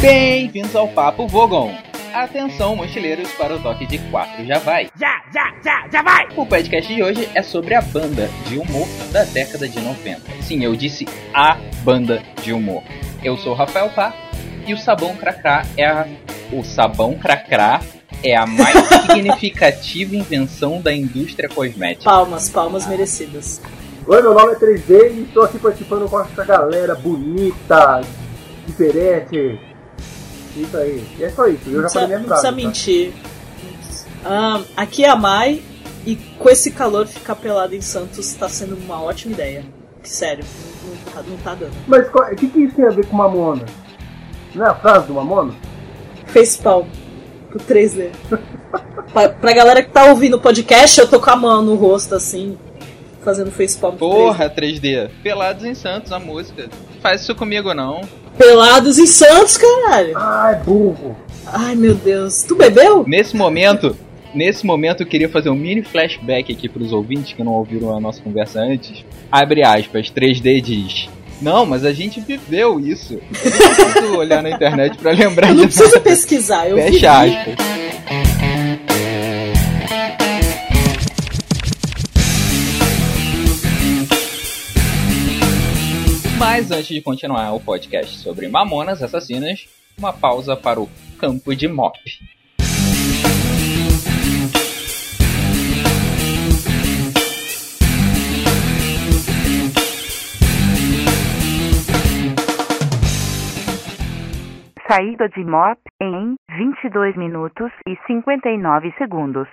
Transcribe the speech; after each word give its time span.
Bem-vindos 0.00 0.74
ao 0.74 0.88
Papo 0.88 1.28
Vogon. 1.28 1.74
Atenção, 2.14 2.74
mochileiros, 2.74 3.30
para 3.32 3.54
o 3.54 3.60
toque 3.60 3.84
de 3.84 3.98
4 4.10 4.46
já 4.46 4.58
vai. 4.58 4.88
Já, 4.98 5.22
já, 5.30 5.52
já, 5.62 5.88
já 5.92 6.02
vai! 6.02 6.26
O 6.38 6.46
podcast 6.46 6.94
de 6.94 7.02
hoje 7.02 7.28
é 7.34 7.42
sobre 7.42 7.74
a 7.74 7.82
banda 7.82 8.30
de 8.46 8.56
humor 8.56 8.88
da 9.12 9.24
década 9.24 9.68
de 9.68 9.78
90. 9.78 10.22
Sim, 10.40 10.64
eu 10.64 10.74
disse 10.74 11.06
a 11.34 11.58
banda 11.84 12.22
de 12.42 12.50
humor. 12.50 12.82
Eu 13.22 13.36
sou 13.36 13.52
o 13.52 13.54
Rafael 13.54 13.90
Pá 13.90 14.14
e 14.66 14.72
o 14.72 14.78
sabão 14.78 15.14
cracrá 15.16 15.66
é 15.76 15.84
a. 15.84 16.08
O 16.50 16.64
sabão 16.64 17.18
cracrá 17.18 17.82
é 18.24 18.34
a 18.34 18.46
mais 18.46 18.78
significativa 19.04 20.16
invenção 20.16 20.80
da 20.80 20.94
indústria 20.94 21.46
cosmética. 21.46 22.10
Palmas, 22.10 22.48
palmas 22.48 22.86
merecidas. 22.86 23.60
Oi, 24.06 24.22
meu 24.22 24.32
nome 24.32 24.52
é 24.52 24.56
3D 24.56 25.12
e 25.12 25.22
estou 25.24 25.42
aqui 25.42 25.58
participando 25.58 26.08
com 26.08 26.18
essa 26.18 26.42
galera 26.42 26.94
bonita, 26.94 28.00
diferente. 28.66 29.69
Isso 30.56 30.76
aí. 30.76 31.04
E 31.18 31.24
é 31.24 31.30
só 31.30 31.46
isso. 31.46 31.62
Eu 31.66 31.82
Não 31.82 31.82
já 31.82 31.88
falei 31.90 32.08
precisa, 32.08 32.20
não 32.20 32.28
precisa 32.28 32.52
mentir. 32.52 33.12
Ah, 34.24 34.60
aqui 34.76 35.04
é 35.04 35.08
a 35.08 35.16
Mai 35.16 35.62
e 36.06 36.16
com 36.16 36.48
esse 36.48 36.70
calor 36.70 37.06
ficar 37.06 37.36
pelado 37.36 37.74
em 37.74 37.80
Santos 37.80 38.32
tá 38.34 38.48
sendo 38.48 38.76
uma 38.76 39.02
ótima 39.02 39.32
ideia. 39.32 39.64
Sério, 40.02 40.44
não, 40.84 40.90
não 40.90 41.12
tá, 41.12 41.30
não 41.30 41.36
tá 41.38 41.54
dando. 41.54 41.72
Mas 41.86 42.06
o 42.08 42.36
que, 42.36 42.48
que 42.48 42.60
isso 42.60 42.76
tem 42.76 42.86
a 42.86 42.90
ver 42.90 43.06
com 43.06 43.16
Mamona? 43.16 43.64
Não 44.54 44.66
é 44.66 44.68
a 44.70 44.74
frase 44.74 45.06
do 45.06 45.14
Mamona? 45.14 45.54
Facepalm 46.26 46.86
pro 47.50 47.58
3D. 47.60 48.10
pra, 49.12 49.28
pra 49.28 49.52
galera 49.52 49.82
que 49.82 49.90
tá 49.90 50.04
ouvindo 50.04 50.36
o 50.36 50.40
podcast, 50.40 50.98
eu 50.98 51.08
tô 51.08 51.20
com 51.20 51.30
a 51.30 51.36
mão 51.36 51.62
no 51.62 51.74
rosto 51.74 52.14
assim, 52.14 52.58
fazendo 53.22 53.50
facepalm 53.50 53.96
pro 53.96 54.06
3D. 54.06 54.10
Porra, 54.10 54.50
3D. 54.50 55.10
Pelados 55.22 55.64
em 55.64 55.74
Santos, 55.74 56.12
a 56.12 56.18
música. 56.18 56.68
Faz 57.02 57.22
isso 57.22 57.34
comigo 57.34 57.74
não. 57.74 58.00
Pelados 58.38 58.98
em 58.98 59.06
Santos, 59.06 59.56
caralho. 59.56 60.12
Ah, 60.16 60.50
é 60.52 60.64
burro. 60.64 61.16
Ai 61.46 61.74
meu 61.74 61.94
Deus. 61.94 62.42
Tu 62.42 62.54
bebeu? 62.54 63.04
Nesse 63.06 63.36
momento, 63.36 63.96
nesse 64.34 64.64
momento 64.64 65.02
eu 65.02 65.06
queria 65.06 65.28
fazer 65.28 65.50
um 65.50 65.54
mini 65.54 65.82
flashback 65.82 66.52
aqui 66.52 66.68
pros 66.68 66.92
ouvintes 66.92 67.32
que 67.32 67.42
não 67.42 67.52
ouviram 67.52 67.94
a 67.96 68.00
nossa 68.00 68.20
conversa 68.22 68.60
antes. 68.60 69.04
Abre 69.30 69.62
aspas, 69.62 70.10
3D 70.10 70.60
diz. 70.60 71.08
Não, 71.42 71.64
mas 71.64 71.84
a 71.84 71.92
gente 71.92 72.20
viveu 72.20 72.78
isso. 72.78 73.14
Eu 73.14 73.50
não 73.50 73.74
preciso 73.74 74.16
olhar 74.18 74.42
na 74.42 74.50
internet 74.50 74.98
pra 74.98 75.10
lembrar 75.12 75.48
Eu 75.48 75.54
não 75.54 75.64
nada. 75.64 76.00
pesquisar, 76.00 76.68
eu 76.68 76.76
vi. 76.76 76.92
Fecha 76.92 77.12
aspas. 77.22 77.54
Mas 86.40 86.70
antes 86.70 86.88
de 86.88 87.02
continuar 87.02 87.52
o 87.52 87.60
podcast 87.60 88.16
sobre 88.16 88.48
Mamonas 88.48 89.02
Assassinas, 89.02 89.68
uma 89.98 90.10
pausa 90.10 90.56
para 90.56 90.80
o 90.80 90.88
campo 91.18 91.54
de 91.54 91.68
mop. 91.68 91.98
Saída 104.88 105.28
de 105.28 105.44
MOP 105.44 105.78
em 106.00 106.36
22 106.56 107.18
minutos 107.18 107.70
e 107.86 107.94
59 108.06 108.94
segundos. 108.96 109.46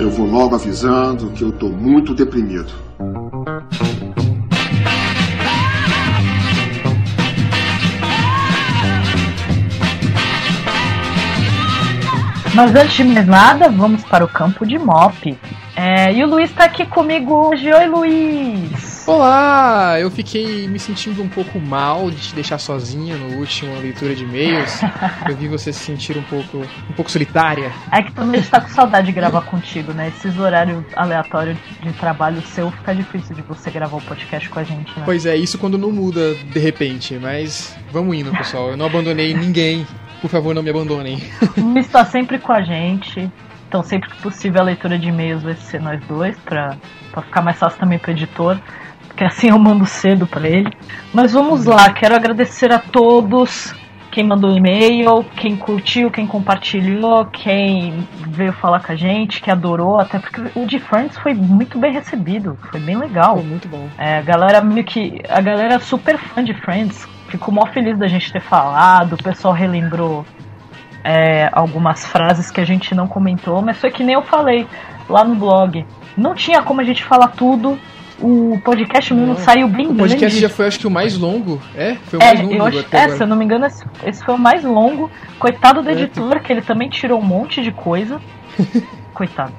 Eu 0.00 0.10
vou 0.10 0.26
logo 0.26 0.56
avisando 0.56 1.30
que 1.30 1.44
eu 1.44 1.52
tô 1.56 1.68
muito 1.68 2.12
deprimido. 2.12 2.86
Mas 12.54 12.74
antes 12.74 12.96
de 12.96 13.04
mais 13.04 13.26
nada, 13.26 13.68
vamos 13.68 14.02
para 14.04 14.24
o 14.24 14.28
campo 14.28 14.66
de 14.66 14.78
mop. 14.78 15.38
É, 15.76 16.10
e 16.10 16.24
o 16.24 16.26
Luiz 16.26 16.50
tá 16.52 16.64
aqui 16.64 16.86
comigo 16.86 17.34
hoje. 17.34 17.70
Oi, 17.70 17.86
Luiz! 17.86 19.06
Olá! 19.06 20.00
Eu 20.00 20.10
fiquei 20.10 20.66
me 20.66 20.78
sentindo 20.78 21.22
um 21.22 21.28
pouco 21.28 21.60
mal 21.60 22.10
de 22.10 22.16
te 22.16 22.34
deixar 22.34 22.56
sozinha 22.56 23.14
no 23.14 23.36
último 23.36 23.78
leitura 23.78 24.14
de 24.14 24.24
e-mails. 24.24 24.80
Eu 25.28 25.36
vi 25.36 25.48
você 25.48 25.74
se 25.74 25.80
sentir 25.80 26.16
um 26.16 26.22
pouco, 26.22 26.66
um 26.90 26.92
pouco 26.94 27.10
solitária. 27.10 27.70
É 27.92 28.02
que 28.02 28.10
também 28.12 28.40
a 28.40 28.42
gente 28.42 28.50
tá 28.50 28.62
com 28.62 28.68
saudade 28.68 29.08
de 29.08 29.12
gravar 29.12 29.42
contigo, 29.42 29.92
né? 29.92 30.08
Esses 30.08 30.38
horários 30.38 30.82
aleatórios 30.96 31.58
de 31.82 31.92
trabalho 31.92 32.40
seu 32.40 32.70
fica 32.70 32.94
difícil 32.94 33.36
de 33.36 33.42
você 33.42 33.70
gravar 33.70 33.98
o 33.98 34.02
podcast 34.02 34.48
com 34.48 34.58
a 34.58 34.64
gente, 34.64 34.98
né? 34.98 35.02
Pois 35.04 35.26
é, 35.26 35.36
isso 35.36 35.58
quando 35.58 35.76
não 35.76 35.92
muda 35.92 36.34
de 36.34 36.58
repente, 36.58 37.18
mas 37.20 37.76
vamos 37.92 38.16
indo, 38.16 38.32
pessoal. 38.32 38.70
Eu 38.70 38.78
não 38.78 38.86
abandonei 38.86 39.34
ninguém. 39.34 39.86
Por 40.22 40.30
favor, 40.30 40.54
não 40.54 40.62
me 40.62 40.70
abandonem. 40.70 41.22
O 41.58 41.60
Luiz 41.60 41.86
tá 41.88 42.02
sempre 42.06 42.38
com 42.38 42.50
a 42.50 42.62
gente. 42.62 43.30
Então, 43.76 43.84
sempre 43.84 44.08
que 44.08 44.22
possível, 44.22 44.62
a 44.62 44.64
leitura 44.64 44.98
de 44.98 45.10
e-mails 45.10 45.42
vai 45.42 45.52
ser 45.52 45.82
nós 45.82 46.00
dois, 46.06 46.34
pra, 46.38 46.76
pra 47.12 47.20
ficar 47.20 47.42
mais 47.42 47.58
fácil 47.58 47.78
também 47.78 47.98
pro 47.98 48.10
editor. 48.10 48.58
Porque 49.06 49.22
assim 49.22 49.50
eu 49.52 49.58
mando 49.58 49.84
cedo 49.84 50.26
pra 50.26 50.48
ele. 50.48 50.70
Mas 51.12 51.34
vamos 51.34 51.66
lá, 51.66 51.92
quero 51.92 52.16
agradecer 52.16 52.72
a 52.72 52.78
todos. 52.78 53.74
Quem 54.10 54.24
mandou 54.24 54.56
e-mail, 54.56 55.22
quem 55.36 55.58
curtiu, 55.58 56.10
quem 56.10 56.26
compartilhou, 56.26 57.26
quem 57.26 58.08
veio 58.28 58.54
falar 58.54 58.80
com 58.80 58.92
a 58.92 58.96
gente, 58.96 59.42
que 59.42 59.50
adorou, 59.50 60.00
até 60.00 60.18
porque 60.18 60.40
o 60.58 60.64
de 60.64 60.78
Friends 60.78 61.18
foi 61.18 61.34
muito 61.34 61.78
bem 61.78 61.92
recebido, 61.92 62.56
foi 62.70 62.80
bem 62.80 62.96
legal. 62.96 63.36
Pô, 63.36 63.42
muito 63.42 63.68
bom. 63.68 63.90
É, 63.98 64.16
a 64.16 64.22
galera 64.22 64.62
meio 64.62 64.86
que. 64.86 65.20
A 65.28 65.42
galera 65.42 65.74
é 65.74 65.78
super 65.80 66.16
fã 66.16 66.42
de 66.42 66.54
Friends. 66.54 67.06
Ficou 67.28 67.52
mó 67.52 67.66
feliz 67.66 67.98
da 67.98 68.08
gente 68.08 68.32
ter 68.32 68.40
falado. 68.40 69.16
O 69.16 69.22
pessoal 69.22 69.52
relembrou 69.52 70.24
é, 71.06 71.48
algumas 71.52 72.04
frases 72.04 72.50
que 72.50 72.60
a 72.60 72.64
gente 72.64 72.94
não 72.94 73.06
comentou, 73.06 73.62
mas 73.62 73.78
foi 73.78 73.90
que 73.90 74.02
nem 74.02 74.14
eu 74.14 74.22
falei 74.22 74.66
lá 75.08 75.22
no 75.24 75.34
blog. 75.36 75.86
Não 76.16 76.34
tinha 76.34 76.62
como 76.62 76.80
a 76.80 76.84
gente 76.84 77.04
falar 77.04 77.28
tudo. 77.28 77.78
O 78.18 78.58
podcast 78.64 79.12
mesmo 79.12 79.34
Não. 79.34 79.36
saiu 79.36 79.68
bem 79.68 79.88
O 79.88 79.94
podcast 79.94 80.18
grande. 80.20 80.40
já 80.40 80.48
foi, 80.48 80.66
acho 80.66 80.78
que, 80.78 80.86
o 80.86 80.90
mais 80.90 81.18
longo. 81.18 81.60
É? 81.74 81.96
Foi 82.06 82.18
o 82.18 82.22
É, 82.22 82.26
mais 82.34 82.40
longo 82.40 82.62
acho, 82.66 82.78
até 82.80 82.96
é, 82.96 83.00
agora. 83.02 83.16
se 83.18 83.22
eu 83.22 83.26
não 83.26 83.36
me 83.36 83.44
engano, 83.44 83.66
esse, 83.66 83.84
esse 84.06 84.24
foi 84.24 84.34
o 84.34 84.38
mais 84.38 84.64
longo. 84.64 85.10
Coitado 85.38 85.82
do 85.82 85.90
É, 85.90 85.92
editor, 85.92 86.40
que 86.40 86.50
ele 86.50 86.62
também 86.62 86.88
tirou 86.88 87.20
um 87.20 87.22
monte 87.22 87.62
de 87.62 87.70
coisa. 87.70 88.18
Coitado. 89.14 89.52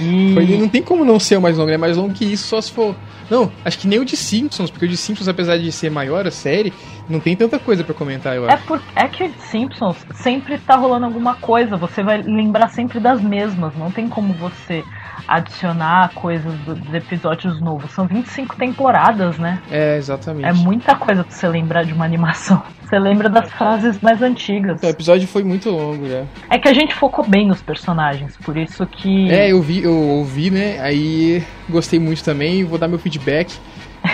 E... 0.00 0.34
Não 0.58 0.68
tem 0.68 0.82
como 0.82 1.04
não 1.04 1.20
ser 1.20 1.36
o 1.36 1.40
mais 1.40 1.56
longo, 1.56 1.70
é 1.70 1.76
mais 1.76 1.96
longo 1.96 2.12
que 2.12 2.24
isso 2.24 2.48
só 2.48 2.60
se 2.60 2.72
for. 2.72 2.96
Não, 3.30 3.50
acho 3.64 3.78
que 3.78 3.86
nem 3.86 3.98
o 4.00 4.04
de 4.04 4.16
Simpsons, 4.16 4.70
porque 4.70 4.84
o 4.84 4.88
de 4.88 4.96
Simpsons, 4.96 5.28
apesar 5.28 5.56
de 5.56 5.70
ser 5.72 5.90
maior 5.90 6.26
a 6.26 6.30
série, 6.30 6.72
não 7.08 7.20
tem 7.20 7.34
tanta 7.36 7.58
coisa 7.58 7.82
pra 7.84 7.94
comentar, 7.94 8.34
eu 8.36 8.46
É, 8.48 8.54
acho. 8.54 8.64
por, 8.64 8.82
é 8.96 9.06
que 9.08 9.30
Simpsons 9.50 9.96
sempre 10.14 10.58
tá 10.58 10.76
rolando 10.76 11.06
alguma 11.06 11.34
coisa, 11.36 11.76
você 11.76 12.02
vai 12.02 12.20
lembrar 12.22 12.68
sempre 12.68 13.00
das 13.00 13.22
mesmas, 13.22 13.74
não 13.76 13.90
tem 13.90 14.08
como 14.08 14.34
você 14.34 14.84
adicionar 15.26 16.10
coisas 16.14 16.52
do- 16.60 16.74
dos 16.74 16.94
episódios 16.94 17.60
novos. 17.60 17.90
São 17.92 18.06
25 18.06 18.56
temporadas, 18.56 19.38
né? 19.38 19.60
É, 19.70 19.96
exatamente. 19.96 20.46
É 20.46 20.52
muita 20.52 20.94
coisa 20.96 21.24
pra 21.24 21.32
você 21.34 21.48
lembrar 21.48 21.84
de 21.84 21.92
uma 21.92 22.04
animação. 22.04 22.62
Você 22.84 22.98
lembra 22.98 23.28
das 23.30 23.50
frases 23.50 23.98
mais 24.00 24.20
antigas. 24.22 24.80
O 24.82 24.86
episódio 24.86 25.26
foi 25.26 25.42
muito 25.42 25.70
longo 25.70 26.06
já. 26.06 26.24
É 26.50 26.58
que 26.58 26.68
a 26.68 26.72
gente 26.74 26.94
focou 26.94 27.24
bem 27.26 27.48
nos 27.48 27.60
personagens, 27.62 28.36
por 28.44 28.56
isso 28.58 28.86
que. 28.86 29.28
É, 29.30 29.50
eu 29.50 29.60
vi, 29.62 29.82
eu 29.82 29.94
ouvi, 29.96 30.50
né? 30.50 30.78
Aí 30.80 31.42
gostei 31.68 31.98
muito 31.98 32.22
também, 32.22 32.62
vou 32.62 32.78
dar 32.78 32.86
meu 32.86 32.98
feedback. 32.98 33.58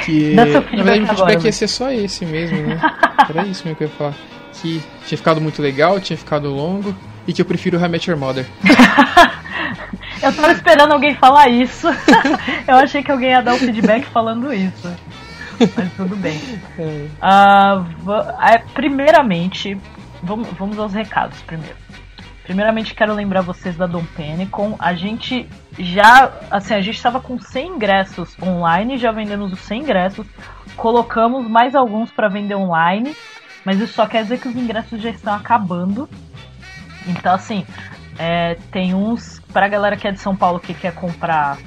Que. 0.05 0.33
Dá 0.39 0.45
seu 0.47 0.55
na 0.55 0.61
verdade, 0.61 0.85
meu 1.01 1.09
feedback 1.09 1.11
agora, 1.11 1.33
ia 1.33 1.39
vai. 1.41 1.53
ser 1.53 1.67
só 1.69 1.91
esse 1.91 2.25
mesmo, 2.25 2.57
né? 2.59 2.81
Era 3.29 3.45
isso 3.45 3.65
mesmo 3.65 3.77
que 3.77 3.85
eu 3.85 3.89
ia 3.89 3.95
falar. 3.95 4.15
Que 4.55 4.81
tinha 5.07 5.19
ficado 5.19 5.41
muito 5.41 5.61
legal, 5.61 5.99
tinha 6.01 6.17
ficado 6.17 6.49
longo 6.49 6.95
e 7.31 7.33
que 7.33 7.41
eu 7.41 7.47
prefiro 7.47 7.79
How 7.79 7.87
I 7.87 7.89
Met 7.89 8.11
Your 8.11 8.19
Mother. 8.19 8.47
Eu 10.23 10.35
tava 10.35 10.53
esperando 10.53 10.93
alguém 10.93 11.15
falar 11.15 11.49
isso. 11.49 11.89
eu 12.69 12.77
achei 12.77 13.03
que 13.03 13.11
alguém 13.11 13.31
ia 13.31 13.41
dar 13.41 13.55
um 13.55 13.59
feedback 13.59 14.05
falando 14.05 14.53
isso. 14.53 14.95
Mas 15.75 15.93
tudo 15.95 16.15
bem. 16.15 16.39
É, 16.79 18.59
primeiramente, 18.75 19.79
vamos, 20.23 20.47
vamos 20.59 20.79
aos 20.79 20.93
recados 20.93 21.41
primeiro. 21.41 21.77
Primeiramente, 22.45 22.95
quero 22.95 23.15
lembrar 23.15 23.41
vocês 23.41 23.77
da 23.79 23.87
Dom 23.87 24.05
Penicon. 24.15 24.77
A 24.79 24.93
gente 24.93 25.49
já, 25.79 26.31
assim, 26.51 26.75
a 26.75 26.83
gente 26.83 26.97
estava 26.97 27.19
com 27.19 27.39
100 27.39 27.77
ingressos 27.77 28.37
online, 28.43 28.99
já 28.99 29.13
vendemos 29.13 29.53
os 29.53 29.61
100 29.61 29.83
ingressos. 29.83 30.27
Colocamos 30.77 31.49
mais 31.49 31.75
alguns 31.75 32.11
para 32.11 32.29
vender 32.29 32.57
online, 32.57 33.17
mas 33.65 33.81
isso 33.81 33.95
só 33.95 34.07
quer 34.07 34.23
dizer 34.25 34.39
que 34.39 34.49
os 34.49 34.57
ingressos 34.57 35.01
já 35.01 35.11
estão 35.11 35.33
acabando. 35.33 36.09
Então, 37.11 37.35
assim, 37.35 37.65
é, 38.19 38.57
tem 38.71 38.95
uns 38.95 39.41
pra 39.53 39.69
galera 39.69 39.97
que 39.97 40.07
é 40.07 40.13
de 40.13 40.21
São 40.21 40.37
Paulo 40.37 40.61
que 40.61 40.75
quer 40.75 40.95
comprar 40.95 41.59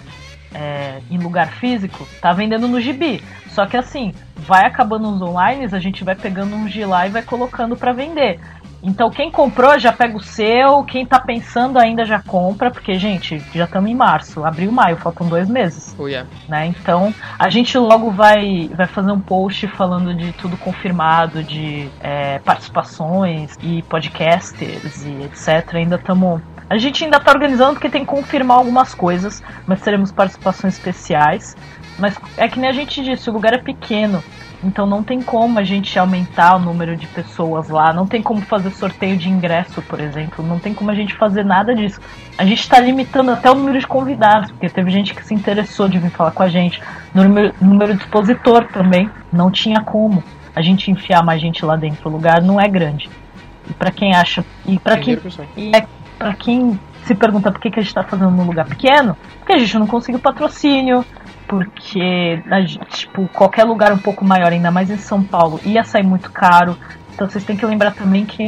é, 0.53 0.99
em 1.09 1.17
lugar 1.17 1.47
físico, 1.53 2.07
tá 2.21 2.31
vendendo 2.31 2.67
no 2.67 2.79
gibi. 2.79 3.23
Só 3.49 3.65
que 3.65 3.77
assim, 3.77 4.13
vai 4.35 4.65
acabando 4.65 5.07
uns 5.07 5.21
online, 5.21 5.67
a 5.71 5.79
gente 5.79 6.03
vai 6.03 6.15
pegando 6.15 6.55
uns 6.55 6.71
de 6.71 6.85
lá 6.85 7.07
e 7.07 7.09
vai 7.09 7.21
colocando 7.21 7.75
pra 7.75 7.93
vender. 7.93 8.39
Então 8.83 9.09
quem 9.09 9.31
comprou 9.31 9.79
já 9.79 9.93
pega 9.93 10.17
o 10.17 10.21
seu, 10.21 10.83
quem 10.83 11.05
tá 11.05 11.17
pensando 11.17 11.79
ainda 11.79 12.03
já 12.03 12.21
compra, 12.21 12.69
porque, 12.69 12.95
gente, 12.95 13.41
já 13.55 13.63
estamos 13.63 13.89
em 13.89 13.95
março, 13.95 14.43
abril, 14.43 14.73
maio, 14.73 14.97
faltam 14.97 15.25
dois 15.27 15.49
meses. 15.49 15.95
Oh, 15.97 16.05
yeah. 16.05 16.29
Né? 16.49 16.67
Então 16.67 17.15
a 17.39 17.49
gente 17.49 17.77
logo 17.77 18.11
vai, 18.11 18.69
vai 18.75 18.85
fazer 18.85 19.11
um 19.11 19.21
post 19.21 19.67
falando 19.69 20.13
de 20.13 20.33
tudo 20.33 20.57
confirmado, 20.57 21.41
de 21.41 21.89
é, 22.01 22.39
participações 22.39 23.55
e 23.63 23.81
podcasters 23.83 25.05
e 25.05 25.23
etc. 25.23 25.75
Ainda 25.75 25.95
estamos. 25.95 26.41
A 26.69 26.77
gente 26.77 27.05
ainda 27.05 27.19
tá 27.21 27.31
organizando 27.31 27.73
porque 27.73 27.89
tem 27.89 28.01
que 28.01 28.07
confirmar 28.07 28.57
algumas 28.57 28.93
coisas, 28.93 29.41
mas 29.65 29.81
teremos 29.81 30.11
participações 30.11 30.73
especiais. 30.73 31.55
Mas 31.97 32.17
é 32.35 32.47
que 32.49 32.59
nem 32.59 32.69
a 32.69 32.73
gente 32.73 33.01
disse, 33.03 33.29
o 33.29 33.33
lugar 33.33 33.53
é 33.53 33.59
pequeno. 33.59 34.23
Então 34.63 34.85
não 34.85 35.03
tem 35.03 35.21
como 35.21 35.59
a 35.59 35.63
gente 35.63 35.97
aumentar 35.99 36.55
o 36.55 36.59
número 36.59 36.95
de 36.95 37.05
pessoas 37.07 37.67
lá, 37.69 37.91
não 37.91 38.07
tem 38.07 38.21
como 38.21 38.41
fazer 38.41 38.71
sorteio 38.71 39.17
de 39.17 39.29
ingresso, 39.29 39.81
por 39.81 39.99
exemplo, 39.99 40.45
não 40.45 40.57
tem 40.57 40.73
como 40.73 40.89
a 40.89 40.95
gente 40.95 41.13
fazer 41.15 41.43
nada 41.43 41.75
disso. 41.75 41.99
A 42.37 42.45
gente 42.45 42.61
está 42.61 42.79
limitando 42.79 43.31
até 43.31 43.51
o 43.51 43.55
número 43.55 43.77
de 43.77 43.85
convidados, 43.85 44.51
porque 44.51 44.69
teve 44.69 44.89
gente 44.89 45.13
que 45.13 45.25
se 45.25 45.33
interessou 45.33 45.89
de 45.89 45.99
vir 45.99 46.09
falar 46.09 46.31
com 46.31 46.43
a 46.43 46.47
gente. 46.47 46.81
Número, 47.13 47.53
número 47.59 47.93
de 47.93 48.03
expositor 48.03 48.65
também, 48.67 49.09
não 49.31 49.51
tinha 49.51 49.81
como 49.81 50.23
a 50.55 50.61
gente 50.61 50.89
enfiar 50.89 51.23
mais 51.23 51.41
gente 51.41 51.65
lá 51.65 51.75
dentro. 51.75 52.09
O 52.09 52.11
lugar 52.11 52.41
não 52.41 52.59
é 52.59 52.67
grande. 52.67 53.09
E 53.69 53.73
para 53.73 53.91
quem 53.91 54.15
acha, 54.15 54.45
e 54.65 54.79
para 54.79 54.97
quem, 54.97 55.19
e 55.57 55.75
é, 55.75 55.85
para 56.17 56.33
quem 56.33 56.79
se 57.05 57.13
pergunta 57.15 57.51
por 57.51 57.59
que, 57.59 57.69
que 57.69 57.79
a 57.79 57.81
gente 57.81 57.89
está 57.89 58.03
fazendo 58.03 58.31
num 58.31 58.45
lugar 58.45 58.65
pequeno, 58.65 59.17
porque 59.39 59.53
a 59.53 59.59
gente 59.59 59.77
não 59.77 59.87
conseguiu 59.87 60.19
patrocínio, 60.19 61.05
porque 61.53 62.41
tipo, 62.89 63.27
qualquer 63.29 63.63
lugar 63.63 63.93
um 63.93 63.97
pouco 63.97 64.25
maior, 64.25 64.51
ainda 64.51 64.71
mais 64.71 64.89
em 64.89 64.97
São 64.97 65.21
Paulo, 65.23 65.59
ia 65.63 65.83
sair 65.83 66.03
muito 66.03 66.31
caro. 66.31 66.77
Então 67.13 67.29
vocês 67.29 67.43
têm 67.43 67.55
que 67.55 67.65
lembrar 67.65 67.91
também 67.91 68.25
que 68.25 68.43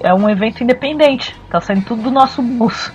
é 0.00 0.14
um 0.14 0.28
evento 0.28 0.62
independente, 0.62 1.36
tá 1.50 1.60
saindo 1.60 1.84
tudo 1.84 2.02
do 2.04 2.10
nosso 2.10 2.40
bolso. 2.42 2.92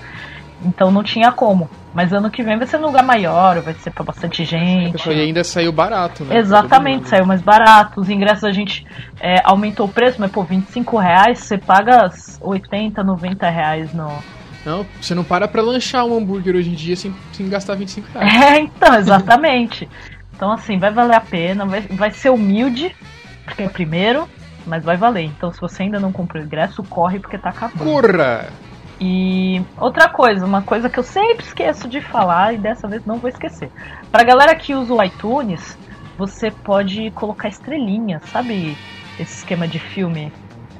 Então 0.64 0.92
não 0.92 1.04
tinha 1.04 1.32
como. 1.32 1.70
Mas 1.94 2.14
ano 2.14 2.32
que 2.32 2.42
vem 2.42 2.58
vai 2.58 2.66
ser 2.66 2.78
um 2.78 2.86
lugar 2.86 3.04
maior, 3.04 3.60
vai 3.60 3.74
ser 3.74 3.92
para 3.92 4.04
bastante 4.04 4.46
gente. 4.46 5.10
E 5.10 5.22
ainda 5.22 5.44
saiu 5.44 5.72
barato, 5.72 6.24
né? 6.24 6.38
Exatamente, 6.38 7.10
saiu 7.10 7.26
mais 7.26 7.42
barato. 7.42 8.00
Os 8.00 8.10
ingressos 8.10 8.46
a 8.46 8.52
gente 8.52 8.86
é, 9.20 9.36
aumentou 9.44 9.88
o 9.88 9.90
preço, 9.90 10.18
mas 10.20 10.32
pô, 10.32 10.44
25 10.44 10.98
reais 10.98 11.40
você 11.40 11.58
paga 11.58 12.10
80, 12.40 13.04
90 13.04 13.50
reais 13.50 13.94
no, 13.94 14.08
não, 14.66 14.86
você 15.02 15.16
não 15.16 15.24
para 15.24 15.48
pra 15.48 15.62
lanchar 15.62 16.06
um 16.06 16.18
hambúrguer 16.18 16.56
hoje 16.56 16.70
em 16.70 16.76
dia 16.76 16.96
sem, 16.96 17.14
sem 17.34 17.50
gastar 17.50 17.76
25 17.76 18.08
reais. 18.18 18.34
É, 18.42 18.60
então, 18.60 18.96
exatamente. 18.96 19.90
então, 20.36 20.52
assim, 20.52 20.78
vai 20.78 20.92
valer 20.92 21.16
a 21.16 21.22
pena, 21.22 21.66
vai, 21.66 21.82
vai 21.82 22.12
ser 22.12 22.30
humilde, 22.30 22.96
porque 23.46 23.64
é 23.64 23.70
primeiro, 23.70 24.28
mas 24.66 24.84
vai 24.84 24.98
valer. 24.98 25.26
Então, 25.26 25.52
se 25.52 25.60
você 25.60 25.84
ainda 25.84 26.00
não 26.00 26.12
comprou 26.12 26.42
o 26.42 26.46
ingresso, 26.46 26.84
corre 26.84 27.20
porque 27.20 27.38
tá 27.38 27.50
acabando. 27.50 27.84
Corra! 27.84 28.50
E 29.04 29.60
outra 29.80 30.08
coisa, 30.08 30.46
uma 30.46 30.62
coisa 30.62 30.88
que 30.88 31.00
eu 31.00 31.04
sempre 31.04 31.44
esqueço 31.44 31.88
de 31.88 32.00
falar 32.02 32.54
e 32.54 32.60
dessa 32.60 32.88
vez 32.88 33.04
não 33.04 33.18
vou 33.18 33.30
esquecer. 33.30 33.72
Pra 34.12 34.24
galera 34.24 34.54
que 34.54 34.76
usa 34.76 34.94
o 34.94 35.04
iTunes, 35.04 35.76
você 36.20 36.52
pode 36.52 37.10
colocar 37.12 37.50
estrelinhas, 37.50 38.22
sabe? 38.30 38.78
Esse 39.20 39.40
esquema 39.40 39.68
de 39.68 39.80
filme 39.80 40.32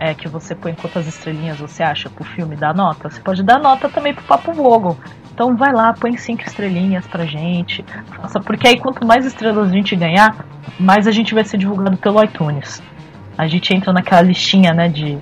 é, 0.02 0.16
que 0.16 0.28
você 0.28 0.56
põe 0.56 0.74
quantas 0.74 1.06
estrelinhas 1.06 1.60
você 1.60 1.84
acha 1.84 2.10
pro 2.10 2.24
filme 2.24 2.56
dar 2.56 2.74
nota, 2.74 3.08
você 3.08 3.22
pode 3.22 3.44
dar 3.44 3.60
nota 3.60 3.88
também 3.88 4.16
pro 4.16 4.24
Papo 4.24 4.52
Vogon. 4.52 4.98
Então 5.32 5.56
vai 5.56 5.72
lá, 5.72 5.94
põe 5.94 6.18
cinco 6.18 6.42
estrelinhas 6.42 7.06
pra 7.06 7.24
gente. 7.24 7.86
Faça, 8.16 8.40
porque 8.40 8.68
aí 8.68 8.80
quanto 8.80 9.06
mais 9.06 9.28
estrelas 9.28 9.70
a 9.70 9.72
gente 9.72 9.96
ganhar, 9.96 10.44
mais 10.80 11.08
a 11.08 11.12
gente 11.12 11.36
vai 11.36 11.44
ser 11.44 11.58
divulgado 11.58 11.98
pelo 11.98 12.22
iTunes. 12.24 12.82
A 13.38 13.46
gente 13.46 13.72
entra 13.76 13.94
naquela 13.94 14.24
listinha, 14.24 14.74
né, 14.74 14.90
de, 14.90 15.20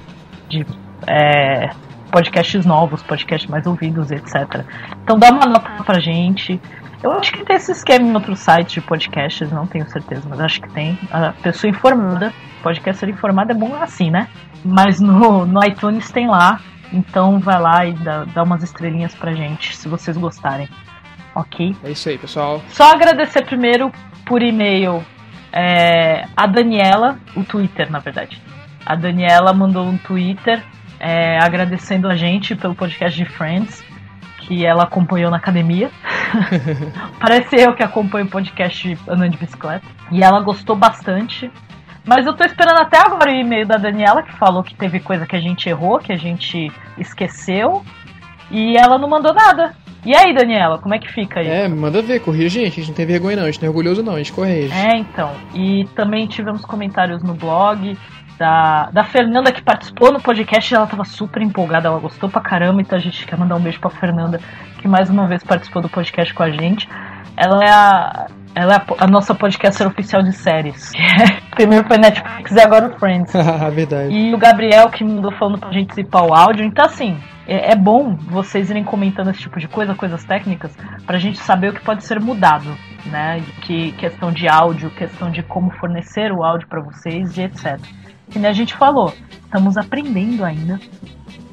de 0.47 0.65
é, 1.05 1.71
podcasts 2.09 2.65
novos, 2.65 3.03
podcasts 3.03 3.49
mais 3.49 3.67
ouvidos, 3.67 4.11
etc. 4.11 4.63
Então 5.03 5.19
dá 5.19 5.29
uma 5.29 5.45
nota 5.45 5.83
pra 5.83 5.99
gente. 5.99 6.59
Eu 7.01 7.13
acho 7.13 7.31
que 7.31 7.45
tem 7.45 7.55
esse 7.55 7.71
esquema 7.71 8.05
em 8.05 8.13
outros 8.13 8.39
sites 8.39 8.73
de 8.73 8.81
podcasts, 8.81 9.49
não 9.51 9.65
tenho 9.65 9.89
certeza, 9.89 10.27
mas 10.27 10.39
acho 10.41 10.61
que 10.61 10.69
tem. 10.69 10.99
A 11.11 11.31
pessoa 11.31 11.69
informada, 11.69 12.33
podcaster 12.61 13.07
informado 13.07 13.51
é 13.51 13.55
bom 13.55 13.73
assim, 13.81 14.11
né? 14.11 14.27
Mas 14.65 14.99
no, 14.99 15.45
no 15.45 15.63
iTunes 15.63 16.11
tem 16.11 16.27
lá. 16.27 16.59
Então 16.91 17.39
vai 17.39 17.59
lá 17.59 17.85
e 17.85 17.93
dá, 17.93 18.25
dá 18.25 18.43
umas 18.43 18.63
estrelinhas 18.63 19.13
pra 19.15 19.31
gente, 19.33 19.75
se 19.77 19.87
vocês 19.87 20.17
gostarem. 20.17 20.67
Ok? 21.35 21.75
É 21.83 21.91
isso 21.91 22.09
aí, 22.09 22.17
pessoal. 22.17 22.61
Só 22.69 22.91
agradecer 22.91 23.45
primeiro 23.45 23.91
por 24.25 24.41
e-mail 24.41 25.03
é, 25.53 26.25
a 26.35 26.47
Daniela, 26.47 27.17
o 27.35 27.43
Twitter, 27.43 27.91
na 27.91 27.99
verdade. 27.99 28.41
A 28.85 28.95
Daniela 28.95 29.53
mandou 29.53 29.85
um 29.85 29.97
Twitter 29.97 30.63
é, 30.99 31.37
agradecendo 31.41 32.09
a 32.09 32.15
gente 32.15 32.55
pelo 32.55 32.75
podcast 32.75 33.17
de 33.17 33.29
Friends, 33.29 33.83
que 34.39 34.65
ela 34.65 34.83
acompanhou 34.83 35.31
na 35.31 35.37
academia. 35.37 35.89
Parece 37.19 37.55
eu 37.55 37.73
que 37.73 37.83
acompanho 37.83 38.25
o 38.25 38.29
podcast 38.29 38.97
andando 39.07 39.31
de 39.31 39.37
bicicleta. 39.37 39.85
E 40.11 40.23
ela 40.23 40.39
gostou 40.41 40.75
bastante. 40.75 41.51
Mas 42.05 42.25
eu 42.25 42.33
tô 42.33 42.43
esperando 42.43 42.79
até 42.79 42.97
agora 42.97 43.31
o 43.31 43.35
e-mail 43.35 43.67
da 43.67 43.77
Daniela, 43.77 44.23
que 44.23 44.33
falou 44.35 44.63
que 44.63 44.73
teve 44.73 44.99
coisa 44.99 45.27
que 45.27 45.35
a 45.35 45.39
gente 45.39 45.69
errou, 45.69 45.99
que 45.99 46.11
a 46.11 46.17
gente 46.17 46.71
esqueceu. 46.97 47.83
E 48.49 48.77
ela 48.77 48.97
não 48.97 49.07
mandou 49.07 49.33
nada. 49.33 49.75
E 50.05 50.15
aí, 50.15 50.33
Daniela, 50.33 50.77
como 50.79 50.95
é 50.95 50.99
que 50.99 51.11
fica 51.11 51.41
aí? 51.41 51.47
É, 51.47 51.67
manda 51.67 52.01
ver, 52.01 52.21
corrige 52.21 52.59
a 52.59 52.63
gente. 52.63 52.73
A 52.73 52.75
gente 52.77 52.87
não 52.87 52.95
tem 52.95 53.05
vergonha 53.05 53.35
não, 53.35 53.43
a 53.43 53.51
gente 53.51 53.61
não 53.61 53.67
é 53.67 53.69
orgulhoso 53.69 54.01
não, 54.01 54.15
a 54.15 54.17
gente 54.17 54.31
corrige. 54.31 54.73
É, 54.73 54.97
então. 54.97 55.31
E 55.53 55.87
também 55.93 56.25
tivemos 56.25 56.63
comentários 56.63 57.21
no 57.21 57.33
blog 57.33 57.97
da, 58.39 58.89
da 58.91 59.03
Fernanda 59.03 59.51
que 59.51 59.61
participou 59.61 60.11
no 60.11 60.21
podcast. 60.21 60.73
Ela 60.73 60.87
tava 60.87 61.03
super 61.03 61.41
empolgada, 61.41 61.89
ela 61.89 61.99
gostou 61.99 62.29
pra 62.29 62.41
caramba. 62.41 62.81
Então 62.81 62.97
a 62.97 63.01
gente 63.01 63.27
quer 63.27 63.37
mandar 63.37 63.57
um 63.57 63.59
beijo 63.59 63.79
pra 63.79 63.89
Fernanda, 63.89 64.39
que 64.79 64.87
mais 64.87 65.09
uma 65.09 65.27
vez 65.27 65.43
participou 65.43 65.81
do 65.81 65.89
podcast 65.89 66.33
com 66.33 66.43
a 66.43 66.49
gente. 66.49 66.87
Ela 67.35 67.63
é 67.63 67.69
a, 67.69 68.27
ela 68.55 68.75
é 68.75 68.81
a, 68.97 69.07
nossa 69.07 69.35
podcaster 69.35 69.85
oficial 69.85 70.23
de 70.23 70.31
séries. 70.31 70.91
Primeiro 71.51 71.85
foi 71.85 71.97
Netflix 71.97 72.51
e 72.51 72.61
agora 72.61 72.87
o 72.87 72.97
Friends. 72.97 73.33
Verdade. 73.75 74.13
E 74.13 74.33
o 74.33 74.37
Gabriel 74.37 74.89
que 74.89 75.03
mandou 75.03 75.31
falando 75.33 75.59
pra 75.59 75.71
gente 75.71 75.93
zipar 75.93 76.25
o 76.25 76.33
áudio. 76.33 76.65
Então, 76.65 76.85
assim, 76.85 77.17
é, 77.45 77.73
é, 77.73 77.75
bom 77.75 78.15
vocês 78.15 78.69
irem 78.69 78.85
comentando 78.85 79.29
esse 79.31 79.41
tipo 79.41 79.59
de 79.59 79.67
coisa, 79.67 79.93
coisas 79.93 80.23
técnicas, 80.23 80.75
pra 81.05 81.17
gente 81.17 81.39
saber 81.39 81.71
o 81.71 81.73
que 81.73 81.81
pode 81.81 82.05
ser 82.05 82.21
mudado, 82.21 82.73
né? 83.05 83.41
Que 83.61 83.91
questão 83.93 84.31
de 84.31 84.47
áudio, 84.47 84.89
questão 84.91 85.29
de 85.29 85.43
como 85.43 85.71
fornecer 85.71 86.31
o 86.31 86.43
áudio 86.43 86.67
para 86.67 86.79
vocês 86.79 87.37
e 87.37 87.41
etc. 87.41 87.79
Que 88.29 88.39
nem 88.39 88.49
a 88.49 88.53
gente 88.53 88.75
falou, 88.75 89.13
estamos 89.45 89.77
aprendendo 89.77 90.43
ainda. 90.43 90.79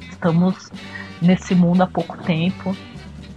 Estamos 0.09 0.69
nesse 1.21 1.55
mundo 1.55 1.81
há 1.81 1.87
pouco 1.87 2.17
tempo. 2.17 2.75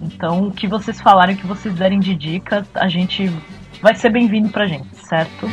Então, 0.03 0.49
o 0.49 0.53
que 0.53 0.67
vocês 0.67 1.01
falarem, 1.01 1.35
o 1.35 1.39
que 1.39 1.47
vocês 1.47 1.75
derem 1.75 2.01
de 2.01 2.15
dicas, 2.15 2.67
a 2.75 2.89
gente 2.89 3.31
vai 3.83 3.95
ser 3.95 4.11
bem-vindo 4.11 4.49
pra 4.49 4.67
gente, 4.67 4.89
certo? 4.97 5.47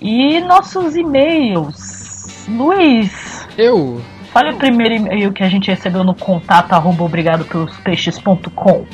E 0.00 0.40
nossos 0.40 0.96
e-mails. 0.96 2.46
Luiz. 2.48 3.48
Eu. 3.56 4.02
Fale 4.32 4.50
o 4.50 4.56
primeiro 4.56 4.94
e-mail 4.94 5.32
que 5.32 5.42
a 5.42 5.48
gente 5.48 5.70
recebeu 5.70 6.04
no 6.04 6.14
contato 6.14 6.72
arroba 6.72 7.04
obrigado 7.04 7.44
pelos 7.44 7.74
peixes.com. 7.78 8.84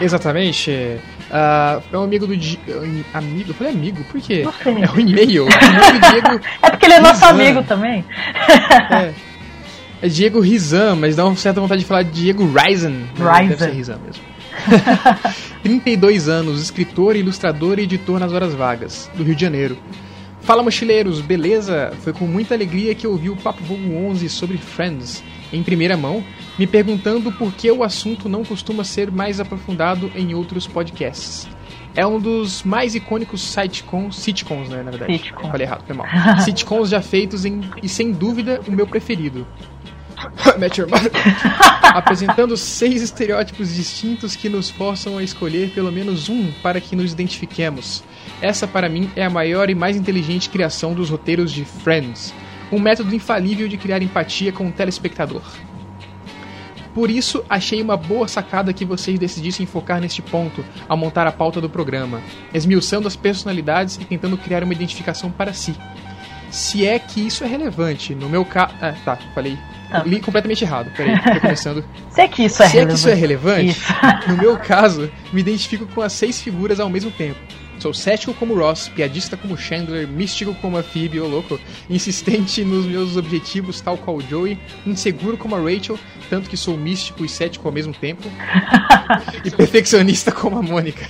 Exatamente. 0.00 1.00
Uh, 1.32 1.82
é 1.90 1.98
um 1.98 2.02
amigo 2.02 2.26
do 2.26 2.36
Di... 2.36 2.60
Amigo? 3.14 3.50
Eu 3.50 3.54
falei 3.54 3.72
amigo, 3.72 4.04
por 4.04 4.20
quê? 4.20 4.42
Não 4.44 4.52
sei. 4.52 4.82
É 4.82 4.90
o 4.90 5.00
e-mail. 5.00 5.46
é 6.62 6.70
porque 6.70 6.84
ele 6.84 6.94
é 6.94 7.00
nosso 7.00 7.24
amigo 7.24 7.62
também. 7.62 8.04
é. 8.90 9.14
É 10.02 10.08
Diego 10.08 10.40
Rizan, 10.40 10.96
mas 10.96 11.16
dá 11.16 11.24
uma 11.24 11.36
certa 11.36 11.60
vontade 11.60 11.80
de 11.80 11.86
falar 11.86 12.02
Diego 12.02 12.44
Ryzen. 12.44 13.06
Ryzen. 13.16 13.48
Deve 13.48 13.56
ser 13.56 13.70
Rizan 13.70 13.98
mesmo. 14.04 14.22
32 15.62 16.28
anos, 16.28 16.60
escritor, 16.60 17.16
ilustrador 17.16 17.78
e 17.78 17.84
editor 17.84 18.18
nas 18.18 18.32
horas 18.32 18.52
vagas, 18.52 19.08
do 19.14 19.22
Rio 19.22 19.34
de 19.34 19.40
Janeiro. 19.40 19.78
Fala 20.42 20.62
mochileiros, 20.62 21.20
beleza? 21.20 21.92
Foi 22.02 22.12
com 22.12 22.26
muita 22.26 22.52
alegria 22.52 22.94
que 22.94 23.06
eu 23.06 23.12
ouvi 23.12 23.30
o 23.30 23.36
Papo 23.36 23.62
Vogo 23.62 23.94
11 24.08 24.28
sobre 24.28 24.58
Friends 24.58 25.22
em 25.52 25.62
primeira 25.62 25.96
mão, 25.96 26.22
me 26.58 26.66
perguntando 26.66 27.32
por 27.32 27.52
que 27.52 27.70
o 27.70 27.82
assunto 27.82 28.28
não 28.28 28.44
costuma 28.44 28.84
ser 28.84 29.10
mais 29.10 29.40
aprofundado 29.40 30.10
em 30.14 30.34
outros 30.34 30.66
podcasts. 30.66 31.48
É 31.94 32.06
um 32.06 32.18
dos 32.18 32.62
mais 32.62 32.94
icônicos 32.94 33.42
sitcoms, 33.42 34.16
sitcoms, 34.16 34.68
né, 34.68 34.82
na 34.82 34.90
verdade. 34.90 35.12
Sitcom. 35.12 35.50
Falei 35.50 35.66
errado, 35.66 35.84
foi 35.86 35.94
mal. 35.94 36.06
sitcoms 36.42 36.88
já 36.88 37.02
feitos 37.02 37.44
em, 37.44 37.60
e 37.82 37.88
sem 37.88 38.12
dúvida 38.12 38.60
o 38.66 38.72
meu 38.72 38.86
preferido. 38.86 39.46
Match 40.58 40.78
Your 40.78 40.88
Mother. 40.88 41.10
Apresentando 41.82 42.56
seis 42.56 43.02
estereótipos 43.02 43.74
distintos 43.74 44.36
que 44.36 44.48
nos 44.48 44.70
forçam 44.70 45.18
a 45.18 45.22
escolher 45.22 45.70
pelo 45.70 45.92
menos 45.92 46.28
um 46.28 46.50
para 46.62 46.80
que 46.80 46.96
nos 46.96 47.12
identifiquemos. 47.12 48.02
Essa, 48.40 48.66
para 48.66 48.88
mim, 48.88 49.10
é 49.14 49.24
a 49.24 49.30
maior 49.30 49.68
e 49.68 49.74
mais 49.74 49.96
inteligente 49.96 50.48
criação 50.48 50.94
dos 50.94 51.10
roteiros 51.10 51.52
de 51.52 51.64
Friends. 51.64 52.32
Um 52.70 52.80
método 52.80 53.14
infalível 53.14 53.68
de 53.68 53.76
criar 53.76 54.02
empatia 54.02 54.52
com 54.52 54.68
o 54.68 54.72
telespectador. 54.72 55.42
Por 56.94 57.10
isso, 57.10 57.42
achei 57.48 57.80
uma 57.80 57.96
boa 57.96 58.28
sacada 58.28 58.72
que 58.72 58.84
vocês 58.84 59.18
decidissem 59.18 59.64
focar 59.64 60.00
neste 60.00 60.20
ponto 60.20 60.64
ao 60.88 60.96
montar 60.96 61.26
a 61.26 61.32
pauta 61.32 61.60
do 61.60 61.68
programa, 61.70 62.20
esmiuçando 62.52 63.08
as 63.08 63.16
personalidades 63.16 63.96
e 63.96 64.04
tentando 64.04 64.36
criar 64.36 64.62
uma 64.62 64.74
identificação 64.74 65.30
para 65.30 65.52
si. 65.52 65.74
Se 66.50 66.86
é 66.86 66.98
que 66.98 67.26
isso 67.26 67.44
é 67.44 67.46
relevante, 67.46 68.14
no 68.14 68.28
meu 68.28 68.44
caso. 68.44 68.74
Ah, 68.80 68.94
tá, 69.04 69.18
falei. 69.34 69.56
Tá. 69.90 70.02
Li 70.04 70.20
completamente 70.20 70.64
errado, 70.64 70.90
peraí, 70.94 71.18
tô 71.18 71.40
começando. 71.40 71.84
Se 72.10 72.20
é 72.20 72.28
que 72.28 72.44
isso 72.44 72.62
é 72.62 72.68
Se 72.68 72.78
é 72.78 72.86
que 72.86 72.92
relevante. 72.92 72.98
isso 72.98 73.08
é 73.08 73.14
relevante, 73.14 73.66
Isso. 73.70 74.28
no 74.28 74.36
meu 74.38 74.56
caso, 74.58 75.10
me 75.32 75.40
identifico 75.40 75.86
com 75.86 76.00
as 76.02 76.12
seis 76.12 76.40
figuras 76.40 76.78
ao 76.80 76.88
mesmo 76.90 77.10
tempo. 77.10 77.38
Sou 77.78 77.92
cético 77.92 78.32
como 78.34 78.54
Ross, 78.54 78.88
piadista 78.88 79.36
como 79.36 79.56
Chandler, 79.56 80.06
místico 80.06 80.54
como 80.54 80.78
a 80.78 80.82
Phoebe, 80.82 81.20
ô 81.20 81.26
louco, 81.26 81.58
insistente 81.90 82.64
nos 82.64 82.86
meus 82.86 83.16
objetivos, 83.16 83.80
tal 83.80 83.98
qual 83.98 84.18
o 84.18 84.20
Joey, 84.22 84.58
inseguro 84.86 85.36
como 85.36 85.56
a 85.56 85.60
Rachel, 85.60 85.98
tanto 86.30 86.48
que 86.48 86.56
sou 86.56 86.76
místico 86.76 87.24
e 87.24 87.28
cético 87.28 87.66
ao 87.66 87.74
mesmo 87.74 87.92
tempo, 87.92 88.22
e 89.44 89.50
perfeccionista 89.50 90.30
como 90.30 90.58
a 90.58 90.62
Mônica. 90.62 91.04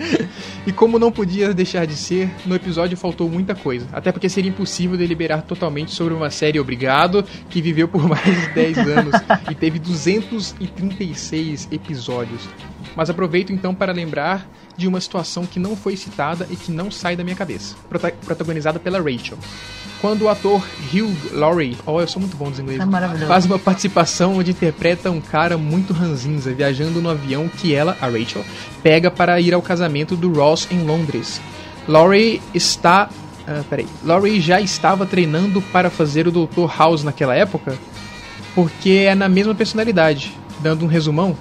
e 0.66 0.72
como 0.72 0.98
não 0.98 1.10
podia 1.10 1.54
deixar 1.54 1.86
de 1.86 1.94
ser, 1.94 2.30
no 2.44 2.54
episódio 2.54 2.96
faltou 2.96 3.28
muita 3.28 3.54
coisa, 3.54 3.88
até 3.92 4.12
porque 4.12 4.28
seria 4.28 4.50
impossível 4.50 4.96
deliberar 4.96 5.42
totalmente 5.42 5.92
sobre 5.92 6.12
uma 6.12 6.30
série 6.30 6.60
Obrigado, 6.60 7.24
que 7.48 7.62
viveu 7.62 7.88
por 7.88 8.06
mais 8.06 8.22
de 8.22 8.54
10 8.54 8.78
anos 8.78 9.14
e 9.50 9.54
teve 9.54 9.78
236 9.78 11.68
episódios. 11.72 12.48
Mas 12.96 13.08
aproveito 13.10 13.52
então 13.52 13.74
para 13.74 13.92
lembrar 13.92 14.46
de 14.76 14.86
uma 14.86 15.00
situação 15.00 15.44
que 15.46 15.58
não 15.60 15.76
foi 15.76 15.96
citada 15.96 16.46
e 16.50 16.56
que 16.56 16.70
não 16.72 16.90
sai 16.90 17.16
da 17.16 17.24
minha 17.24 17.36
cabeça, 17.36 17.74
prota- 17.88 18.12
protagonizada 18.24 18.78
pela 18.78 18.98
Rachel. 19.00 19.38
Quando 20.00 20.22
o 20.22 20.28
ator 20.28 20.60
Hugh 20.92 21.14
Laurie, 21.32 21.76
oh, 21.86 22.00
eu 22.00 22.08
sou 22.08 22.18
muito 22.20 22.36
bom 22.36 22.50
dos 22.50 22.58
inglês, 22.58 22.80
É 22.80 23.26
faz 23.28 23.46
uma 23.46 23.58
participação 23.58 24.36
onde 24.38 24.50
interpreta 24.50 25.10
um 25.10 25.20
cara 25.20 25.56
muito 25.56 25.92
ranzinza 25.92 26.52
viajando 26.52 27.00
no 27.00 27.08
avião 27.08 27.48
que 27.48 27.72
ela, 27.74 27.96
a 28.00 28.06
Rachel, 28.06 28.44
pega 28.82 29.10
para 29.10 29.40
ir 29.40 29.54
ao 29.54 29.62
casamento 29.62 30.16
do 30.16 30.32
Ross 30.32 30.66
em 30.70 30.82
Londres. 30.84 31.40
Laurie 31.86 32.42
está. 32.52 33.08
ah, 33.46 33.62
peraí. 33.70 33.86
Laurie 34.02 34.40
já 34.40 34.60
estava 34.60 35.06
treinando 35.06 35.62
para 35.62 35.88
fazer 35.88 36.26
o 36.26 36.32
Dr. 36.32 36.66
House 36.76 37.04
naquela 37.04 37.34
época? 37.36 37.78
Porque 38.54 39.06
é 39.08 39.14
na 39.14 39.28
mesma 39.28 39.54
personalidade. 39.54 40.34
Dando 40.60 40.84
um 40.84 40.88
resumão, 40.88 41.36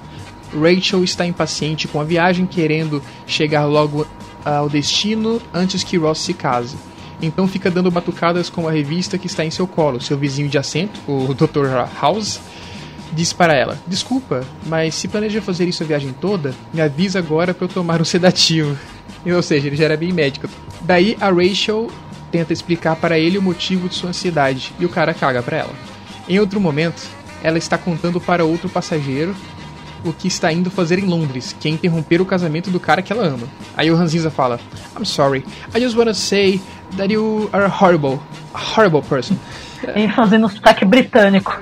Rachel 0.53 1.03
está 1.03 1.25
impaciente 1.25 1.88
com 1.88 2.00
a 2.00 2.03
viagem, 2.03 2.46
querendo 2.46 3.01
chegar 3.25 3.65
logo 3.65 4.05
ao 4.43 4.70
destino 4.70 5.41
antes 5.53 5.84
que 5.84 5.98
Ross 5.98 6.20
se 6.20 6.34
case. 6.34 6.75
Então 7.22 7.48
fica 7.48 7.70
dando 7.70 7.91
batucadas 7.91 8.50
com 8.50 8.67
a 8.67 8.72
revista 8.72 9.17
que 9.17 9.27
está 9.27 9.46
em 9.46 9.51
seu 9.51 9.67
colo. 9.67 10.01
Seu 10.01 10.17
vizinho 10.17 10.50
de 10.50 10.58
assento, 10.58 11.00
o 11.08 11.34
Dr. 11.36 11.67
House, 12.01 12.39
diz 13.13 13.31
para 13.31 13.53
ela: 13.53 13.79
Desculpa, 13.86 14.43
mas 14.65 14.96
se 14.96 15.08
planeja 15.08 15.41
fazer 15.41 15.67
isso 15.67 15.84
a 15.84 15.86
viagem 15.86 16.13
toda, 16.20 16.53
me 16.74 16.81
avisa 16.81 17.20
agora 17.20 17.53
para 17.53 17.65
eu 17.65 17.70
tomar 17.70 18.01
um 18.01 18.05
sedativo. 18.05 18.77
Ou 19.25 19.43
seja, 19.43 19.67
ele 19.67 19.75
já 19.75 19.86
era 19.86 19.98
bem 19.98 20.12
médico. 20.12 20.50
Daí 20.81 21.15
a 21.22 21.29
Rachel 21.29 21.91
tenta 22.31 22.53
explicar 22.53 22.96
para 22.96 23.20
ele 23.20 23.38
o 23.38 23.41
motivo 23.41 23.88
de 23.88 23.96
sua 23.96 24.10
ansiedade 24.10 24.74
e 24.79 24.86
o 24.86 24.89
cara 24.89 25.13
caga 25.13 25.43
para 25.43 25.58
ela. 25.58 25.74
Em 26.27 26.39
outro 26.39 26.60
momento, 26.60 27.08
ela 27.43 27.58
está 27.58 27.77
contando 27.77 28.20
para 28.20 28.46
outro 28.46 28.70
passageiro 28.70 29.36
o 30.03 30.12
que 30.13 30.27
está 30.27 30.51
indo 30.51 30.70
fazer 30.72 31.00
em 31.00 31.05
Londres, 31.05 31.55
que 31.60 31.67
é 31.67 31.72
interromper 31.72 32.22
o 32.22 32.25
casamento 32.25 32.70
do 32.70 32.79
cara 32.79 33.01
que 33.01 33.12
ela 33.13 33.25
ama. 33.25 33.48
Aí 33.75 33.91
o 33.91 33.96
Ranzinza 33.96 34.29
fala: 34.31 34.60
I'm 34.98 35.05
sorry, 35.05 35.46
I 35.75 35.79
just 35.79 35.96
wanna 35.96 36.13
say 36.13 36.62
that 36.98 37.12
you 37.12 37.50
are 37.53 37.65
a 37.65 37.70
horrible, 37.70 38.20
a 38.53 38.60
horrible 38.60 39.01
person. 39.01 39.36
E 39.96 40.08
fazendo 40.10 40.46
um 40.46 40.50
sotaque 40.50 40.86
britânico. 40.86 41.60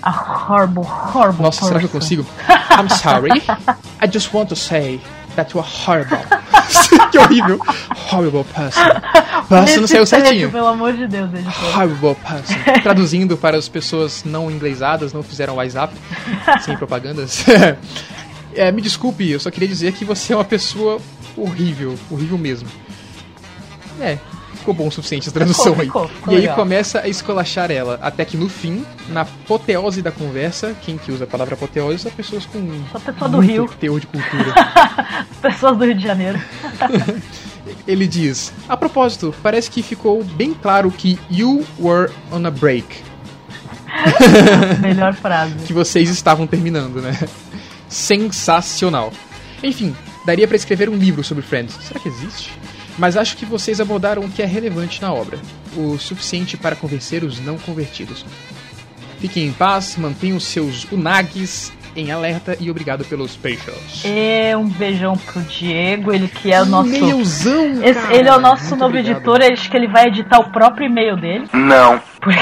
A 0.00 0.10
horrible, 0.10 0.84
horrible 0.84 1.42
Nossa, 1.42 1.64
será 1.64 1.80
que 1.80 1.86
eu 1.86 1.90
person. 1.90 2.22
consigo? 2.22 2.26
I'm 2.70 2.88
sorry, 2.88 3.42
I 4.00 4.06
just 4.08 4.32
want 4.32 4.48
to 4.50 4.54
say 4.54 5.00
that 5.38 5.54
you 5.54 5.60
are 5.60 5.64
horrible. 5.64 6.18
que 7.12 7.18
horrível. 7.18 7.58
Horrible 8.10 8.44
person. 8.44 8.82
Person 9.48 9.86
saiu 9.86 10.04
certinho. 10.04 10.50
Pelo 10.50 10.66
amor 10.66 10.92
de 10.92 11.06
Deus, 11.06 11.32
editor. 11.32 11.74
Horrible 11.74 12.14
person. 12.16 12.54
Traduzindo 12.82 13.34
para 13.38 13.56
as 13.56 13.66
pessoas 13.66 14.22
não 14.22 14.50
inglesadas, 14.50 15.14
não 15.14 15.22
fizeram 15.22 15.54
WhatsApp, 15.54 15.94
sem 16.60 16.76
propagandas. 16.76 17.44
É, 18.54 18.70
me 18.70 18.82
desculpe, 18.82 19.30
eu 19.30 19.40
só 19.40 19.50
queria 19.50 19.68
dizer 19.68 19.92
que 19.92 20.04
você 20.04 20.34
é 20.34 20.36
uma 20.36 20.44
pessoa 20.44 21.00
horrível, 21.34 21.94
horrível 22.10 22.36
mesmo. 22.36 22.68
É, 23.98 24.18
ficou 24.68 24.74
bom 24.74 24.88
o 24.88 24.92
suficiente 24.92 25.28
a 25.28 25.32
tradução 25.32 25.74
Ficou, 25.74 25.80
aí. 25.80 25.86
ficou, 25.86 26.08
ficou 26.08 26.32
e 26.32 26.36
aí 26.36 26.42
legal. 26.42 26.56
começa 26.56 27.00
a 27.00 27.08
esculachar 27.08 27.70
ela, 27.70 27.98
até 28.02 28.24
que 28.24 28.36
no 28.36 28.48
fim, 28.50 28.84
na 29.08 29.22
apoteose 29.22 30.02
da 30.02 30.12
conversa, 30.12 30.76
quem 30.82 30.98
que 30.98 31.10
usa 31.10 31.24
a 31.24 31.26
palavra 31.26 31.54
apoteose 31.54 31.98
são 32.00 32.10
pessoas 32.12 32.44
com 32.44 32.58
Só 32.92 32.98
pessoa 32.98 33.30
do 33.30 33.40
Rio. 33.40 33.66
teor 33.80 33.98
de 33.98 34.06
cultura. 34.06 34.54
As 35.30 35.36
pessoas 35.40 35.78
do 35.78 35.84
Rio 35.84 35.94
de 35.94 36.02
Janeiro. 36.02 36.38
Ele 37.86 38.06
diz: 38.06 38.52
A 38.68 38.76
propósito, 38.76 39.34
parece 39.42 39.70
que 39.70 39.82
ficou 39.82 40.22
bem 40.22 40.52
claro 40.52 40.90
que 40.90 41.18
you 41.30 41.64
were 41.78 42.10
on 42.30 42.44
a 42.46 42.50
break. 42.50 42.86
Melhor 44.80 45.14
frase. 45.14 45.54
que 45.66 45.72
vocês 45.72 46.10
estavam 46.10 46.46
terminando, 46.46 47.00
né? 47.00 47.18
Sensacional. 47.88 49.12
Enfim, 49.62 49.96
daria 50.26 50.46
pra 50.46 50.56
escrever 50.56 50.88
um 50.90 50.96
livro 50.96 51.24
sobre 51.24 51.42
Friends. 51.42 51.74
Será 51.82 51.98
que 52.00 52.08
existe? 52.08 52.52
Mas 52.98 53.16
acho 53.16 53.36
que 53.36 53.46
vocês 53.46 53.80
abordaram 53.80 54.24
o 54.24 54.28
que 54.28 54.42
é 54.42 54.46
relevante 54.46 55.00
na 55.00 55.12
obra, 55.12 55.38
o 55.76 55.96
suficiente 55.98 56.56
para 56.56 56.74
convencer 56.74 57.22
os 57.22 57.38
não 57.38 57.56
convertidos. 57.56 58.26
Fiquem 59.20 59.46
em 59.46 59.52
paz, 59.52 59.96
mantenham 59.96 60.38
seus 60.40 60.84
unags 60.90 61.72
em 62.00 62.10
alerta 62.12 62.56
e 62.60 62.70
obrigado 62.70 63.04
pelos 63.04 63.36
peixes. 63.36 64.02
E 64.04 64.54
um 64.56 64.68
beijão 64.68 65.16
pro 65.16 65.40
Diego, 65.42 66.12
ele 66.12 66.28
que 66.28 66.52
é 66.52 66.62
o 66.62 66.66
nosso. 66.66 66.94
E-mailzão, 66.94 67.82
Esse- 67.84 68.00
cara. 68.00 68.16
ele 68.16 68.28
é 68.28 68.36
o 68.36 68.40
nosso 68.40 68.62
Muito 68.70 68.76
novo 68.80 68.84
obrigado. 68.96 69.16
editor, 69.16 69.40
ele 69.42 69.52
acho 69.54 69.70
que 69.70 69.76
ele 69.76 69.88
vai 69.88 70.06
editar 70.06 70.38
o 70.38 70.50
próprio 70.50 70.86
e-mail 70.86 71.16
dele. 71.16 71.48
Não. 71.52 72.00
Porque 72.20 72.38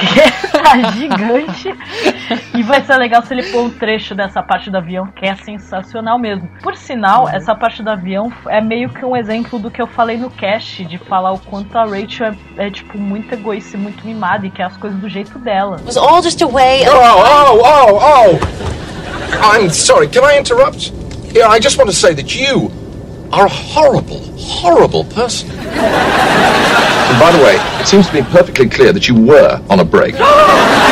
tá 0.52 0.90
gigante. 0.92 1.74
E 2.54 2.62
vai 2.62 2.82
ser 2.82 2.96
legal 2.96 3.22
se 3.22 3.34
ele 3.34 3.42
pôr 3.44 3.62
um 3.64 3.70
trecho 3.70 4.14
dessa 4.14 4.42
parte 4.42 4.70
do 4.70 4.76
avião, 4.78 5.06
que 5.08 5.26
é 5.26 5.34
sensacional 5.36 6.18
mesmo. 6.18 6.48
Por 6.62 6.74
sinal, 6.76 7.24
Uhum. 7.24 7.28
essa 7.30 7.54
parte 7.54 7.82
do 7.82 7.90
avião 7.90 8.32
é 8.48 8.60
meio 8.60 8.88
que 8.88 9.04
um 9.04 9.14
exemplo 9.16 9.58
do 9.58 9.70
que 9.70 9.80
eu 9.80 9.86
falei 9.86 10.16
no 10.16 10.30
cast, 10.30 10.84
de 10.84 10.96
falar 10.98 11.32
o 11.32 11.38
quanto 11.38 11.76
a 11.76 11.84
Rachel 11.84 12.34
é, 12.56 12.66
é, 12.66 12.70
tipo, 12.70 12.96
muito 12.98 13.32
egoísta 13.34 13.76
e 13.76 13.80
muito 13.80 14.04
mimada 14.06 14.46
e 14.46 14.50
quer 14.50 14.64
as 14.64 14.76
coisas 14.76 14.98
do 14.98 15.08
jeito 15.08 15.38
dela. 15.38 15.76
It 15.76 15.84
was 15.86 15.96
all 15.96 16.22
just 16.22 16.40
a 16.42 16.46
way 16.46 16.82
of. 16.88 16.96
Oh, 16.96 17.22
oh, 17.52 17.62
oh, 17.62 18.00
oh! 18.00 18.85
I'm 19.32 19.70
sorry, 19.70 20.08
can 20.08 20.24
I 20.24 20.36
interrupt? 20.36 20.90
Yeah, 21.32 21.48
I 21.48 21.58
just 21.58 21.78
want 21.78 21.90
to 21.90 21.96
say 21.96 22.14
that 22.14 22.34
you 22.34 22.70
are 23.32 23.46
a 23.46 23.50
horrible, 23.50 24.20
horrible 24.38 25.04
person. 25.04 25.50
and 25.50 27.20
by 27.20 27.32
the 27.32 27.42
way, 27.42 27.56
it 27.80 27.86
seems 27.86 28.06
to 28.06 28.12
be 28.12 28.22
perfectly 28.22 28.68
clear 28.68 28.92
that 28.92 29.08
you 29.08 29.14
were 29.14 29.62
on 29.68 29.80
a 29.80 29.84
break. 29.84 30.14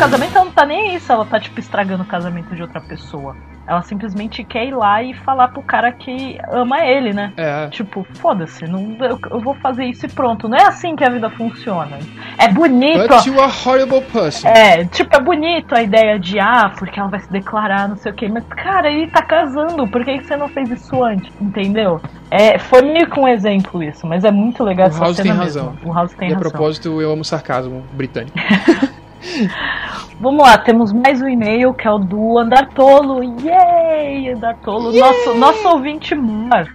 casamento, 0.00 0.36
ela 0.36 0.44
não 0.46 0.52
tá 0.52 0.64
nem 0.66 0.98
se 0.98 1.12
ela 1.12 1.24
tá, 1.24 1.38
tipo, 1.38 1.60
estragando 1.60 2.02
o 2.02 2.06
casamento 2.06 2.54
de 2.54 2.62
outra 2.62 2.80
pessoa. 2.80 3.36
Ela 3.66 3.82
simplesmente 3.82 4.42
quer 4.42 4.64
ir 4.66 4.74
lá 4.74 5.00
e 5.00 5.14
falar 5.14 5.46
pro 5.48 5.62
cara 5.62 5.92
que 5.92 6.36
ama 6.50 6.80
ele, 6.84 7.12
né? 7.12 7.32
É, 7.36 7.68
Tipo, 7.68 8.04
foda-se, 8.14 8.64
não, 8.64 8.96
eu, 8.98 9.16
eu 9.30 9.38
vou 9.40 9.54
fazer 9.54 9.84
isso 9.84 10.06
e 10.06 10.08
pronto. 10.08 10.48
Não 10.48 10.56
é 10.58 10.64
assim 10.66 10.96
que 10.96 11.04
a 11.04 11.08
vida 11.10 11.30
funciona. 11.30 11.96
É 12.36 12.48
bonito. 12.48 13.06
but 13.06 13.26
you 13.26 13.40
are 13.40 13.52
horrible 13.64 14.00
person. 14.12 14.48
É, 14.48 14.84
tipo, 14.86 15.14
é 15.14 15.20
bonito 15.20 15.72
a 15.72 15.82
ideia 15.82 16.18
de, 16.18 16.40
ah, 16.40 16.72
porque 16.76 16.98
ela 16.98 17.08
vai 17.10 17.20
se 17.20 17.30
declarar, 17.30 17.88
não 17.88 17.96
sei 17.96 18.10
o 18.10 18.14
quê. 18.14 18.28
Mas, 18.28 18.42
cara, 18.48 18.90
ele 18.90 19.06
tá 19.08 19.22
casando, 19.22 19.86
por 19.86 20.04
que 20.04 20.18
você 20.20 20.36
não 20.36 20.48
fez 20.48 20.68
isso 20.70 21.04
antes? 21.04 21.30
Entendeu? 21.40 22.00
É, 22.28 22.58
foi 22.58 22.82
meio 22.82 23.08
que 23.08 23.20
um 23.20 23.28
exemplo 23.28 23.82
isso, 23.84 24.04
mas 24.04 24.24
é 24.24 24.32
muito 24.32 24.64
legal 24.64 24.88
O 24.88 24.90
essa 24.90 25.00
House 25.04 25.16
cena 25.16 25.28
tem 25.34 25.38
mesmo. 25.44 25.62
razão. 25.68 25.78
O 25.84 25.92
House 25.92 26.12
tem 26.14 26.30
e 26.30 26.32
a 26.32 26.36
razão. 26.36 26.50
propósito, 26.50 27.00
eu 27.00 27.12
amo 27.12 27.24
sarcasmo 27.24 27.84
britânico. 27.92 28.36
Vamos 30.20 30.42
lá, 30.42 30.58
temos 30.58 30.92
mais 30.92 31.20
um 31.22 31.28
e-mail 31.28 31.72
que 31.72 31.86
é 31.86 31.90
o 31.90 31.98
do 31.98 32.38
Andartolo. 32.38 33.22
Yay! 33.40 34.30
Andartolo, 34.32 34.92
nosso, 34.92 35.34
nosso 35.34 35.68
ouvinte 35.68 36.14
mar. 36.14 36.66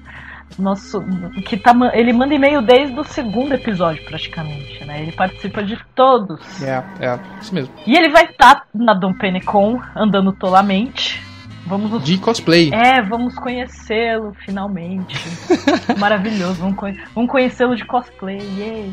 Nosso, 0.57 1.03
que 1.45 1.57
tá, 1.57 1.73
ele 1.93 2.13
manda 2.13 2.33
e-mail 2.33 2.61
desde 2.61 2.97
o 2.97 3.03
segundo 3.03 3.53
episódio, 3.53 4.05
praticamente, 4.05 4.85
né? 4.85 5.01
Ele 5.01 5.11
participa 5.11 5.61
de 5.61 5.77
todos. 5.93 6.39
É, 6.63 6.81
é, 7.01 7.19
isso 7.41 7.53
mesmo. 7.53 7.73
E 7.85 7.95
ele 7.97 8.09
vai 8.09 8.25
estar 8.25 8.65
na 8.73 8.93
Dom 8.93 9.13
Penecon, 9.13 9.81
andando 9.95 10.31
tolamente. 10.31 11.21
Vamos 11.65 12.01
De 12.03 12.17
cosplay. 12.19 12.69
É, 12.71 13.01
vamos 13.01 13.35
conhecê-lo 13.35 14.33
finalmente. 14.45 15.17
Maravilhoso, 15.99 16.61
vamos, 16.61 16.75
conhe- 16.77 17.01
vamos 17.13 17.29
conhecê-lo 17.31 17.75
de 17.75 17.83
cosplay. 17.83 18.39
Yay! 18.57 18.91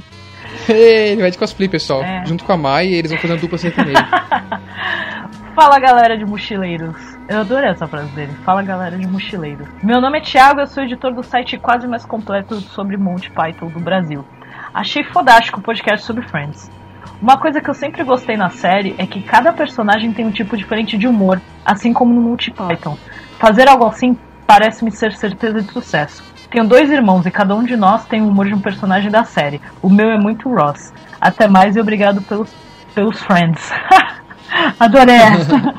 Ele 0.69 1.21
vai 1.21 1.31
de 1.31 1.39
cosplay, 1.39 1.69
pessoal. 1.69 2.03
É. 2.03 2.25
Junto 2.27 2.45
com 2.45 2.53
a 2.53 2.57
Mai, 2.57 2.89
eles 2.89 3.11
vão 3.11 3.21
fazer 3.21 3.33
uma 3.35 3.41
dupla 3.41 3.59
sertaneja. 3.59 4.07
Fala 5.55 5.79
galera 5.79 6.17
de 6.17 6.25
mochileiros. 6.25 6.97
Eu 7.29 7.41
adorei 7.41 7.69
essa 7.69 7.87
frase 7.87 8.09
dele. 8.13 8.33
Fala 8.43 8.63
galera 8.63 8.97
de 8.97 9.07
mochileiros. 9.07 9.69
Meu 9.83 10.01
nome 10.01 10.19
é 10.19 10.21
Thiago, 10.23 10.61
eu 10.61 10.67
sou 10.67 10.83
editor 10.83 11.13
do 11.13 11.23
site 11.23 11.59
quase 11.59 11.87
mais 11.87 12.07
completo 12.07 12.59
sobre 12.61 12.97
Monty 12.97 13.31
Python 13.31 13.69
do 13.69 13.79
Brasil. 13.79 14.25
Achei 14.73 15.05
fodástico 15.05 15.61
o 15.61 15.63
podcast 15.63 16.07
sobre 16.07 16.27
Friends. 16.27 16.71
Uma 17.21 17.37
coisa 17.37 17.61
que 17.61 17.71
eu 17.71 17.75
sempre 17.75 18.03
gostei 18.03 18.37
na 18.37 18.51
série 18.51 18.95
é 18.99 19.07
que 19.07 19.23
cada 19.23 19.53
personagem 19.53 20.13
tem 20.13 20.27
um 20.27 20.31
tipo 20.33 20.57
diferente 20.57 20.97
de 20.97 21.07
humor, 21.07 21.41
assim 21.65 21.93
como 21.93 22.13
no 22.13 22.21
Multi 22.21 22.51
Python. 22.51 22.97
Fazer 23.39 23.69
algo 23.69 23.87
assim 23.87 24.19
parece-me 24.47 24.91
ser 24.91 25.13
certeza 25.13 25.63
de 25.63 25.71
sucesso. 25.71 26.32
Tenho 26.53 26.69
dois 26.69 26.91
irmãos 26.91 27.25
e 27.25 27.31
cada 27.31 27.55
um 27.55 27.65
de 27.65 27.77
nós 27.77 28.05
tem 28.05 28.21
o 28.21 28.29
humor 28.29 28.47
de 28.47 28.55
um 28.55 28.61
personagem 28.61 29.11
da 29.11 29.25
série. 29.25 29.59
O 29.81 29.89
meu 29.89 30.11
é 30.11 30.19
muito 30.19 30.53
Ross. 30.55 30.93
Até 31.19 31.49
mais 31.49 31.77
e 31.77 31.81
obrigado 31.81 32.21
pelos, 32.21 32.53
pelos 32.95 33.19
friends. 33.23 33.73
Adorei 34.79 35.17
essa. 35.17 35.75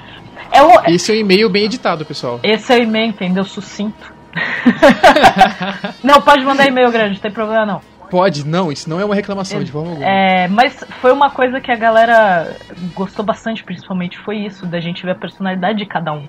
É 0.52 0.64
o, 0.64 0.82
Esse 0.88 1.12
é 1.12 1.16
um 1.16 1.18
e-mail 1.20 1.50
bem 1.50 1.66
editado, 1.66 2.04
pessoal. 2.04 2.40
esse 2.42 2.74
é 2.74 2.78
o 2.78 2.84
e-mail, 2.84 3.10
entendeu? 3.10 3.44
Sucinto. 3.44 4.14
não, 6.04 6.20
pode 6.22 6.44
mandar 6.44 6.68
e-mail 6.68 6.92
grande, 6.92 7.16
não 7.16 7.22
tem 7.22 7.32
problema 7.32 7.66
não. 7.68 7.82
Pode, 8.10 8.46
não, 8.46 8.72
isso 8.72 8.90
não 8.90 9.00
é 9.00 9.06
uma 9.06 9.16
reclamação 9.16 9.64
de 9.64 9.72
forma 9.72 9.90
alguma. 9.90 10.08
É, 10.08 10.48
mas 10.48 10.84
foi 11.02 11.12
uma 11.12 11.32
coisa 11.32 11.60
que 11.60 11.72
a 11.72 11.76
galera 11.76 12.56
gostou 12.94 13.26
bastante, 13.26 13.64
principalmente, 13.64 14.20
foi 14.20 14.38
isso, 14.38 14.66
da 14.68 14.80
gente 14.80 15.04
ver 15.04 15.12
a 15.12 15.16
personalidade 15.16 15.80
de 15.80 15.86
cada 15.86 16.14
um. 16.14 16.28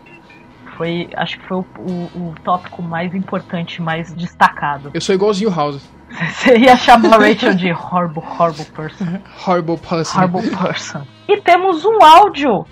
Foi, 0.77 1.09
acho 1.17 1.39
que 1.39 1.47
foi 1.47 1.59
o, 1.59 1.67
o- 1.79 2.11
o 2.31 2.35
tópico 2.45 2.83
mais 2.83 3.15
importante, 3.15 3.81
mais 3.81 4.13
destacado. 4.15 4.91
Eu 4.93 5.01
sou 5.01 5.15
igualzinho 5.15 5.51
o 5.51 5.55
House. 5.55 5.83
Você 6.33 6.57
ia 6.59 6.77
chamar 6.77 7.15
a 7.21 7.29
Rachel 7.29 7.55
de 7.55 7.73
horrible, 7.73 8.23
horrible 8.39 8.65
person. 8.67 9.05
Horrible 9.47 9.79
person. 9.79 10.19
Horrible 10.21 10.57
person. 10.57 11.03
E 11.29 11.41
temos 11.41 11.85
um 11.85 12.03
áudio! 12.05 12.65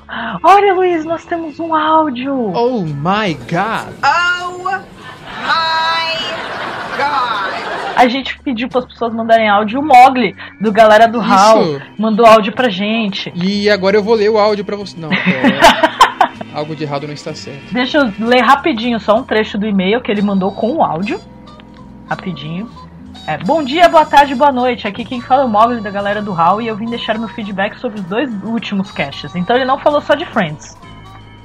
Olha, 0.45 0.75
Luiz, 0.75 1.05
nós 1.05 1.25
temos 1.25 1.59
um 1.59 1.75
áudio! 1.75 2.53
Oh 2.55 2.83
my 2.83 3.35
god. 3.35 3.93
A 7.97 8.09
gente 8.09 8.39
pediu 8.41 8.69
para 8.69 8.81
as 8.81 8.87
pessoas 8.87 9.15
mandarem 9.15 9.49
áudio. 9.49 9.81
O 9.81 9.85
Mogli, 9.85 10.35
do 10.61 10.73
Galera 10.73 11.07
do 11.07 11.21
Hall, 11.21 11.81
mandou 11.99 12.27
áudio 12.27 12.53
pra 12.53 12.69
gente. 12.69 13.33
E 13.35 13.69
agora 13.71 13.97
eu 13.97 14.03
vou 14.03 14.15
ler 14.15 14.29
o 14.31 14.39
áudio 14.39 14.65
pra 14.65 14.77
você. 14.77 14.97
Não, 14.99 15.09
pera. 15.09 15.92
Algo 16.55 16.77
de 16.77 16.85
errado 16.85 17.07
não 17.07 17.15
está 17.15 17.35
certo. 17.35 17.73
Deixa 17.73 17.99
eu 17.99 18.13
ler 18.27 18.43
rapidinho 18.43 19.01
só 19.01 19.17
um 19.17 19.23
trecho 19.23 19.57
do 19.59 19.67
e-mail 19.67 20.01
que 20.03 20.11
ele 20.11 20.23
mandou 20.23 20.53
com 20.53 20.73
o 20.77 20.83
áudio. 20.83 21.21
Rapidinho. 22.09 22.69
É, 23.27 23.39
bom 23.39 23.63
dia, 23.63 23.89
boa 23.89 24.05
tarde, 24.05 24.35
boa 24.35 24.51
noite. 24.53 24.87
Aqui 24.87 25.05
quem 25.05 25.21
fala 25.21 25.43
é 25.43 25.45
o 25.45 25.49
Mogli 25.49 25.81
da 25.81 25.91
galera 25.91 26.21
do 26.21 26.33
Hall 26.33 26.61
e 26.61 26.67
eu 26.67 26.77
vim 26.77 26.87
deixar 26.87 27.19
meu 27.19 27.29
feedback 27.29 27.79
sobre 27.79 28.01
os 28.01 28.05
dois 28.07 28.31
últimos 28.43 28.91
caches. 28.91 29.35
Então 29.37 29.55
ele 29.57 29.65
não 29.65 29.79
falou 29.79 30.01
só 30.01 30.15
de 30.15 30.27
Friends. 30.27 30.77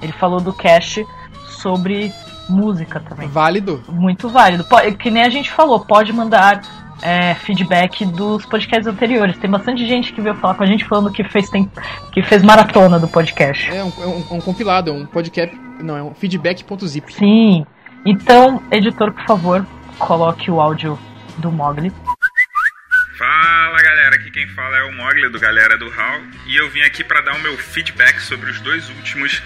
Ele 0.01 0.11
falou 0.13 0.39
do 0.39 0.51
cache 0.53 1.05
sobre 1.45 2.11
música 2.49 2.99
também. 2.99 3.27
Válido. 3.27 3.81
Muito 3.89 4.27
válido. 4.27 4.63
Po- 4.63 4.79
Que 4.97 5.11
nem 5.11 5.23
a 5.23 5.29
gente 5.29 5.51
falou, 5.51 5.79
pode 5.81 6.11
mandar 6.11 6.61
é, 7.01 7.33
feedback 7.35 8.05
dos 8.05 8.45
podcasts 8.45 8.87
anteriores. 8.87 9.37
Tem 9.37 9.49
bastante 9.49 9.85
gente 9.87 10.13
que 10.13 10.21
veio 10.21 10.35
falar 10.35 10.55
com 10.55 10.63
a 10.63 10.67
gente 10.67 10.85
falando 10.85 11.11
que 11.11 11.23
fez, 11.23 11.49
tem, 11.49 11.69
que 12.11 12.21
fez 12.23 12.43
maratona 12.43 12.99
do 12.99 13.07
podcast. 13.07 13.69
É 13.69 13.83
um, 13.83 13.91
é 13.99 14.05
um- 14.05 14.35
um 14.37 14.41
compilado, 14.41 14.89
é 14.89 14.93
um 14.93 15.05
podcast. 15.05 15.55
Não, 15.81 15.97
é 15.97 16.03
um 16.03 16.13
feedback.zip. 16.13 17.13
Sim. 17.13 17.65
Então, 18.05 18.61
editor, 18.71 19.11
por 19.11 19.23
favor, 19.25 19.65
coloque 19.99 20.49
o 20.49 20.59
áudio 20.61 20.97
do 21.37 21.51
Mogli. 21.51 21.91
Fala 23.17 23.81
galera, 23.81 24.15
aqui 24.15 24.29
quem 24.29 24.47
fala 24.49 24.77
é 24.77 24.83
o 24.83 24.93
Mogli 24.95 25.27
do 25.31 25.39
Galera 25.39 25.75
do 25.77 25.89
Hall 25.89 26.21
e 26.45 26.55
eu 26.55 26.69
vim 26.69 26.81
aqui 26.81 27.03
para 27.03 27.21
dar 27.21 27.33
o 27.35 27.39
meu 27.39 27.57
feedback 27.57 28.19
sobre 28.21 28.51
os 28.51 28.59
dois 28.61 28.87
últimos 28.89 29.41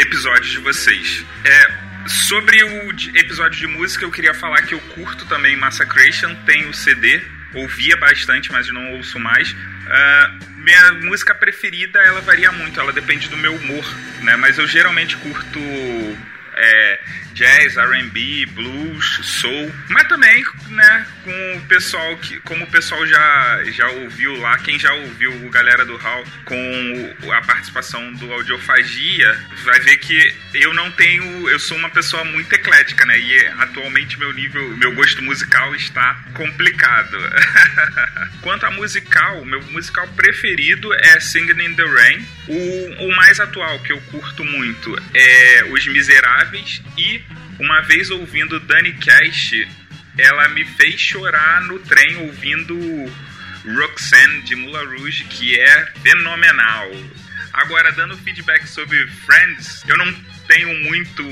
episódios 0.00 0.48
de 0.50 0.58
vocês. 0.58 1.24
É, 1.46 1.87
sobre 2.08 2.62
o 2.64 2.90
episódio 3.14 3.58
de 3.58 3.66
música, 3.66 4.04
eu 4.04 4.10
queria 4.10 4.32
falar 4.32 4.62
que 4.62 4.74
eu 4.74 4.80
curto 4.80 5.26
também 5.26 5.56
Massacration, 5.56 6.34
tenho 6.46 6.70
o 6.70 6.74
CD, 6.74 7.22
ouvia 7.54 7.96
bastante, 7.96 8.50
mas 8.50 8.68
não 8.72 8.94
ouço 8.94 9.18
mais. 9.18 9.54
Ah, 9.86 10.38
minha 10.56 10.92
música 10.94 11.34
preferida, 11.34 11.98
ela 12.00 12.20
varia 12.20 12.50
muito, 12.50 12.80
ela 12.80 12.92
depende 12.92 13.28
do 13.28 13.36
meu 13.36 13.54
humor, 13.54 13.84
né? 14.22 14.36
Mas 14.36 14.58
eu 14.58 14.66
geralmente 14.66 15.16
curto 15.16 15.58
é, 16.54 17.00
jazz, 17.38 17.76
R&B, 17.76 18.46
blues, 18.46 19.20
soul, 19.22 19.72
mas 19.90 20.08
também, 20.08 20.44
né, 20.70 21.06
com 21.22 21.56
o 21.56 21.60
pessoal 21.68 22.16
que, 22.16 22.40
como 22.40 22.64
o 22.64 22.70
pessoal 22.70 23.06
já 23.06 23.62
já 23.66 23.88
ouviu 23.90 24.36
lá, 24.40 24.58
quem 24.58 24.76
já 24.76 24.92
ouviu 24.92 25.32
o 25.46 25.48
galera 25.48 25.84
do 25.84 25.96
Hall 25.96 26.24
com 26.44 27.32
a 27.32 27.40
participação 27.42 28.12
do 28.14 28.32
Audiofagia, 28.32 29.38
vai 29.62 29.78
ver 29.78 29.98
que 29.98 30.34
eu 30.52 30.74
não 30.74 30.90
tenho, 30.90 31.48
eu 31.48 31.60
sou 31.60 31.76
uma 31.76 31.90
pessoa 31.90 32.24
muito 32.24 32.52
eclética, 32.52 33.06
né? 33.06 33.16
E 33.16 33.46
atualmente 33.46 34.18
meu 34.18 34.32
nível, 34.32 34.76
meu 34.76 34.92
gosto 34.92 35.22
musical 35.22 35.76
está 35.76 36.20
complicado. 36.34 37.16
Quanto 38.42 38.66
a 38.66 38.70
musical, 38.72 39.44
meu 39.44 39.62
musical 39.70 40.08
preferido 40.08 40.92
é 40.92 41.20
Singing 41.20 41.62
in 41.62 41.74
the 41.74 41.84
Rain. 41.84 42.26
O, 42.48 43.06
o 43.06 43.16
mais 43.16 43.38
atual 43.38 43.78
que 43.80 43.92
eu 43.92 44.00
curto 44.10 44.42
muito 44.44 45.00
é 45.14 45.64
Os 45.70 45.86
Miseráveis 45.86 46.82
e 46.96 47.22
uma 47.58 47.80
vez 47.82 48.10
ouvindo 48.10 48.60
Dani 48.60 48.92
Cash, 48.94 49.52
ela 50.16 50.48
me 50.48 50.64
fez 50.64 51.00
chorar 51.00 51.62
no 51.62 51.78
trem 51.78 52.16
ouvindo 52.16 52.76
Roxanne 53.64 54.42
de 54.42 54.54
Moulin 54.56 54.98
Rouge, 54.98 55.24
que 55.24 55.58
é 55.58 55.86
fenomenal. 56.02 56.90
Agora, 57.52 57.90
dando 57.92 58.16
feedback 58.18 58.66
sobre 58.68 59.06
Friends, 59.08 59.82
eu 59.88 59.96
não 59.96 60.12
tenho 60.46 60.72
muito 60.84 61.24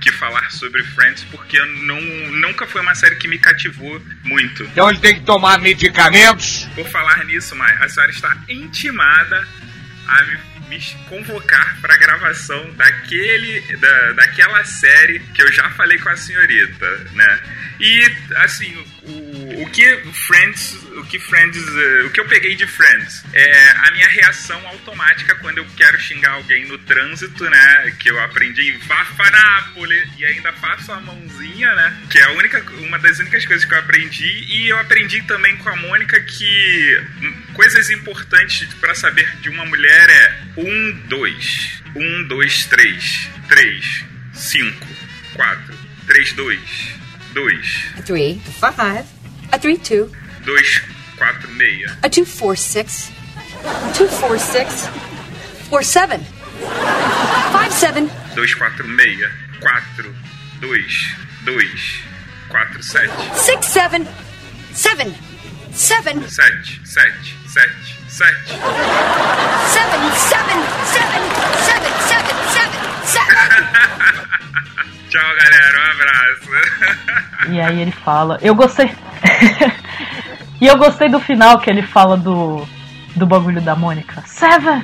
que 0.00 0.10
falar 0.12 0.50
sobre 0.50 0.82
Friends 0.82 1.24
porque 1.30 1.58
não, 1.58 2.00
nunca 2.00 2.66
foi 2.66 2.80
uma 2.80 2.94
série 2.94 3.16
que 3.16 3.28
me 3.28 3.38
cativou 3.38 4.00
muito. 4.24 4.64
Então 4.64 4.90
ele 4.90 4.98
tem 4.98 5.14
que 5.14 5.20
tomar 5.20 5.60
medicamentos. 5.60 6.68
Por 6.74 6.86
falar 6.88 7.24
nisso, 7.24 7.54
Mai, 7.54 7.72
a 7.80 7.88
senhora 7.88 8.10
está 8.10 8.36
intimada 8.48 9.46
a 10.08 10.22
me, 10.24 10.38
convocar 11.08 11.80
para 11.80 11.96
gravação 11.96 12.70
daquele, 12.72 13.60
da, 13.76 14.12
daquela 14.12 14.64
série 14.64 15.18
que 15.34 15.42
eu 15.42 15.52
já 15.52 15.70
falei 15.70 15.98
com 15.98 16.08
a 16.08 16.16
senhorita, 16.16 16.98
né? 17.12 17.40
E 17.80 18.12
assim, 18.36 18.74
o, 19.02 19.12
o 19.58 19.70
que 19.70 19.96
Friends, 20.12 20.74
o 20.96 21.04
que 21.04 21.18
Friends, 21.18 21.58
eh, 21.58 22.02
o 22.04 22.10
que 22.10 22.20
eu 22.20 22.26
peguei 22.26 22.54
de 22.54 22.66
Friends 22.66 23.24
é 23.32 23.70
a 23.70 23.90
minha 23.92 24.08
reação 24.08 24.66
automática 24.68 25.34
quando 25.36 25.58
eu 25.58 25.66
quero 25.76 26.00
xingar 26.00 26.32
alguém 26.32 26.66
no 26.66 26.78
trânsito, 26.78 27.44
né? 27.48 27.94
Que 27.98 28.10
eu 28.10 28.20
aprendi 28.20 28.72
Vafanápole 28.86 30.08
e 30.18 30.24
ainda 30.24 30.52
faço 30.52 30.92
a 30.92 31.00
mãozinha, 31.00 31.74
né? 31.74 31.96
Que 32.10 32.18
é 32.18 32.24
a 32.24 32.30
única, 32.32 32.62
uma 32.78 32.98
das 32.98 33.18
únicas 33.18 33.44
coisas 33.46 33.64
que 33.64 33.74
eu 33.74 33.78
aprendi 33.78 34.46
e 34.48 34.68
eu 34.68 34.78
aprendi 34.78 35.22
também 35.22 35.56
com 35.56 35.68
a 35.68 35.76
Mônica 35.76 36.20
que 36.20 37.02
coisas 37.54 37.90
importantes 37.90 38.72
para 38.74 38.94
saber 38.94 39.28
de 39.40 39.48
uma 39.48 39.64
mulher 39.64 40.08
é 40.08 40.42
um, 40.56 40.92
dois, 41.08 41.82
um, 41.94 42.24
dois, 42.28 42.66
três, 42.66 43.28
três, 43.48 44.04
cinco, 44.32 44.86
quatro, 45.34 45.74
três, 46.06 46.32
dois, 46.32 46.60
dois, 47.32 47.84
A 47.96 48.02
three, 48.02 48.40
a 49.52 49.58
five, 49.58 49.58
a 49.58 49.58
three 49.58 49.76
two, 49.76 50.10
dois, 50.44 50.80
quatro, 51.18 51.50
meia. 51.50 51.88
a 52.02 52.08
two 52.10 52.24
four 52.24 52.56
six, 52.56 53.10
two 53.94 54.06
four 54.08 54.38
six, 54.38 54.86
four 55.68 55.82
seven, 55.82 56.20
five 57.52 57.72
seven, 57.72 58.08
246 58.34 58.64
4 58.68 58.70
2 59.96 60.14
2 61.44 62.02
4 62.50 62.82
7 62.82 63.10
six 63.34 63.66
seven, 63.66 64.06
seven, 64.72 65.14
seven, 65.72 66.22
7 66.22 66.24
7 66.28 67.12
7 67.46 67.70
7 68.08 68.34
seven, 69.68 70.12
seven, 70.16 70.60
seven, 70.92 71.22
seven, 71.68 71.92
seven, 72.08 72.34
seven, 72.52 72.80
seven. 73.06 73.36
Tchau, 75.12 75.20
galera. 75.20 75.78
Um 75.78 75.90
abraço. 75.90 77.12
E 77.52 77.60
aí 77.60 77.82
ele 77.82 77.90
fala. 77.90 78.38
Eu 78.40 78.54
gostei. 78.54 78.90
e 80.58 80.66
eu 80.66 80.78
gostei 80.78 81.08
do 81.08 81.20
final 81.20 81.58
que 81.58 81.68
ele 81.68 81.82
fala 81.82 82.16
do. 82.16 82.66
Do 83.14 83.26
bagulho 83.26 83.60
da 83.60 83.76
Mônica. 83.76 84.22
Seven! 84.24 84.82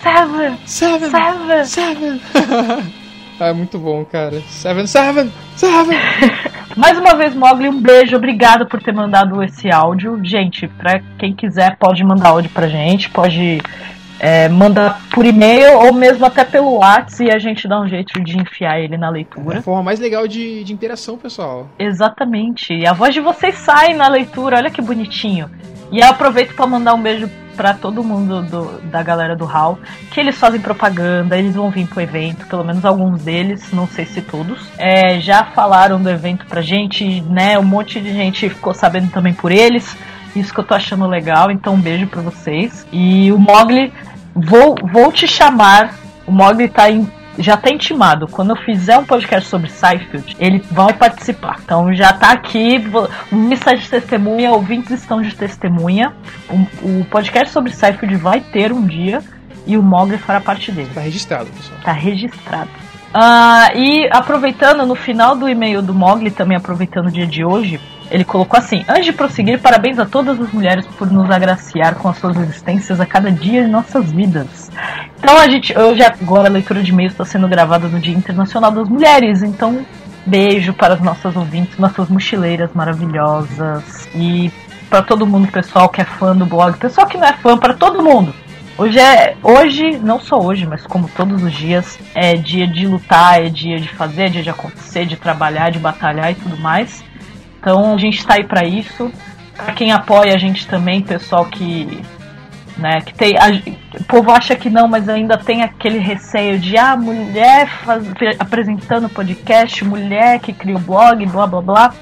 Seven! 0.00 0.58
Seven! 0.64 1.10
Seven! 1.10 1.64
Seven! 1.66 2.20
ah, 3.38 3.48
é 3.48 3.52
muito 3.52 3.78
bom, 3.78 4.04
cara. 4.06 4.40
Seven, 4.48 4.86
seven, 4.86 5.30
seven! 5.56 5.98
Mais 6.74 6.96
uma 6.96 7.14
vez, 7.14 7.34
Mogli, 7.34 7.68
um 7.68 7.82
beijo. 7.82 8.16
Obrigado 8.16 8.64
por 8.64 8.80
ter 8.80 8.94
mandado 8.94 9.42
esse 9.42 9.70
áudio. 9.70 10.18
Gente, 10.24 10.66
pra 10.66 11.00
quem 11.18 11.34
quiser, 11.34 11.76
pode 11.76 12.02
mandar 12.02 12.28
áudio 12.28 12.50
pra 12.50 12.68
gente. 12.68 13.10
Pode 13.10 13.60
é, 14.22 14.48
mandar 14.48 15.00
por 15.12 15.26
e-mail 15.26 15.78
ou 15.80 15.92
mesmo 15.92 16.24
até 16.24 16.44
pelo 16.44 16.76
WhatsApp 16.78 17.24
e 17.28 17.34
a 17.34 17.38
gente 17.40 17.66
dá 17.66 17.80
um 17.80 17.88
jeito 17.88 18.18
de 18.22 18.38
enfiar 18.38 18.78
ele 18.78 18.96
na 18.96 19.06
É 19.06 19.08
a 19.08 19.12
leitura. 19.12 19.60
forma 19.60 19.82
mais 19.82 19.98
legal 19.98 20.28
de, 20.28 20.62
de 20.62 20.72
interação, 20.72 21.18
pessoal. 21.18 21.66
Exatamente. 21.78 22.72
E 22.72 22.86
a 22.86 22.92
voz 22.92 23.12
de 23.12 23.20
vocês 23.20 23.56
sai 23.56 23.94
na 23.94 24.06
leitura. 24.08 24.56
Olha 24.58 24.70
que 24.70 24.80
bonitinho. 24.80 25.50
E 25.90 25.98
eu 26.00 26.06
aproveito 26.06 26.54
para 26.54 26.66
mandar 26.66 26.94
um 26.94 27.02
beijo 27.02 27.28
pra 27.56 27.74
todo 27.74 28.02
mundo 28.02 28.42
do- 28.42 28.80
da 28.84 29.02
galera 29.02 29.36
do 29.36 29.44
HAL, 29.44 29.78
que 30.10 30.18
eles 30.18 30.38
fazem 30.38 30.58
propaganda, 30.60 31.36
eles 31.36 31.54
vão 31.54 31.68
vir 31.70 31.86
pro 31.86 32.00
evento, 32.00 32.46
pelo 32.46 32.64
menos 32.64 32.82
alguns 32.84 33.22
deles, 33.22 33.70
não 33.72 33.86
sei 33.86 34.06
se 34.06 34.22
todos. 34.22 34.70
É, 34.78 35.20
já 35.20 35.44
falaram 35.44 36.00
do 36.02 36.08
evento 36.08 36.46
pra 36.46 36.62
gente, 36.62 37.20
né? 37.22 37.58
Um 37.58 37.62
monte 37.64 38.00
de 38.00 38.10
gente 38.12 38.48
ficou 38.48 38.72
sabendo 38.72 39.10
também 39.10 39.34
por 39.34 39.52
eles. 39.52 39.94
Isso 40.34 40.54
que 40.54 40.60
eu 40.60 40.64
tô 40.64 40.72
achando 40.74 41.06
legal, 41.06 41.50
então 41.50 41.74
um 41.74 41.80
beijo 41.80 42.06
pra 42.06 42.22
vocês. 42.22 42.86
E 42.90 43.30
o 43.30 43.38
Mogli, 43.38 43.92
vou, 44.34 44.74
vou 44.92 45.10
te 45.12 45.26
chamar. 45.26 45.94
O 46.26 46.32
Mogli 46.32 46.68
tá 46.68 46.90
em, 46.90 47.10
já 47.38 47.56
tá 47.56 47.70
intimado. 47.70 48.26
Quando 48.28 48.50
eu 48.50 48.56
fizer 48.56 48.96
um 48.98 49.04
podcast 49.04 49.48
sobre 49.48 49.68
Seinfeld, 49.70 50.36
ele 50.38 50.62
vai 50.70 50.92
participar. 50.92 51.56
Então 51.64 51.92
já 51.94 52.12
tá 52.12 52.30
aqui. 52.32 52.78
vou- 52.78 53.08
Lista 53.32 53.74
de 53.76 53.88
testemunha, 53.88 54.52
ouvintes 54.52 54.90
estão 54.92 55.20
de 55.20 55.34
testemunha. 55.34 56.12
O, 56.48 57.00
o 57.00 57.04
podcast 57.06 57.52
sobre 57.52 57.72
Seinfeld 57.72 58.14
vai 58.16 58.40
ter 58.40 58.72
um 58.72 58.84
dia 58.86 59.22
e 59.66 59.76
o 59.76 59.82
Mogli 59.82 60.18
fará 60.18 60.40
parte 60.40 60.70
dele. 60.72 60.90
Tá 60.94 61.00
registrado, 61.00 61.46
pessoal. 61.50 61.80
Tá 61.84 61.92
registrado. 61.92 62.70
Ah, 63.14 63.68
e 63.74 64.08
aproveitando, 64.10 64.86
no 64.86 64.94
final 64.94 65.36
do 65.36 65.46
e-mail 65.48 65.82
do 65.82 65.92
Mogli, 65.92 66.30
também 66.30 66.56
aproveitando 66.56 67.08
o 67.08 67.10
dia 67.10 67.26
de 67.26 67.44
hoje, 67.44 67.78
ele 68.12 68.24
colocou 68.24 68.58
assim: 68.58 68.84
Antes 68.86 69.06
de 69.06 69.12
prosseguir, 69.12 69.58
parabéns 69.58 69.98
a 69.98 70.04
todas 70.04 70.38
as 70.38 70.52
mulheres 70.52 70.86
por 70.98 71.10
nos 71.10 71.30
agraciar 71.30 71.94
com 71.94 72.08
as 72.08 72.18
suas 72.18 72.36
existências 72.36 73.00
a 73.00 73.06
cada 73.06 73.30
dia 73.30 73.62
em 73.62 73.68
nossas 73.68 74.12
vidas. 74.12 74.70
Então 75.18 75.38
a 75.38 75.48
gente, 75.48 75.76
hoje 75.76 76.02
agora 76.02 76.48
a 76.48 76.50
leitura 76.50 76.82
de 76.82 76.90
e-mails 76.92 77.12
está 77.12 77.24
sendo 77.24 77.48
gravada 77.48 77.88
no 77.88 77.98
Dia 77.98 78.14
Internacional 78.14 78.70
das 78.70 78.88
Mulheres, 78.88 79.42
então 79.42 79.84
beijo 80.26 80.72
para 80.74 80.94
as 80.94 81.00
nossas 81.00 81.34
ouvintes, 81.34 81.78
nossas 81.78 82.08
mochileiras 82.08 82.70
maravilhosas 82.74 84.08
e 84.14 84.52
para 84.90 85.02
todo 85.02 85.26
mundo, 85.26 85.48
pessoal 85.48 85.88
que 85.88 86.02
é 86.02 86.04
fã 86.04 86.36
do 86.36 86.44
blog, 86.44 86.76
pessoal 86.76 87.06
que 87.06 87.16
não 87.16 87.26
é 87.26 87.32
fã, 87.32 87.56
para 87.56 87.72
todo 87.72 88.02
mundo. 88.02 88.34
Hoje 88.76 88.98
é. 88.98 89.36
Hoje, 89.42 89.98
não 89.98 90.20
só 90.20 90.38
hoje, 90.38 90.66
mas 90.66 90.86
como 90.86 91.08
todos 91.08 91.42
os 91.42 91.52
dias, 91.52 91.98
é 92.14 92.34
dia 92.34 92.66
de 92.66 92.86
lutar, 92.86 93.42
é 93.42 93.48
dia 93.48 93.80
de 93.80 93.88
fazer, 93.88 94.24
é 94.24 94.28
dia 94.28 94.42
de 94.42 94.50
acontecer, 94.50 95.06
de 95.06 95.16
trabalhar, 95.16 95.70
de 95.70 95.78
batalhar 95.78 96.30
e 96.30 96.34
tudo 96.34 96.58
mais. 96.58 97.02
Então 97.62 97.94
a 97.94 97.96
gente 97.96 98.26
tá 98.26 98.34
aí 98.34 98.44
pra 98.44 98.64
isso. 98.66 99.08
Pra 99.56 99.72
quem 99.72 99.92
apoia 99.92 100.34
a 100.34 100.38
gente 100.38 100.66
também, 100.66 101.00
pessoal 101.00 101.44
que. 101.44 102.02
Né, 102.76 103.00
que 103.02 103.14
tem. 103.14 103.36
a- 103.38 103.62
o 104.00 104.04
povo 104.04 104.32
acha 104.32 104.56
que 104.56 104.68
não, 104.68 104.88
mas 104.88 105.08
ainda 105.08 105.38
tem 105.38 105.62
aquele 105.62 105.98
receio 105.98 106.58
de 106.58 106.76
ah, 106.76 106.96
mulher 106.96 107.68
faz- 107.68 108.04
apresentando 108.38 109.08
podcast, 109.08 109.84
mulher 109.84 110.40
que 110.40 110.52
cria 110.52 110.74
o 110.76 110.80
blog, 110.80 111.24
blá 111.26 111.46
blá 111.46 111.60
blá. 111.62 111.94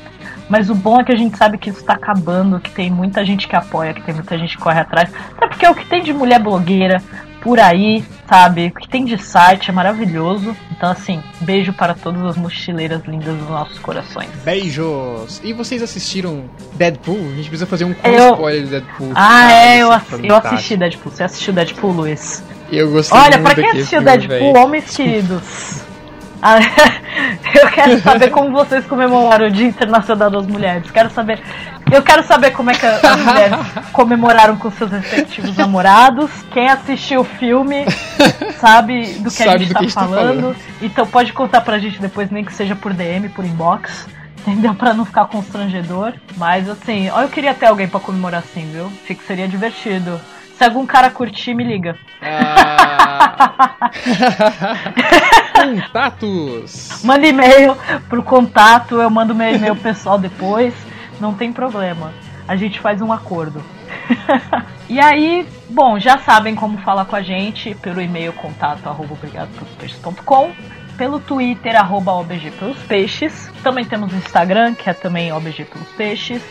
Mas 0.48 0.70
o 0.70 0.74
bom 0.74 0.98
é 1.00 1.04
que 1.04 1.12
a 1.12 1.16
gente 1.16 1.36
sabe 1.36 1.58
que 1.58 1.68
isso 1.70 1.84
tá 1.84 1.92
acabando, 1.92 2.58
que 2.58 2.70
tem 2.70 2.90
muita 2.90 3.24
gente 3.24 3.46
que 3.46 3.54
apoia, 3.54 3.92
que 3.92 4.00
tem 4.02 4.14
muita 4.14 4.38
gente 4.38 4.56
que 4.56 4.62
corre 4.62 4.80
atrás. 4.80 5.12
Até 5.36 5.46
porque 5.48 5.66
o 5.66 5.74
que 5.74 5.84
tem 5.86 6.02
de 6.02 6.12
mulher 6.14 6.40
blogueira 6.40 7.02
por 7.40 7.58
aí, 7.58 8.04
sabe? 8.28 8.66
O 8.66 8.80
que 8.80 8.88
tem 8.88 9.04
de 9.04 9.16
site 9.18 9.70
é 9.70 9.72
maravilhoso. 9.72 10.56
Então, 10.70 10.90
assim, 10.90 11.22
beijo 11.40 11.72
para 11.72 11.94
todas 11.94 12.22
as 12.22 12.36
mochileiras 12.36 13.02
lindas 13.06 13.36
dos 13.36 13.48
nossos 13.48 13.78
corações. 13.78 14.28
Beijos! 14.44 15.40
E 15.44 15.52
vocês 15.52 15.82
assistiram 15.82 16.44
Deadpool? 16.74 17.16
A 17.18 17.36
gente 17.36 17.48
precisa 17.48 17.66
fazer 17.66 17.84
um 17.84 17.94
Eu- 18.04 18.32
spoiler 18.32 18.62
de 18.64 18.68
Deadpool. 18.70 19.12
Ah, 19.14 19.52
é, 19.52 19.78
eu, 19.82 19.88
isso 19.88 19.92
ass- 20.14 20.20
eu 20.24 20.36
assisti 20.36 20.76
Deadpool. 20.76 21.12
Você 21.12 21.22
assistiu 21.24 21.52
Deadpool, 21.52 21.92
Luiz? 21.92 22.42
Eu 22.70 22.90
gostei 22.90 23.18
Olha, 23.18 23.38
muito 23.38 23.42
pra 23.42 23.54
quem 23.54 23.64
assistiu 23.70 24.00
filme, 24.00 24.04
Deadpool, 24.04 24.52
véi. 24.54 24.62
homens 24.62 24.96
queridos. 24.96 25.82
ah, 26.40 26.58
eu 27.54 27.68
quero 27.68 28.00
saber 28.00 28.30
como 28.30 28.52
vocês 28.52 28.84
comemoraram 28.86 29.46
o 29.46 29.50
Dia 29.50 29.66
Internacional 29.66 30.30
das 30.30 30.46
Mulheres. 30.46 30.90
Quero 30.90 31.10
saber. 31.10 31.40
Eu 31.90 32.02
quero 32.02 32.22
saber 32.24 32.52
como 32.52 32.70
é 32.70 32.74
que 32.74 32.86
as 32.86 33.20
mulheres 33.20 33.58
comemoraram 33.92 34.56
com 34.56 34.70
seus 34.70 34.90
respectivos 34.90 35.56
namorados. 35.56 36.30
Quem 36.52 36.68
assistiu 36.68 37.20
o 37.22 37.24
filme 37.24 37.84
sabe 38.58 39.14
do 39.14 39.30
que 39.30 39.42
a 39.42 39.46
Sabe 39.52 39.66
tá 39.72 39.78
a 39.80 39.82
gente 39.82 39.94
tá 39.94 40.00
falando. 40.00 40.40
falando. 40.40 40.56
Então 40.80 41.06
pode 41.06 41.32
contar 41.32 41.60
pra 41.62 41.78
gente 41.78 42.00
depois, 42.00 42.30
nem 42.30 42.44
que 42.44 42.52
seja 42.52 42.76
por 42.76 42.92
DM, 42.92 43.28
por 43.30 43.44
inbox. 43.44 44.06
Entendeu? 44.38 44.74
Pra 44.74 44.94
não 44.94 45.04
ficar 45.04 45.26
constrangedor. 45.26 46.14
Mas 46.36 46.68
assim, 46.68 47.10
ó, 47.10 47.22
eu 47.22 47.28
queria 47.28 47.52
ter 47.54 47.66
alguém 47.66 47.88
pra 47.88 48.00
comemorar 48.00 48.40
assim, 48.40 48.70
viu? 48.72 48.90
Achei 49.04 49.16
que 49.16 49.24
seria 49.26 49.46
divertido. 49.48 50.20
Se 50.56 50.64
algum 50.64 50.86
cara 50.86 51.10
curtir, 51.10 51.54
me 51.54 51.64
liga. 51.64 51.96
Ah. 52.22 53.90
Contatos! 55.54 57.02
Manda 57.04 57.26
e-mail 57.26 57.76
pro 58.08 58.22
contato, 58.22 59.00
eu 59.00 59.10
mando 59.10 59.34
meu 59.34 59.54
e-mail 59.54 59.76
pessoal 59.76 60.18
depois, 60.18 60.74
não 61.20 61.34
tem 61.34 61.52
problema. 61.52 62.12
A 62.48 62.56
gente 62.56 62.80
faz 62.80 63.00
um 63.00 63.12
acordo. 63.12 63.62
e 64.88 64.98
aí, 64.98 65.46
bom, 65.68 65.98
já 65.98 66.18
sabem 66.18 66.54
como 66.54 66.78
falar 66.78 67.04
com 67.04 67.16
a 67.16 67.22
gente 67.22 67.74
pelo 67.76 68.00
e-mail 68.00 68.32
contato 68.32 68.88
arroba 68.88 69.12
obrigadopelospeixes.com, 69.14 70.52
pelo 70.96 71.20
Twitter 71.20 71.76
arroba 71.76 72.12
obg 72.12 72.50
pelos 72.52 72.78
peixes, 72.82 73.50
também 73.62 73.84
temos 73.84 74.12
o 74.12 74.16
Instagram, 74.16 74.74
que 74.74 74.90
é 74.90 74.92
também 74.92 75.32
obg 75.32 75.64
pelos 75.64 75.88
peixes, 75.90 76.42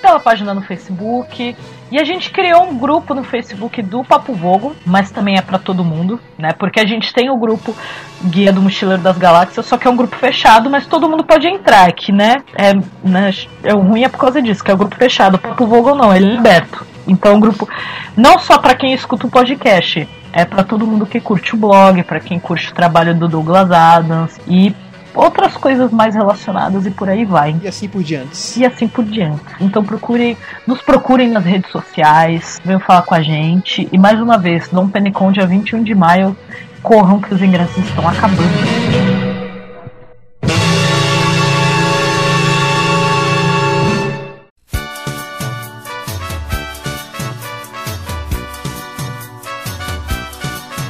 pela 0.00 0.20
página 0.20 0.52
no 0.52 0.62
Facebook. 0.62 1.56
E 1.94 2.00
a 2.00 2.02
gente 2.02 2.32
criou 2.32 2.64
um 2.64 2.76
grupo 2.76 3.14
no 3.14 3.22
Facebook 3.22 3.80
do 3.80 4.02
Papo 4.02 4.34
Vogo, 4.34 4.74
mas 4.84 5.12
também 5.12 5.38
é 5.38 5.40
pra 5.40 5.60
todo 5.60 5.84
mundo, 5.84 6.18
né? 6.36 6.50
Porque 6.50 6.80
a 6.80 6.84
gente 6.84 7.14
tem 7.14 7.30
o 7.30 7.36
grupo 7.36 7.72
Guia 8.20 8.52
do 8.52 8.60
Mochileiro 8.60 9.00
das 9.00 9.16
Galáxias, 9.16 9.64
só 9.64 9.78
que 9.78 9.86
é 9.86 9.90
um 9.92 9.94
grupo 9.94 10.16
fechado, 10.16 10.68
mas 10.68 10.88
todo 10.88 11.08
mundo 11.08 11.22
pode 11.22 11.46
entrar, 11.46 11.92
que 11.92 12.10
né? 12.10 12.42
É, 12.56 12.74
né, 13.08 13.32
é 13.62 13.72
ruim 13.74 14.02
é 14.02 14.08
por 14.08 14.18
causa 14.18 14.42
disso, 14.42 14.64
que 14.64 14.72
é 14.72 14.74
o 14.74 14.76
grupo 14.76 14.96
fechado. 14.96 15.36
O 15.36 15.38
Papo 15.38 15.68
Vogo 15.68 15.94
não, 15.94 16.12
ele 16.12 16.26
é 16.26 16.30
liberto. 16.30 16.84
Então 17.06 17.30
é 17.30 17.34
um 17.36 17.40
grupo 17.40 17.68
não 18.16 18.40
só 18.40 18.58
pra 18.58 18.74
quem 18.74 18.92
escuta 18.92 19.28
o 19.28 19.30
podcast, 19.30 20.08
é 20.32 20.44
pra 20.44 20.64
todo 20.64 20.88
mundo 20.88 21.06
que 21.06 21.20
curte 21.20 21.54
o 21.54 21.58
blog, 21.58 22.02
pra 22.02 22.18
quem 22.18 22.40
curte 22.40 22.72
o 22.72 22.74
trabalho 22.74 23.14
do 23.14 23.28
Douglas 23.28 23.70
Adams 23.70 24.40
e 24.48 24.74
outras 25.14 25.56
coisas 25.56 25.90
mais 25.90 26.14
relacionadas 26.14 26.84
e 26.86 26.90
por 26.90 27.08
aí 27.08 27.24
vai. 27.24 27.56
E 27.62 27.68
assim 27.68 27.88
por 27.88 28.02
diante. 28.02 28.58
E 28.58 28.66
assim 28.66 28.88
por 28.88 29.04
diante. 29.04 29.42
Então 29.60 29.84
procurem, 29.84 30.36
nos 30.66 30.82
procurem 30.82 31.28
nas 31.28 31.44
redes 31.44 31.70
sociais, 31.70 32.60
venham 32.64 32.80
falar 32.80 33.02
com 33.02 33.14
a 33.14 33.22
gente. 33.22 33.88
E 33.92 33.98
mais 33.98 34.20
uma 34.20 34.36
vez, 34.36 34.68
Dom 34.68 34.88
Penecon, 34.88 35.32
dia 35.32 35.46
21 35.46 35.82
de 35.82 35.94
maio, 35.94 36.36
corram 36.82 37.20
que 37.20 37.32
os 37.32 37.40
ingressos 37.40 37.84
estão 37.84 38.06
acabando. 38.08 38.42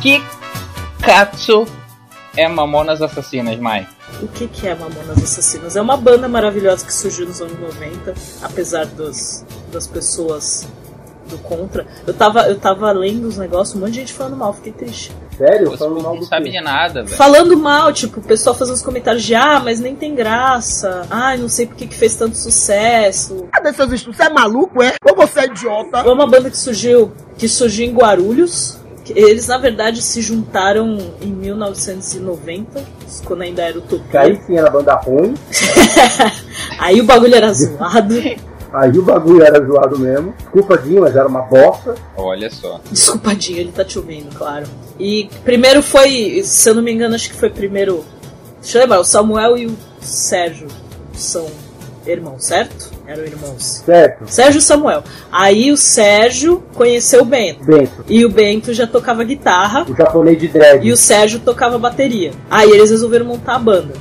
Kikatsu 0.00 1.66
é 2.36 2.46
Mamonas 2.46 3.00
Assassinas, 3.00 3.58
Mai. 3.58 3.86
O 4.22 4.28
que, 4.28 4.46
que 4.46 4.66
é 4.66 4.74
Mamonas 4.74 5.22
Assassinas? 5.22 5.76
É 5.76 5.80
uma 5.80 5.96
banda 5.96 6.28
maravilhosa 6.28 6.84
que 6.84 6.92
surgiu 6.92 7.26
nos 7.26 7.40
anos 7.40 7.58
90, 7.58 8.14
apesar 8.42 8.86
dos, 8.86 9.44
das 9.72 9.86
pessoas 9.86 10.66
do 11.28 11.38
contra. 11.38 11.86
Eu 12.06 12.14
tava, 12.14 12.48
eu 12.48 12.58
tava 12.58 12.90
lendo 12.92 13.26
os 13.26 13.36
negócios, 13.36 13.76
um 13.76 13.80
monte 13.80 13.92
de 13.92 14.00
gente 14.00 14.12
falando 14.12 14.36
mal, 14.36 14.52
fiquei 14.52 14.72
triste. 14.72 15.12
Sério? 15.36 15.70
Você 15.70 15.78
Falando 15.78 16.02
mal 16.02 16.12
não 16.14 16.20
do 16.20 16.26
sabe 16.26 16.50
de 16.50 16.60
nada, 16.60 17.02
velho. 17.02 17.16
Falando 17.16 17.56
mal, 17.56 17.92
tipo, 17.92 18.20
o 18.20 18.22
pessoal 18.22 18.54
fazendo 18.54 18.76
os 18.76 18.82
comentários 18.82 19.24
de 19.24 19.34
ah, 19.34 19.60
mas 19.62 19.80
nem 19.80 19.96
tem 19.96 20.14
graça. 20.14 21.06
Ai, 21.10 21.36
não 21.38 21.48
sei 21.48 21.66
por 21.66 21.76
que 21.76 21.86
que 21.86 21.96
fez 21.96 22.14
tanto 22.14 22.36
sucesso. 22.36 23.48
Cadê 23.52 23.72
seus 23.72 23.92
estudos? 23.92 24.16
Você 24.16 24.24
é 24.24 24.30
maluco, 24.30 24.82
é? 24.82 24.94
Ou 25.04 25.16
você 25.16 25.40
é 25.40 25.46
idiota? 25.46 25.98
É 25.98 26.10
uma 26.10 26.26
banda 26.26 26.50
que 26.50 26.56
surgiu, 26.56 27.12
que 27.36 27.48
surgiu 27.48 27.86
em 27.86 27.94
Guarulhos. 27.94 28.78
Que 29.04 29.12
Eles, 29.18 29.46
na 29.46 29.58
verdade, 29.58 30.00
se 30.02 30.20
juntaram 30.22 30.96
em 31.20 31.30
1990, 31.30 32.82
quando 33.24 33.42
ainda 33.42 33.62
era 33.62 33.72
Que 33.74 33.78
Utopia. 33.78 34.20
aí 34.20 34.40
sim 34.46 34.56
era 34.56 34.70
banda 34.70 34.94
ruim, 34.94 35.34
Aí 36.78 37.00
o 37.00 37.04
bagulho 37.04 37.34
era 37.34 37.52
zoado. 37.52 38.14
aí 38.72 38.98
o 38.98 39.02
bagulho 39.02 39.42
era 39.44 39.64
zoado 39.64 39.98
mesmo. 39.98 40.34
Desculpa, 40.38 40.78
Dinho, 40.78 41.02
mas 41.02 41.14
era 41.14 41.28
uma 41.28 41.42
bosta. 41.42 41.94
Olha 42.16 42.50
só. 42.50 42.80
Desculpadinho, 42.90 43.58
ele 43.60 43.72
tá 43.72 43.84
te 43.84 43.98
ouvindo, 43.98 44.34
claro. 44.36 44.66
E 44.98 45.28
primeiro 45.44 45.82
foi, 45.82 46.42
se 46.44 46.68
eu 46.68 46.74
não 46.74 46.82
me 46.82 46.92
engano, 46.92 47.14
acho 47.14 47.28
que 47.30 47.36
foi 47.36 47.50
primeiro. 47.50 48.04
Deixa 48.60 48.78
eu 48.78 48.82
lembrar, 48.82 49.00
o 49.00 49.04
Samuel 49.04 49.58
e 49.58 49.66
o 49.66 49.76
Sérgio 50.00 50.68
são 51.12 51.46
irmãos, 52.06 52.44
certo? 52.44 52.90
Eram 53.06 53.24
irmãos. 53.24 53.82
Certo? 53.84 54.24
Sérgio 54.26 54.58
e 54.58 54.62
Samuel. 54.62 55.02
Aí 55.30 55.70
o 55.70 55.76
Sérgio 55.76 56.62
conheceu 56.74 57.22
o 57.22 57.24
Bento. 57.24 57.64
Bento, 57.64 58.04
E 58.08 58.24
o 58.24 58.30
Bento 58.30 58.72
já 58.72 58.86
tocava 58.86 59.22
guitarra. 59.24 59.84
o 59.88 59.94
japonês 59.94 60.38
de 60.38 60.48
dread. 60.48 60.86
E 60.86 60.90
o 60.92 60.96
Sérgio 60.96 61.40
tocava 61.40 61.78
bateria. 61.78 62.30
Aí 62.50 62.70
eles 62.70 62.90
resolveram 62.90 63.26
montar 63.26 63.56
a 63.56 63.58
banda. 63.58 63.92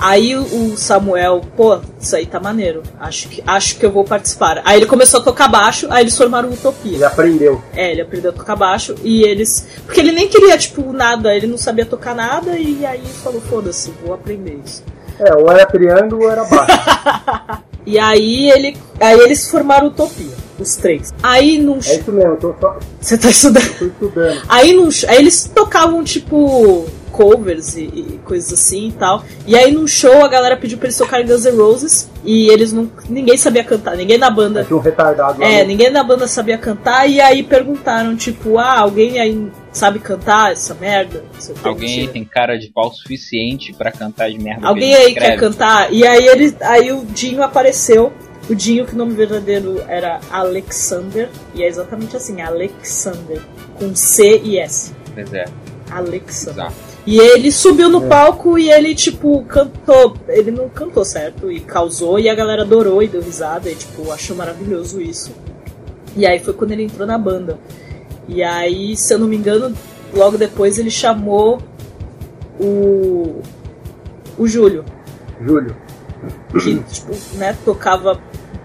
Aí 0.00 0.36
o 0.36 0.76
Samuel, 0.76 1.40
pô, 1.56 1.80
isso 2.00 2.14
aí 2.14 2.24
tá 2.24 2.38
maneiro. 2.38 2.84
Acho 3.00 3.28
que, 3.28 3.42
acho 3.44 3.76
que 3.78 3.84
eu 3.84 3.90
vou 3.90 4.04
participar. 4.04 4.62
Aí 4.64 4.78
ele 4.78 4.86
começou 4.86 5.18
a 5.18 5.22
tocar 5.24 5.48
baixo, 5.48 5.88
aí 5.90 6.04
eles 6.04 6.16
formaram 6.16 6.48
Utopia. 6.50 6.94
Ele 6.94 7.04
aprendeu. 7.04 7.60
É, 7.74 7.90
ele 7.90 8.00
aprendeu 8.02 8.30
a 8.30 8.32
tocar 8.32 8.54
baixo 8.54 8.94
e 9.02 9.22
eles. 9.24 9.66
Porque 9.84 9.98
ele 9.98 10.12
nem 10.12 10.28
queria, 10.28 10.56
tipo, 10.56 10.92
nada, 10.92 11.34
ele 11.34 11.48
não 11.48 11.58
sabia 11.58 11.84
tocar 11.84 12.14
nada 12.14 12.56
e 12.56 12.86
aí 12.86 13.02
falou, 13.24 13.40
foda-se, 13.40 13.92
vou 14.04 14.14
aprender 14.14 14.60
isso. 14.64 14.84
É, 15.18 15.34
ou 15.34 15.50
era 15.50 15.66
triângulo 15.66 16.22
ou 16.22 16.30
era 16.30 16.44
baixo. 16.44 17.62
E 17.88 17.98
aí 17.98 18.50
ele. 18.50 18.76
Aí 19.00 19.18
eles 19.18 19.48
formaram 19.48 19.86
Utopia, 19.86 20.26
os 20.58 20.76
três. 20.76 21.10
Aí 21.22 21.58
num. 21.58 21.76
É 21.76 21.96
isso 21.96 22.12
mesmo, 22.12 22.32
eu 22.32 22.36
tô 22.36 22.54
só 22.60 22.78
Você 23.00 23.16
tá 23.16 23.30
estudando? 23.30 23.78
tô 23.78 23.86
estudando. 23.86 24.42
Aí, 24.46 24.74
num, 24.74 24.90
aí 25.08 25.16
eles 25.16 25.50
tocavam, 25.54 26.04
tipo, 26.04 26.86
covers 27.18 27.76
e, 27.76 27.80
e 27.82 28.20
coisas 28.24 28.52
assim 28.52 28.88
e 28.88 28.92
tal. 28.92 29.24
E 29.44 29.56
aí 29.56 29.72
num 29.72 29.86
show 29.88 30.24
a 30.24 30.28
galera 30.28 30.56
pediu 30.56 30.78
pra 30.78 30.86
eles 30.86 30.96
tocarem 30.96 31.26
Guns 31.26 31.44
N' 31.44 31.56
Roses 31.56 32.08
e 32.24 32.48
eles 32.48 32.72
não. 32.72 32.88
ninguém 33.08 33.36
sabia 33.36 33.64
cantar, 33.64 33.96
ninguém 33.96 34.16
na 34.18 34.30
banda. 34.30 34.64
Um 34.70 34.78
retardado. 34.78 35.42
É, 35.42 35.62
no- 35.62 35.68
ninguém 35.68 35.90
na 35.90 36.04
banda 36.04 36.28
sabia 36.28 36.56
cantar 36.56 37.08
e 37.10 37.20
aí 37.20 37.42
perguntaram, 37.42 38.14
tipo, 38.16 38.56
ah, 38.58 38.78
alguém 38.78 39.18
aí 39.18 39.50
sabe 39.72 39.98
cantar 39.98 40.52
essa 40.52 40.74
merda? 40.74 41.24
Alguém 41.64 42.00
aí 42.00 42.08
tem 42.08 42.24
cara 42.24 42.56
de 42.56 42.68
pau 42.68 42.92
suficiente 42.92 43.72
pra 43.72 43.90
cantar 43.90 44.28
as 44.28 44.34
merdas 44.36 44.64
Alguém 44.64 44.94
aí 44.94 45.06
quer 45.14 45.34
escreve? 45.34 45.36
cantar? 45.38 45.92
E 45.92 46.06
aí 46.06 46.24
ele, 46.26 46.56
aí 46.60 46.92
o 46.92 47.04
Dinho 47.04 47.42
apareceu. 47.42 48.12
O 48.50 48.54
Dinho, 48.54 48.86
que 48.86 48.94
o 48.94 48.96
nome 48.96 49.12
verdadeiro 49.12 49.82
era 49.88 50.20
Alexander, 50.30 51.28
e 51.54 51.62
é 51.62 51.66
exatamente 51.68 52.16
assim, 52.16 52.40
Alexander, 52.40 53.40
com 53.78 53.94
C 53.94 54.40
e 54.42 54.58
S. 54.58 54.92
Pois 55.14 55.30
é, 55.34 55.44
Alexander. 55.90 56.64
exato. 56.66 56.87
E 57.10 57.18
ele 57.18 57.50
subiu 57.50 57.88
no 57.88 58.04
É. 58.04 58.06
palco 58.06 58.58
e 58.58 58.70
ele, 58.70 58.94
tipo, 58.94 59.42
cantou. 59.44 60.14
Ele 60.28 60.50
não 60.50 60.68
cantou 60.68 61.02
certo 61.06 61.50
e 61.50 61.58
causou, 61.58 62.18
e 62.18 62.28
a 62.28 62.34
galera 62.34 62.60
adorou 62.60 63.02
e 63.02 63.08
deu 63.08 63.22
risada, 63.22 63.70
e, 63.70 63.74
tipo, 63.74 64.12
achou 64.12 64.36
maravilhoso 64.36 65.00
isso. 65.00 65.32
E 66.14 66.26
aí 66.26 66.38
foi 66.38 66.52
quando 66.52 66.72
ele 66.72 66.82
entrou 66.82 67.06
na 67.06 67.16
banda. 67.16 67.58
E 68.28 68.42
aí, 68.42 68.94
se 68.94 69.14
eu 69.14 69.18
não 69.18 69.26
me 69.26 69.36
engano, 69.38 69.74
logo 70.12 70.36
depois 70.36 70.78
ele 70.78 70.90
chamou 70.90 71.62
o. 72.60 73.40
o 74.36 74.46
Júlio, 74.46 74.84
Júlio. 75.40 75.74
que, 76.62 76.78
tipo, 76.92 77.36
né, 77.38 77.56
tocava 77.64 78.20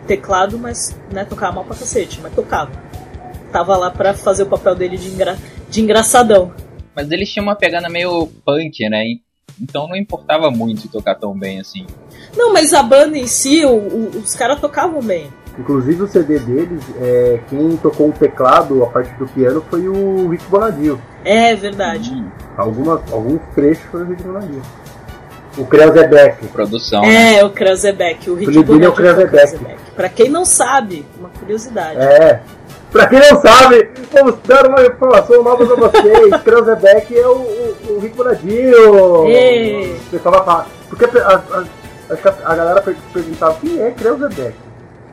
teclado, 0.06 0.60
mas 0.60 0.94
né, 1.14 1.24
tocava 1.24 1.54
mal 1.54 1.64
pra 1.64 1.78
cacete, 1.78 2.20
mas 2.22 2.34
tocava. 2.34 2.72
Tava 3.54 3.78
lá 3.78 3.90
pra 3.90 4.14
fazer 4.14 4.44
o 4.44 4.48
papel 4.48 4.76
dele 4.76 4.98
de, 4.98 5.08
engra... 5.08 5.38
de 5.70 5.80
engraçadão. 5.82 6.52
Mas 6.96 7.12
eles 7.12 7.30
tinham 7.32 7.46
uma 7.46 7.56
pegada 7.56 7.90
meio 7.90 8.28
punk, 8.46 8.88
né? 8.90 9.04
Então 9.62 9.88
não 9.88 9.96
importava 9.96 10.50
muito 10.50 10.88
tocar 10.88 11.16
tão 11.16 11.38
bem 11.38 11.60
assim. 11.60 11.86
Não, 12.36 12.52
mas 12.54 12.74
a 12.74 12.82
banda 12.82 13.18
em 13.18 13.28
si, 13.28 13.64
o- 13.66 13.70
o- 13.70 14.12
os 14.24 14.36
caras 14.36 14.60
tocavam 14.60 15.02
bem. 15.02 15.28
Inclusive 15.60 16.02
o 16.02 16.08
CD 16.08 16.40
deles, 16.40 16.84
é, 17.00 17.40
quem 17.48 17.78
tocou 17.78 18.10
o 18.10 18.12
teclado 18.12 18.84
a 18.84 18.88
partir 18.88 19.14
do 19.20 19.28
piano 19.28 19.64
foi 19.70 19.88
o 19.88 20.28
Rick 20.30 20.44
Bonadio. 20.46 21.00
É 21.24 21.54
verdade. 21.56 22.12
Algumas, 22.58 23.12
alguns 23.14 23.40
trechos 23.54 23.84
foi 23.92 24.02
o 24.02 24.06
Rick 24.08 24.24
Bonadio. 24.24 24.62
O 25.56 25.66
Kreuzebeck. 25.66 26.48
Produção. 26.48 27.02
né? 27.04 27.36
É, 27.36 27.46
o 27.46 27.52
Krausebeck, 27.52 28.28
o 28.28 28.34
Rick 28.34 28.52
Filipino 28.52 28.86
é 28.86 28.90
o 28.90 28.92
Bonadio 28.96 29.30
Krausebeck. 29.30 29.78
Pra 29.96 30.10
quem 30.10 30.28
não 30.28 30.44
sabe, 30.44 31.06
uma 31.20 31.30
curiosidade. 31.30 32.00
É. 32.00 32.42
Pra 32.94 33.08
quem 33.08 33.20
não 33.20 33.42
sabe, 33.42 33.90
vamos 34.14 34.36
dar 34.48 34.68
uma 34.68 34.82
informação 34.86 35.44
nova 35.44 35.66
pra 35.66 35.76
vocês. 35.76 36.36
Kreuzebeck 36.44 37.18
é 37.20 37.28
o, 37.28 37.32
o, 37.32 37.76
o 37.90 38.00
Rick 38.00 38.16
Bonadio. 38.16 39.28
Ê. 39.28 39.96
O 40.08 40.10
pessoal 40.12 40.36
vai 40.36 40.46
falar. 40.46 40.68
Porque 40.90 41.06
a, 41.06 41.28
a, 41.28 41.64
a, 42.14 42.52
a 42.52 42.56
galera 42.56 42.82
per- 42.82 42.96
perguntava 43.12 43.58
quem 43.60 43.82
é 43.82 43.92
Kreuzebeck. 43.92 44.56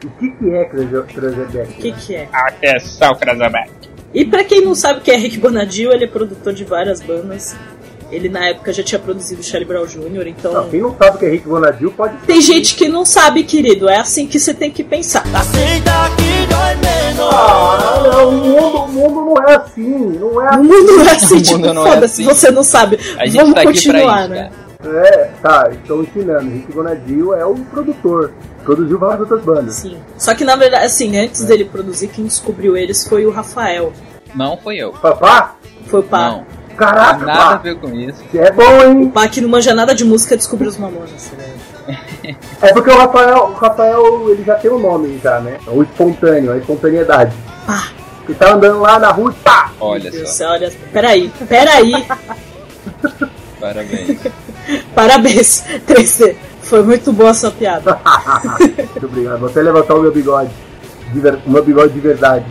O 0.05 0.11
que, 0.11 0.31
que 0.31 0.55
é 0.55 0.64
Kreuzebeck? 0.66 1.79
O 1.79 1.83
que 1.83 1.93
que 1.93 2.14
é? 2.14 2.29
Atenção, 2.33 3.14
Krasaback. 3.14 3.71
E 4.12 4.25
pra 4.25 4.45
quem 4.45 4.62
não 4.64 4.75
sabe 4.75 5.01
o 5.01 5.03
que 5.03 5.11
é 5.11 5.16
Rick 5.16 5.38
Bonadio, 5.38 5.93
ele 5.93 6.05
é 6.05 6.09
produtor 6.09 6.53
de 6.53 6.64
várias 6.64 7.01
bandas. 7.01 7.57
Ele 8.11 8.29
na 8.29 8.49
época 8.49 8.73
já 8.73 8.83
tinha 8.83 8.99
produzido 8.99 9.42
Charlie 9.42 9.66
Brown 9.68 9.87
Jr., 9.87 10.27
então... 10.29 10.53
Não, 10.53 10.68
quem 10.68 10.81
não 10.81 10.96
sabe 10.96 11.16
o 11.16 11.18
que 11.18 11.27
é 11.27 11.31
Rick 11.31 11.49
Bonadio 11.49 11.90
pode 11.92 12.16
Tem 12.27 12.40
gente 12.40 12.75
que 12.75 12.88
não 12.88 13.05
sabe, 13.05 13.44
querido. 13.44 13.88
É 13.88 13.99
assim 13.99 14.27
que 14.27 14.38
você 14.38 14.53
tem 14.53 14.70
que 14.70 14.83
pensar. 14.83 15.23
Ah, 17.33 18.09
não, 18.12 18.29
o 18.29 18.33
mundo, 18.33 18.77
o 18.79 18.88
mundo 18.88 19.25
não 19.35 19.49
é 19.49 19.55
assim. 19.57 20.18
Não 20.18 20.40
é 20.42 20.44
O 20.44 20.49
assim. 20.49 20.62
mundo 20.62 20.96
não 20.96 21.05
é 21.07 21.11
assim, 21.14 21.37
O 21.37 21.42
tipo, 21.42 21.59
mundo 21.59 21.75
não 21.75 21.87
é 21.87 21.90
foda-se, 21.92 22.23
assim. 22.23 22.25
você 22.35 22.51
não 22.51 22.62
sabe. 22.62 22.99
A 23.18 23.27
gente 23.27 23.37
Vamos 23.37 23.55
tá 23.55 23.61
aqui 23.61 23.64
pra 23.64 23.73
continuar, 23.73 24.20
isso, 24.23 24.31
né? 24.31 24.51
cara. 24.83 24.96
É, 25.07 25.31
tá, 25.42 25.70
estou 25.73 26.03
ensinando. 26.03 26.51
Rick 26.51 26.73
Bonadio 26.73 27.35
é 27.35 27.44
o 27.44 27.55
produtor. 27.55 28.33
Produziu 28.64 28.99
várias 28.99 29.20
outras 29.20 29.42
bandas. 29.42 29.75
Sim. 29.75 29.96
Só 30.16 30.35
que 30.35 30.44
na 30.44 30.57
verdade, 30.57 30.87
assim, 30.87 31.18
antes 31.18 31.44
dele 31.44 31.64
produzir, 31.64 32.09
quem 32.09 32.25
descobriu 32.25 32.77
eles 32.77 33.07
foi 33.07 33.27
o 33.27 33.31
Rafael. 33.31 33.92
Não 34.35 34.57
foi 34.57 34.77
eu. 34.79 34.92
Papá? 34.92 35.57
Foi 35.87 36.01
o 36.01 36.03
pá. 36.03 36.31
Não. 36.31 36.46
Caraca, 36.81 37.27
Nada 37.27 37.33
a 37.33 37.47
pá. 37.51 37.57
ver 37.59 37.77
com 37.77 37.88
isso. 37.95 38.23
É 38.35 38.51
bom, 38.51 38.83
hein? 38.83 39.03
O 39.05 39.11
pá 39.11 39.29
que 39.29 39.40
não 39.40 39.49
manja 39.51 39.75
nada 39.75 39.95
de 39.95 40.03
música 40.05 40.37
descobriu 40.37 40.71
os 40.71 40.79
mamonas. 40.79 41.31
É 42.62 42.73
porque 42.73 42.90
o 42.90 42.97
Rafael, 42.97 43.51
o 43.51 43.53
Rafael, 43.55 44.31
ele 44.31 44.43
já 44.45 44.55
tem 44.55 44.71
um 44.71 44.79
nome 44.79 45.19
já, 45.23 45.40
né? 45.40 45.59
O 45.66 45.83
espontâneo, 45.83 46.53
a 46.53 46.57
espontaneidade. 46.57 47.35
Pá. 47.66 47.88
Ele 48.25 48.35
tá 48.38 48.53
andando 48.55 48.81
lá 48.81 48.99
na 48.99 49.11
rua 49.11 49.31
e 49.31 49.43
pá! 49.43 49.71
Olha 49.81 50.05
Meu 50.05 50.12
Deus, 50.12 50.31
só. 50.31 50.51
olha. 50.53 50.73
Peraí, 50.93 51.31
peraí. 51.49 51.93
Parabéns. 53.61 54.19
Parabéns, 54.95 55.64
3D. 55.87 56.37
Foi 56.62 56.83
muito 56.83 57.12
boa 57.12 57.31
a 57.31 57.35
sua 57.35 57.51
piada. 57.51 57.99
Muito 58.61 59.07
obrigado. 59.07 59.40
Vou 59.40 59.49
até 59.49 59.61
levantar 59.61 59.95
o 59.95 60.03
meu 60.03 60.12
bigode. 60.12 60.51
O 61.47 61.51
meu 61.51 61.64
bigode 61.64 61.93
de 61.93 62.01
verdade. 62.01 62.45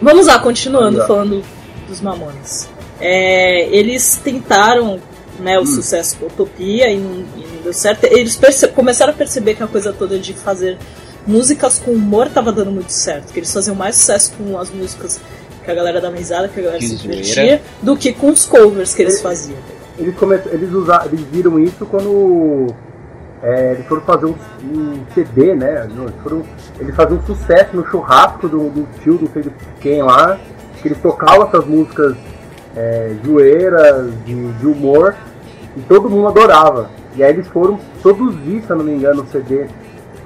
Vamos 0.00 0.26
lá, 0.26 0.38
continuando 0.38 0.96
Vamos 0.96 0.98
lá. 1.00 1.06
falando 1.06 1.44
dos 1.86 2.00
Mamonas. 2.00 2.70
É, 3.00 3.68
eles 3.68 4.20
tentaram 4.22 5.00
né, 5.38 5.58
o 5.58 5.66
sucesso 5.66 6.16
com 6.18 6.26
Utopia 6.26 6.90
e 6.90 6.98
não, 6.98 7.24
e 7.36 7.46
não 7.54 7.62
deu 7.62 7.72
certo. 7.72 8.04
Eles 8.04 8.38
começaram 8.74 9.12
a 9.12 9.16
perceber 9.16 9.54
que 9.54 9.62
a 9.62 9.66
coisa 9.66 9.92
toda 9.92 10.18
de 10.18 10.34
fazer 10.34 10.78
músicas 11.26 11.78
com 11.78 11.92
humor 11.92 12.28
tava 12.28 12.52
dando 12.52 12.72
muito 12.72 12.92
certo. 12.92 13.32
Que 13.32 13.38
eles 13.38 13.52
faziam 13.52 13.76
mais 13.76 13.96
sucesso 13.96 14.32
com 14.36 14.58
as 14.58 14.70
músicas 14.70 15.20
que 15.64 15.70
a 15.70 15.74
galera 15.74 16.00
dava 16.00 16.16
risada, 16.16 16.48
que 16.48 16.58
a 16.58 16.62
galera 16.62 16.80
De 16.80 16.88
se 16.88 16.96
zoeira. 16.96 17.22
divertia, 17.22 17.62
do 17.82 17.96
que 17.96 18.12
com 18.12 18.30
os 18.30 18.46
covers 18.46 18.94
que 18.94 19.02
eles 19.02 19.20
faziam. 19.20 19.58
Eles, 19.98 20.16
come... 20.16 20.36
eles, 20.46 20.72
usaram, 20.72 21.06
eles 21.06 21.20
viram 21.30 21.58
isso 21.58 21.84
quando 21.86 22.74
é, 23.42 23.72
eles 23.72 23.86
foram 23.86 24.02
fazer 24.02 24.26
um, 24.26 24.34
um 24.64 25.04
CD, 25.14 25.54
né? 25.54 25.84
Eles, 25.84 26.14
foram, 26.22 26.42
eles 26.80 26.96
faziam 26.96 27.18
um 27.18 27.26
sucesso 27.26 27.76
no 27.76 27.86
churrasco 27.86 28.48
do, 28.48 28.70
do 28.70 28.88
tio, 29.02 29.18
não 29.20 29.30
sei 29.32 29.42
de 29.42 29.52
quem 29.80 30.02
lá, 30.02 30.38
que 30.80 30.88
eles 30.88 30.98
tocavam 30.98 31.46
essas 31.46 31.66
músicas 31.66 32.16
é, 32.78 33.14
zoeiras, 33.26 34.06
de, 34.24 34.52
de 34.52 34.66
humor, 34.66 35.14
e 35.76 35.80
todo 35.82 36.08
mundo 36.08 36.28
adorava. 36.28 36.90
E 37.16 37.22
aí 37.24 37.32
eles 37.32 37.48
foram 37.48 37.78
produzir, 38.00 38.62
se 38.62 38.70
eu 38.70 38.76
não 38.76 38.84
me 38.84 38.92
engano, 38.94 39.22
o 39.22 39.26
CD 39.26 39.66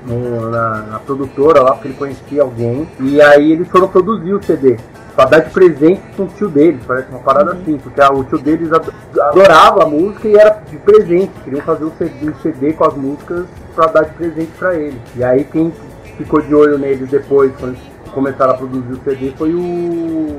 no- 0.06 0.50
na, 0.50 0.82
na 0.82 0.98
produtora 0.98 1.62
lá, 1.62 1.72
porque 1.72 1.88
ele 1.88 1.96
conhecia 1.96 2.42
alguém. 2.42 2.86
E 3.00 3.20
aí 3.22 3.52
eles 3.52 3.68
foram 3.68 3.88
produzir 3.88 4.34
o 4.34 4.42
CD. 4.42 4.76
Pra 5.14 5.26
dar 5.26 5.40
de 5.40 5.50
presente 5.50 6.00
com 6.16 6.22
o 6.24 6.26
tio 6.28 6.48
deles, 6.48 6.80
parece 6.86 7.10
uma 7.10 7.18
parada 7.20 7.52
assim, 7.52 7.76
porque 7.76 8.00
ah, 8.00 8.10
o 8.12 8.24
tio 8.24 8.38
deles 8.38 8.72
ado- 8.72 8.92
adorava 9.20 9.82
a 9.84 9.86
música 9.86 10.26
e 10.26 10.34
era 10.34 10.62
de 10.70 10.76
presente. 10.78 11.30
Queriam 11.44 11.62
fazer 11.62 11.84
um 11.84 11.90
CD, 11.98 12.30
um 12.30 12.34
CD 12.42 12.72
com 12.72 12.84
as 12.84 12.94
músicas 12.94 13.44
pra 13.74 13.86
dar 13.88 14.04
de 14.04 14.14
presente 14.14 14.50
pra 14.58 14.74
ele. 14.74 14.98
E 15.14 15.22
aí 15.22 15.44
quem 15.44 15.70
ficou 16.16 16.40
de 16.40 16.54
olho 16.54 16.78
neles 16.78 17.10
depois, 17.10 17.52
quando 17.60 17.76
começaram 18.12 18.52
a 18.52 18.56
produzir 18.56 18.92
o 18.92 19.00
CD, 19.04 19.32
foi 19.36 19.52
o. 19.54 20.38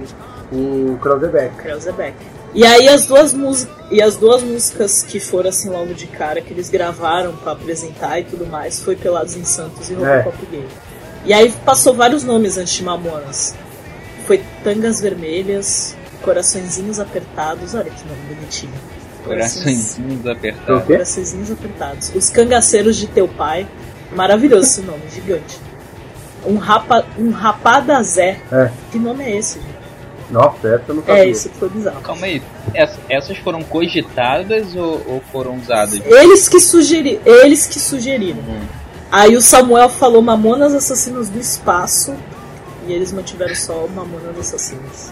o 0.52 0.98
Krausebeck. 1.02 1.56
Krausebeck. 1.56 2.16
E 2.54 2.66
aí 2.66 2.88
as 2.88 3.08
duas 3.08 3.34
músicas 3.34 3.76
e 3.90 4.02
as 4.02 4.16
duas 4.16 4.44
músicas 4.44 5.04
que 5.04 5.20
foram 5.20 5.50
assim 5.50 5.70
logo 5.70 5.94
de 5.94 6.06
cara 6.08 6.40
que 6.42 6.54
eles 6.54 6.70
gravaram 6.70 7.36
pra 7.36 7.54
apresentar 7.54 8.20
e 8.20 8.24
tudo 8.24 8.46
mais 8.46 8.80
foi 8.80 8.96
Pelados 8.96 9.36
em 9.36 9.44
Santos 9.44 9.90
e 9.90 9.94
Roupa 9.94 10.12
É. 10.12 10.22
Pop 10.22 10.38
Gay. 10.52 10.68
E 11.26 11.34
aí 11.34 11.52
passou 11.66 11.94
vários 11.94 12.24
nomes 12.24 12.58
antes 12.58 12.74
de 12.74 12.84
Mamonas. 12.84 13.56
Foi 14.28 14.44
Tangas 14.64 15.02
Vermelhas, 15.02 15.96
Coraçõezinhos 16.22 17.00
Apertados, 17.00 17.74
olha 17.74 17.90
que 17.90 18.08
nome 18.08 18.36
bonitinho. 18.36 18.74
Coraçõezinhos 19.24 20.26
O 20.26 20.30
apertados. 20.30 20.86
Coraçõezinhos 20.86 21.52
Apertados. 21.52 22.12
Os 22.14 22.30
Cangaceiros 22.30 22.98
de 22.98 23.08
Teu 23.08 23.28
Pai. 23.28 23.68
Maravilhoso 24.16 24.68
esse 24.68 24.82
nome, 24.82 25.02
gigante. 25.14 25.60
Um, 26.46 26.58
rapa, 26.58 27.06
um 27.18 27.32
Rapadazé. 27.32 28.40
É. 28.52 28.70
Que 28.92 29.00
nome 29.00 29.24
é 29.24 29.38
esse, 29.38 29.60
gente? 29.60 29.73
Nossa, 30.34 30.68
essa 30.68 30.84
eu 30.90 30.96
não 30.96 31.04
sabia. 31.04 31.24
É, 31.24 31.32
que 31.32 31.50
foi 31.50 31.70
bizarro. 31.70 32.02
Calma 32.02 32.26
aí. 32.26 32.42
Ess- 32.76 33.00
Essas 33.10 33.38
foram 33.38 33.62
cogitadas 33.64 34.76
ou, 34.76 35.02
ou 35.08 35.22
foram 35.32 35.56
usadas? 35.58 36.02
Eles 36.06 36.50
que 36.50 36.60
sugeriram. 36.60 37.22
Eles 37.26 37.66
que 37.68 37.80
sugeriram. 37.80 38.40
Aí 39.12 39.36
o 39.38 39.42
Samuel 39.42 39.90
falou 39.90 40.22
Mamonas 40.22 40.74
Assassinos 40.74 41.30
do 41.30 41.40
Espaço. 41.40 42.14
E 42.88 42.92
eles 42.92 43.14
mantiveram 43.14 43.56
só 43.56 43.86
o 43.86 43.90
Mamonas 43.90 44.38
Assassinos. 44.40 45.12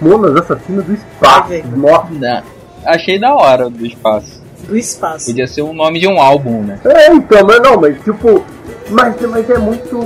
Monas 0.00 0.36
Assassinos 0.36 0.84
do 0.86 0.94
Espaço. 0.94 1.52
Nossa. 1.76 2.08
Não. 2.12 2.42
Achei 2.86 3.18
da 3.18 3.34
hora 3.34 3.68
do 3.68 3.84
espaço. 3.84 4.40
Do 4.66 4.76
espaço. 4.76 5.26
Podia 5.26 5.46
ser 5.46 5.62
o 5.62 5.72
nome 5.74 5.98
de 6.00 6.06
um 6.06 6.18
álbum, 6.20 6.62
né? 6.62 6.78
É, 6.84 7.12
então, 7.12 7.44
mas 7.46 7.60
não, 7.60 7.78
mas 7.80 8.00
tipo. 8.02 8.44
Mas, 8.88 9.14
mas 9.20 9.50
é 9.50 9.58
muito. 9.58 10.00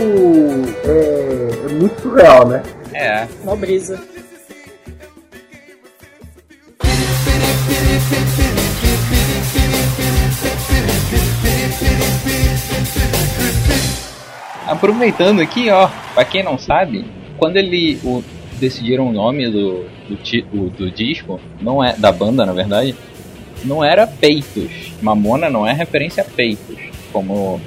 É, 0.85 1.49
é 1.71 1.73
muito 1.75 2.01
surreal, 2.03 2.49
né? 2.49 2.63
É. 2.93 3.27
Mó 3.45 3.55
brisa. 3.57 3.99
Aproveitando 14.67 15.41
aqui, 15.41 15.69
ó, 15.71 15.89
pra 16.15 16.25
quem 16.25 16.43
não 16.43 16.57
sabe, 16.59 17.05
quando 17.37 17.57
ele 17.57 17.99
o- 18.03 18.23
decidiram 18.59 19.09
o 19.09 19.13
nome 19.13 19.49
do, 19.51 19.85
do, 20.53 20.71
do 20.71 20.91
disco, 20.91 21.39
não 21.61 21.85
é 21.85 21.95
da 21.97 22.11
banda 22.11 22.47
na 22.47 22.53
verdade, 22.53 22.95
não 23.65 23.85
era 23.85 24.07
peitos. 24.07 24.93
Mamona 25.03 25.51
não 25.51 25.67
é 25.67 25.73
referência 25.73 26.23
a 26.23 26.27
peitos, 26.27 26.77
como 27.13 27.61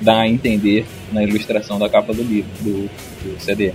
dá 0.00 0.20
a 0.20 0.28
entender 0.28 0.86
na 1.12 1.22
ilustração 1.22 1.78
da 1.78 1.88
capa 1.88 2.14
do 2.14 2.22
livro, 2.22 2.50
do, 2.60 2.88
do 3.24 3.40
CD. 3.40 3.72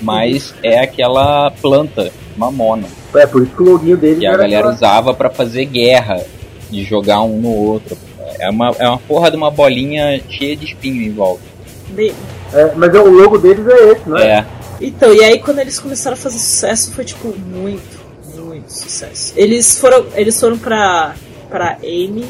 Mas 0.00 0.54
é 0.62 0.78
aquela 0.80 1.50
planta, 1.50 2.12
mamona. 2.36 2.86
É, 3.14 3.26
por 3.26 3.42
isso 3.42 3.56
que 3.56 3.62
o 3.62 3.72
loginho 3.72 3.96
deles 3.96 4.18
Que 4.18 4.26
a 4.26 4.30
era 4.32 4.42
galera 4.42 4.68
usava 4.68 5.14
pra 5.14 5.30
fazer 5.30 5.64
guerra, 5.64 6.22
de 6.70 6.82
jogar 6.84 7.22
um 7.22 7.40
no 7.40 7.50
outro. 7.54 7.96
É 8.38 8.50
uma, 8.50 8.70
é 8.78 8.88
uma 8.88 8.98
porra 8.98 9.30
de 9.30 9.36
uma 9.36 9.50
bolinha 9.50 10.20
cheia 10.28 10.56
de 10.56 10.66
espinho 10.66 11.02
em 11.02 11.12
volta. 11.12 11.42
De- 11.90 12.12
É, 12.52 12.72
mas 12.74 12.94
é, 12.94 13.00
o 13.00 13.08
logo 13.10 13.38
deles 13.38 13.66
é 13.66 13.92
esse, 13.92 14.08
não 14.08 14.16
é? 14.18 14.38
É. 14.38 14.46
Então, 14.80 15.12
e 15.14 15.22
aí 15.24 15.38
quando 15.38 15.58
eles 15.60 15.78
começaram 15.78 16.14
a 16.14 16.18
fazer 16.18 16.38
sucesso, 16.38 16.92
foi 16.92 17.04
tipo 17.04 17.28
muito, 17.38 18.00
muito 18.36 18.72
sucesso. 18.72 19.32
Eles 19.36 19.78
foram, 19.78 20.06
eles 20.14 20.38
foram 20.38 20.58
pra, 20.58 21.14
pra 21.48 21.78
Amy, 21.82 22.24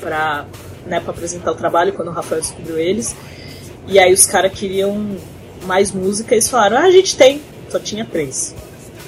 pra, 0.00 0.44
né, 0.86 1.00
pra 1.00 1.10
apresentar 1.12 1.52
o 1.52 1.54
trabalho, 1.54 1.92
quando 1.92 2.08
o 2.08 2.12
Rafael 2.12 2.40
descobriu 2.40 2.78
eles. 2.78 3.14
E 3.86 3.98
aí 3.98 4.12
os 4.12 4.26
caras 4.26 4.52
queriam 4.52 5.16
mais 5.64 5.92
música, 5.92 6.34
eles 6.34 6.48
falaram, 6.48 6.78
ah, 6.78 6.82
a 6.84 6.90
gente 6.90 7.16
tem, 7.16 7.40
só 7.68 7.78
tinha 7.78 8.04
três. 8.04 8.54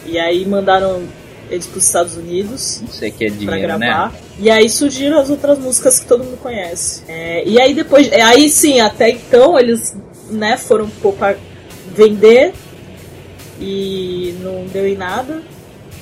E 0.07 0.19
aí 0.19 0.47
mandaram 0.47 1.03
eles 1.51 1.67
pros 1.67 1.85
Estados 1.85 2.17
Unidos 2.17 2.83
Isso 2.89 3.05
aqui 3.05 3.27
é 3.27 3.29
pra 3.31 3.37
dinheiro, 3.39 3.79
gravar. 3.79 4.13
né? 4.13 4.19
E 4.39 4.49
aí 4.49 4.69
surgiram 4.71 5.19
as 5.19 5.29
outras 5.29 5.59
músicas 5.59 5.99
que 6.01 6.07
todo 6.07 6.25
mundo 6.25 6.39
conhece. 6.39 7.03
É, 7.09 7.43
e 7.47 7.61
aí 7.61 7.75
depois, 7.75 8.11
é, 8.13 8.23
aí 8.23 8.49
sim, 8.49 8.81
até 8.81 9.11
então 9.11 9.59
eles, 9.59 9.97
né, 10.31 10.57
foram 10.57 10.89
pôr 10.89 11.13
pra 11.15 11.37
vender 11.95 12.53
e 13.61 14.35
não 14.41 14.65
deu 14.67 14.87
em 14.87 14.97
nada. 14.97 15.43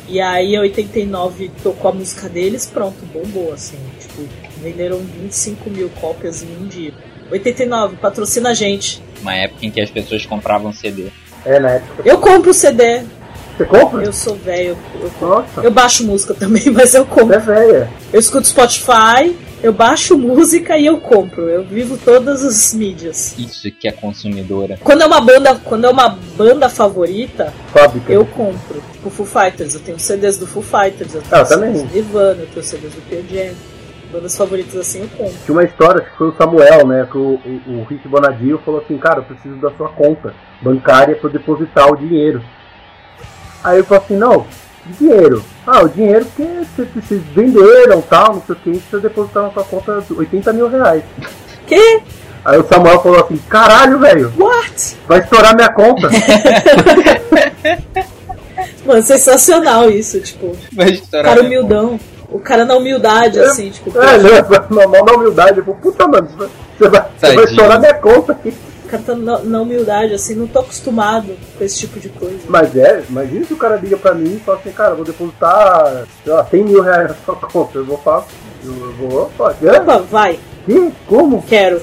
E 0.09 0.21
aí 0.21 0.55
em 0.55 0.59
89 0.59 1.51
tocou 1.63 1.91
a 1.91 1.95
música 1.95 2.29
deles, 2.29 2.65
pronto, 2.67 2.97
bombou 3.13 3.53
assim. 3.53 3.77
Tipo, 4.01 4.23
venderam 4.63 4.99
25 4.99 5.69
mil 5.71 5.91
cópias 6.01 6.43
em 6.43 6.47
um 6.47 6.67
dia. 6.67 6.93
89, 7.31 7.97
patrocina 7.97 8.51
a 8.51 8.55
gente. 8.55 9.03
Uma 9.21 9.35
época 9.35 9.67
em 9.67 9.71
que 9.71 9.81
as 9.81 9.91
pessoas 9.91 10.25
compravam 10.25 10.73
CD. 10.73 11.09
É, 11.45 11.61
na 11.61 11.73
época. 11.73 12.03
Eu 12.09 12.19
compro 12.19 12.55
CD. 12.55 13.03
Você 13.59 13.65
compra? 13.65 14.05
Eu 14.05 14.13
sou 14.13 14.37
velho. 14.37 14.79
Eu, 15.01 15.11
Nossa. 15.29 15.61
eu 15.63 15.71
baixo 15.71 16.05
música 16.05 16.33
também, 16.39 16.71
mas 16.71 16.95
eu 16.95 17.05
compro. 17.05 17.35
É 17.35 17.39
velha. 17.39 17.91
Eu 18.13 18.21
escuto 18.21 18.47
Spotify, 18.47 19.37
eu 19.63 19.73
baixo 19.73 20.17
música 20.17 20.79
e 20.79 20.87
eu 20.87 20.99
compro. 20.99 21.43
Eu 21.49 21.65
vivo 21.65 21.99
todas 21.99 22.45
as 22.45 22.73
mídias. 22.73 23.35
Isso 23.37 23.71
que 23.73 23.89
é 23.89 23.93
consumidora. 23.93 24.79
Quando 24.83 25.03
é 25.03 25.07
uma 25.07 25.21
banda, 25.21 25.57
quando 25.65 25.85
é 25.87 25.91
uma 25.91 26.09
banda 26.37 26.69
favorita, 26.69 27.53
Fábrica. 27.73 28.13
eu 28.13 28.25
compro. 28.25 28.81
Tipo 28.93 29.11
Foo 29.11 29.27
Fighters, 29.27 29.75
eu 29.75 29.81
tenho 29.81 29.99
CDs 29.99 30.39
do 30.39 30.47
Foo 30.47 30.63
Fighters, 30.63 31.15
eu 31.15 31.23
tenho 31.23 31.35
Ah, 31.35 31.39
eu 31.41 31.47
CDs 31.47 31.61
também. 31.73 31.87
do 31.87 31.93
Nirvana, 31.95 32.41
eu 32.43 32.47
tenho 32.47 32.65
CDs 32.65 32.95
do 32.95 33.01
Pearl 33.03 33.25
Jam. 33.29 33.55
Bandas 34.11 34.35
favoritas 34.39 34.75
assim 34.75 35.01
eu 35.03 35.09
compro. 35.19 35.35
Tinha 35.45 35.55
uma 35.55 35.65
história, 35.65 36.01
acho 36.01 36.11
que 36.13 36.17
foi 36.17 36.29
o 36.29 36.35
Samuel, 36.39 36.87
né? 36.87 37.07
Que 37.11 37.19
o, 37.19 37.35
o, 37.45 37.61
o 37.81 37.85
Rick 37.91 38.09
Bonadio 38.09 38.59
falou 38.65 38.81
assim, 38.81 38.97
cara, 38.97 39.19
eu 39.19 39.25
preciso 39.25 39.57
da 39.57 39.71
sua 39.73 39.91
conta 39.91 40.33
bancária 40.63 41.15
para 41.17 41.29
depositar 41.29 41.91
o 41.93 41.97
dinheiro. 41.97 42.43
Aí 43.69 43.79
eu 43.79 43.85
falei 43.85 44.03
assim, 44.03 44.17
não, 44.17 44.47
dinheiro. 44.99 45.45
Ah, 45.67 45.83
o 45.83 45.89
dinheiro 45.89 46.25
que 46.35 46.43
vocês 46.43 46.89
vocês 46.95 47.23
venderam 47.35 48.01
tal, 48.01 48.35
não 48.35 48.43
sei 48.47 48.55
o 48.55 48.59
que, 48.59 48.71
precisa 48.71 49.01
depositar 49.01 49.43
na 49.43 49.51
sua 49.51 49.65
conta 49.65 50.03
80 50.11 50.53
mil 50.55 50.69
reais. 50.69 51.03
Que? 51.67 52.01
Aí 52.45 52.59
o 52.59 52.67
Samuel 52.67 53.03
falou 53.03 53.23
assim, 53.23 53.37
caralho, 53.49 53.99
velho, 53.99 54.33
What? 54.39 54.97
vai 55.07 55.19
estourar 55.19 55.55
minha 55.55 55.71
conta. 55.71 56.09
Mano, 58.87 59.03
sensacional 59.03 59.91
isso, 59.91 60.19
tipo. 60.21 60.57
Vai 60.73 60.89
O 60.89 60.93
estourar 60.93 61.35
cara 61.35 61.43
humildão. 61.47 62.01
O 62.31 62.39
cara 62.39 62.65
na 62.65 62.75
humildade, 62.75 63.39
assim, 63.39 63.69
tipo. 63.69 63.91
É, 63.99 64.17
né? 64.17 64.31
Normal 64.71 65.05
na 65.05 65.13
humildade. 65.13 65.61
Falei, 65.61 65.81
puta, 65.81 66.09
mano, 66.09 66.27
você 66.79 66.89
vai, 66.89 67.05
você 67.19 67.35
vai 67.35 67.45
estourar 67.45 67.81
minha 67.81 67.95
conta 67.95 68.33
aqui. 68.33 68.55
O 68.89 68.91
cara 68.91 69.03
tá 69.05 69.15
na, 69.15 69.39
na 69.41 69.61
humildade, 69.61 70.15
assim, 70.15 70.35
não 70.35 70.47
tô 70.47 70.61
acostumado 70.61 71.37
com 71.59 71.63
esse 71.63 71.79
tipo 71.81 72.01
de 72.01 72.09
coisa. 72.09 72.39
Mas 72.49 72.75
é, 72.75 73.05
imagina 73.07 73.45
se 73.45 73.53
o 73.53 73.57
cara 73.59 73.77
liga 73.77 73.99
pra 73.99 74.15
mim 74.15 74.37
e 74.37 74.41
fala 74.41 74.57
assim, 74.59 74.71
cara, 74.71 74.95
vou 74.95 75.05
depositar, 75.05 76.07
sei 76.25 76.33
lá, 76.33 76.47
100 76.47 76.65
mil 76.65 76.81
reais 76.81 77.11
na 77.11 77.15
sua 77.23 77.35
conta. 77.53 77.77
Eu 77.77 77.85
vou 77.85 77.99
falar, 77.99 78.25
eu 78.65 78.93
vou. 78.95 79.31
É? 79.63 79.79
Opa, 79.79 79.99
vai. 79.99 80.41
Que? 80.65 80.91
Como? 81.07 81.43
Quero. 81.43 81.83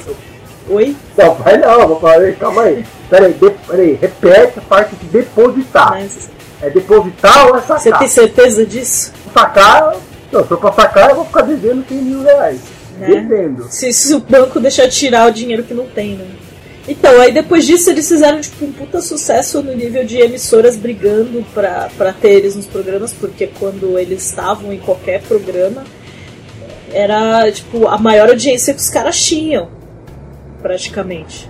Oi? 0.67 0.95
Não, 1.15 1.35
vai 1.35 1.57
não, 1.59 1.79
eu 1.81 1.87
vou 1.89 1.99
falar, 1.99 2.33
calma 2.33 2.63
aí. 2.63 2.83
Peraí, 3.07 3.33
de, 3.33 3.49
peraí, 3.67 3.93
repete 4.01 4.57
a 4.57 4.61
parte 4.63 4.95
de 4.95 5.05
depositar. 5.05 5.91
Mas 5.91 6.27
É 6.59 6.71
depositar 6.71 7.49
ou 7.49 7.57
é 7.57 7.61
Você 7.61 7.77
sacar? 7.83 7.99
tem 7.99 8.07
certeza 8.07 8.65
disso? 8.65 9.13
Sacar, 9.31 9.95
não, 10.31 10.43
se 10.43 10.51
eu 10.51 10.59
for 10.59 10.73
sacar, 10.73 11.11
eu 11.11 11.17
vou 11.17 11.25
ficar 11.25 11.43
devendo 11.43 11.85
100 11.87 11.97
mil 11.99 12.23
reais. 12.23 12.61
Né? 12.97 13.07
Devendo. 13.07 13.67
Se, 13.69 13.93
se 13.93 14.11
o 14.15 14.19
banco 14.21 14.59
deixar 14.59 14.87
tirar 14.89 15.27
o 15.27 15.31
dinheiro 15.31 15.61
que 15.61 15.73
não 15.75 15.85
tem, 15.85 16.15
né? 16.15 16.25
Então, 16.87 17.19
aí 17.19 17.31
depois 17.31 17.65
disso 17.65 17.89
eles 17.89 18.07
fizeram 18.07 18.39
tipo, 18.39 18.63
um 18.63 18.71
puta 18.71 19.01
sucesso 19.01 19.61
no 19.63 19.73
nível 19.73 20.05
de 20.05 20.19
emissoras 20.19 20.75
brigando 20.77 21.43
pra, 21.53 21.89
pra 21.97 22.13
ter 22.13 22.29
eles 22.33 22.55
nos 22.55 22.67
programas, 22.67 23.11
porque 23.11 23.47
quando 23.47 23.97
eles 23.97 24.23
estavam 24.23 24.71
em 24.71 24.77
qualquer 24.77 25.21
programa, 25.23 25.83
era 26.93 27.51
tipo 27.51 27.87
a 27.87 27.97
maior 27.97 28.29
audiência 28.29 28.73
que 28.73 28.79
os 28.79 28.89
caras 28.89 29.19
tinham, 29.19 29.67
praticamente. 30.61 31.49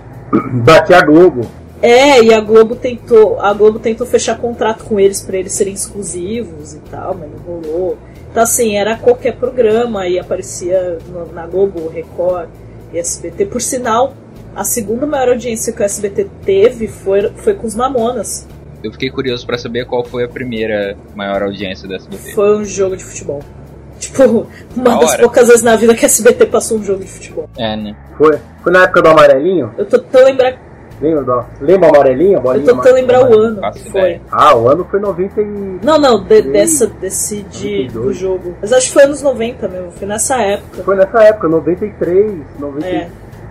Bati 0.64 0.94
a 0.94 1.02
Globo. 1.02 1.42
É, 1.82 2.22
e 2.22 2.32
a 2.32 2.40
Globo 2.40 2.74
tentou, 2.74 3.38
a 3.38 3.52
Globo 3.52 3.78
tentou 3.78 4.06
fechar 4.06 4.38
contrato 4.38 4.84
com 4.84 4.98
eles 4.98 5.20
pra 5.20 5.36
eles 5.36 5.52
serem 5.52 5.74
exclusivos 5.74 6.72
e 6.72 6.78
tal, 6.90 7.14
mas 7.14 7.30
não 7.30 7.38
rolou. 7.38 7.98
Então 8.30 8.42
assim, 8.42 8.76
era 8.76 8.96
qualquer 8.96 9.36
programa 9.36 10.08
e 10.08 10.18
aparecia 10.18 10.98
no- 11.08 11.30
na 11.32 11.46
Globo, 11.46 11.88
Record 11.88 12.48
e 12.92 12.98
SBT. 12.98 13.44
Por 13.46 13.60
sinal, 13.60 14.14
a 14.56 14.64
segunda 14.64 15.06
maior 15.06 15.28
audiência 15.28 15.72
que 15.72 15.80
o 15.82 15.84
SBT 15.84 16.26
teve 16.44 16.88
foi, 16.88 17.30
foi 17.36 17.54
com 17.54 17.66
os 17.66 17.74
Mamonas. 17.74 18.48
Eu 18.82 18.90
fiquei 18.92 19.10
curioso 19.10 19.46
pra 19.46 19.58
saber 19.58 19.84
qual 19.86 20.04
foi 20.04 20.24
a 20.24 20.28
primeira 20.28 20.96
maior 21.14 21.42
audiência 21.42 21.88
da 21.88 21.96
SBT. 21.96 22.32
Foi 22.32 22.56
um 22.56 22.64
jogo 22.64 22.96
de 22.96 23.04
futebol. 23.04 23.40
Tipo, 23.98 24.46
uma 24.76 24.84
Da 24.84 24.96
das 24.98 25.10
hora. 25.12 25.22
poucas 25.22 25.48
vezes 25.48 25.62
na 25.62 25.74
vida 25.74 25.94
que 25.94 26.04
a 26.04 26.06
SBT 26.08 26.46
passou 26.46 26.78
um 26.78 26.84
jogo 26.84 27.02
de 27.02 27.10
futebol. 27.10 27.48
É, 27.56 27.74
né? 27.76 27.96
Foi, 28.18 28.38
foi 28.62 28.70
na 28.72 28.84
época 28.84 29.00
do 29.02 29.08
amarelinho? 29.08 29.72
Eu 29.78 29.86
tô 29.86 29.98
tentando 29.98 30.24
lembrar, 30.26 30.58
Lembra 31.00 31.24
do, 31.24 31.44
lembra 31.60 31.88
o 31.88 31.94
amarelinho? 31.94 32.38
Eu 32.38 32.42
tô 32.64 32.74
tentando 32.76 32.94
lembrar 32.94 33.28
o 33.30 33.38
ano 33.38 33.60
Faço 33.60 33.82
que 33.84 33.90
foi. 33.90 34.00
ideia. 34.00 34.20
Ah, 34.30 34.54
o 34.56 34.68
ano 34.68 34.86
foi 34.90 35.00
90 35.00 35.40
e... 35.40 35.44
Não, 35.82 35.98
não, 35.98 36.22
de- 36.22 36.42
dessa, 36.42 36.86
desse 36.86 37.42
de, 37.42 37.86
do 37.88 38.00
92. 38.04 38.16
jogo. 38.18 38.54
Mas 38.60 38.72
acho 38.72 38.86
que 38.88 38.92
foi 38.92 39.02
anos 39.04 39.20
90 39.22 39.68
mesmo, 39.68 39.90
foi 39.92 40.06
nessa 40.06 40.40
época. 40.42 40.82
Foi 40.82 40.96
nessa 40.96 41.22
época, 41.22 41.48
93, 41.48 42.32
90... 42.58 42.86
É. 42.86 43.08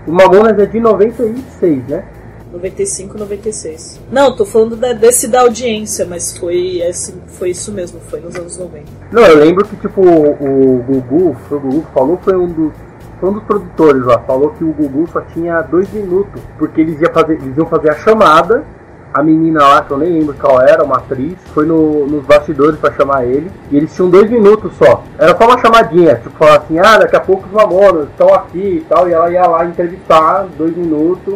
O 0.07 0.11
Mamonas 0.11 0.57
é 0.59 0.65
de 0.65 0.79
96, 0.79 1.87
né? 1.87 2.03
95, 2.53 3.17
96. 3.17 3.99
Não, 4.11 4.35
tô 4.35 4.45
falando 4.45 4.75
da- 4.77 4.93
desse 4.93 5.27
da 5.27 5.41
audiência, 5.41 6.05
mas 6.05 6.37
foi, 6.37 6.77
esse, 6.81 7.13
foi 7.27 7.49
isso 7.49 7.71
mesmo, 7.71 7.99
foi 8.09 8.21
nos 8.21 8.35
anos 8.35 8.57
90. 8.57 8.85
Não, 9.11 9.23
eu 9.23 9.37
lembro 9.39 9.65
que 9.65 9.75
tipo 9.75 10.01
o, 10.01 10.77
o 10.77 10.83
Gugu, 10.83 11.35
foi 11.49 11.57
o 11.57 11.61
Gugu 11.61 11.81
que 11.81 11.91
falou, 11.93 12.17
foi 12.23 12.35
um 12.37 12.47
dos 12.47 12.71
foi 13.19 13.29
um 13.29 13.33
dos 13.33 13.43
produtores 13.43 14.03
lá, 14.05 14.19
falou 14.19 14.49
que 14.51 14.63
o 14.63 14.73
Gugu 14.73 15.07
só 15.11 15.21
tinha 15.21 15.61
dois 15.61 15.89
minutos, 15.91 16.41
porque 16.57 16.81
eles 16.81 16.99
iam 17.01 17.11
fazer, 17.13 17.33
eles 17.41 17.57
iam 17.57 17.65
fazer 17.65 17.89
a 17.89 17.95
chamada, 17.95 18.63
a 19.15 19.23
menina 19.23 19.61
lá, 19.65 19.81
que 19.81 19.91
eu 19.91 19.97
nem 19.97 20.11
lembro 20.11 20.35
qual 20.37 20.61
era, 20.61 20.83
uma 20.83 20.97
atriz, 20.97 21.35
foi 21.53 21.65
no, 21.65 22.05
nos 22.05 22.25
bastidores 22.25 22.77
pra 22.77 22.91
chamar 22.91 23.25
ele, 23.25 23.49
e 23.71 23.77
eles 23.77 23.95
tinham 23.95 24.09
dois 24.09 24.29
minutos 24.29 24.73
só. 24.77 25.03
Era 25.17 25.37
só 25.37 25.45
uma 25.45 25.57
chamadinha, 25.57 26.15
tipo, 26.15 26.31
falar 26.37 26.57
assim, 26.57 26.77
ah, 26.79 26.97
daqui 26.97 27.15
a 27.15 27.21
pouco 27.21 27.47
os 27.47 27.53
mamonas 27.53 28.09
estão 28.09 28.33
aqui 28.33 28.83
e 28.83 28.85
tal, 28.89 29.07
e 29.07 29.13
ela 29.13 29.31
ia 29.31 29.47
lá 29.47 29.65
entrevistar, 29.65 30.45
dois 30.57 30.75
minutos, 30.75 31.35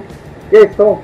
e 0.52 0.56
eles 0.58 0.72
estão 0.72 1.00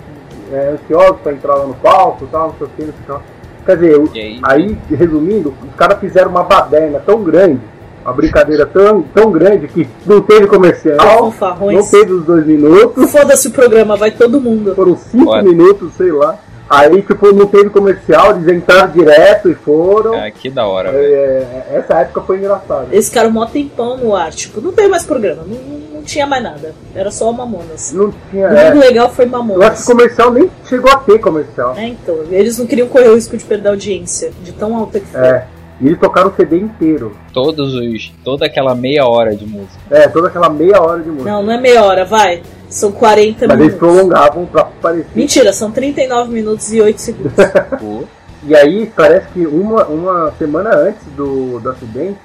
é, 0.52 0.74
ansiosos 0.74 1.16
pra 1.24 1.32
entrar 1.32 1.56
lá 1.56 1.66
no 1.66 1.76
palco 1.76 2.26
e 2.26 2.28
tal, 2.28 2.48
não 2.50 2.56
sei 2.58 2.68
o 2.68 2.70
que, 2.76 2.84
não 2.84 2.94
sei 3.06 3.16
o 3.16 3.20
que. 3.20 3.26
Quer 3.66 3.78
dizer, 3.78 3.96
aí? 4.14 4.40
Aí, 4.44 4.78
resumindo, 4.92 5.54
os 5.64 5.76
caras 5.76 5.98
fizeram 6.00 6.30
uma 6.30 6.44
baderna 6.44 7.00
tão 7.00 7.24
grande, 7.24 7.62
uma 8.04 8.14
brincadeira 8.14 8.66
tão, 8.66 9.02
tão 9.02 9.32
grande 9.32 9.70
que 9.70 9.88
não 10.06 10.22
teve 10.22 10.46
comercial, 10.46 11.32
Fanfarrões. 11.32 11.78
não 11.78 11.90
teve 11.90 12.12
os 12.12 12.26
dois 12.26 12.46
minutos, 12.46 13.10
Foda-se 13.12 13.48
o 13.48 13.52
programa, 13.52 13.96
vai 13.96 14.12
todo 14.12 14.42
mundo. 14.42 14.76
foram 14.76 14.98
cinco 14.98 15.32
Olha. 15.32 15.42
minutos, 15.42 15.94
sei 15.94 16.12
lá. 16.12 16.38
Aí, 16.70 17.02
tipo, 17.04 17.32
não 17.32 17.46
teve 17.46 17.70
comercial, 17.70 18.32
eles 18.32 18.48
entraram 18.48 18.92
direto 18.92 19.50
e 19.50 19.54
foram. 19.54 20.16
Ah, 20.16 20.32
que 20.32 20.50
da 20.50 20.66
hora, 20.66 20.92
velho. 20.92 21.04
É, 21.06 21.66
essa 21.74 22.00
época 22.00 22.22
foi 22.22 22.38
engraçada. 22.38 22.88
Eles 22.92 23.08
ficaram 23.08 23.30
mó 23.30 23.46
tempão 23.46 23.98
no 23.98 24.16
ar, 24.16 24.32
tipo, 24.32 24.60
não 24.60 24.72
tem 24.72 24.88
mais 24.88 25.04
programa, 25.06 25.44
não, 25.46 25.58
não, 25.94 26.04
tinha 26.04 26.26
mais 26.26 26.42
nada. 26.44 26.74
Era 26.96 27.12
só 27.12 27.32
Mamonas. 27.32 27.92
Não 27.94 28.14
tinha. 28.32 28.48
O 28.48 28.56
É, 28.56 28.74
legal 28.74 29.10
foi 29.10 29.26
eu 29.26 29.30
acho 29.30 29.42
que 29.42 29.48
Mamonas. 29.54 29.86
comercial 29.86 30.32
nem 30.32 30.50
chegou 30.68 30.92
a 30.92 30.98
ter 30.98 31.20
comercial. 31.20 31.76
É, 31.78 31.88
então, 31.88 32.16
eles 32.32 32.58
não 32.58 32.66
queriam 32.66 32.88
correr 32.88 33.10
o 33.10 33.16
risco 33.16 33.38
de 33.38 33.44
perder 33.44 33.68
a 33.70 33.72
audiência, 33.72 34.32
de 34.44 34.52
tão 34.52 34.76
alta 34.76 35.00
que 35.00 35.08
foi. 35.08 35.22
É. 35.22 35.48
E 35.82 35.88
eles 35.88 36.00
tocaram 36.00 36.30
o 36.30 36.36
CD 36.36 36.58
inteiro. 36.58 37.16
Todos 37.34 37.74
os. 37.74 38.12
toda 38.24 38.46
aquela 38.46 38.74
meia 38.74 39.06
hora 39.06 39.36
de 39.36 39.46
música. 39.46 39.78
É, 39.92 40.08
toda 40.08 40.30
aquela 40.30 40.50
meia 40.50 40.82
hora 40.82 41.02
de 41.02 41.10
música. 41.10 41.30
Não, 41.30 41.44
não 41.44 41.52
é 41.52 41.60
meia 41.60 41.84
hora, 41.84 42.06
vai. 42.06 42.42
São 42.70 42.92
40 42.92 43.48
Mas 43.48 43.60
eles 43.60 43.74
minutos. 43.74 43.78
prolongavam 43.96 44.46
pra 44.46 44.66
parecer. 44.66 45.08
Mentira, 45.16 45.54
são 45.54 45.72
39 45.72 46.32
minutos 46.34 46.72
e 46.74 46.82
8 46.82 47.00
segundos. 47.02 47.34
E 48.48 48.56
aí, 48.56 48.92
parece 48.96 49.26
que 49.34 49.44
uma, 49.48 49.86
uma 49.86 50.32
semana 50.38 50.70
antes 50.76 51.02
do, 51.18 51.60
do 51.60 51.68
acidente, 51.72 52.20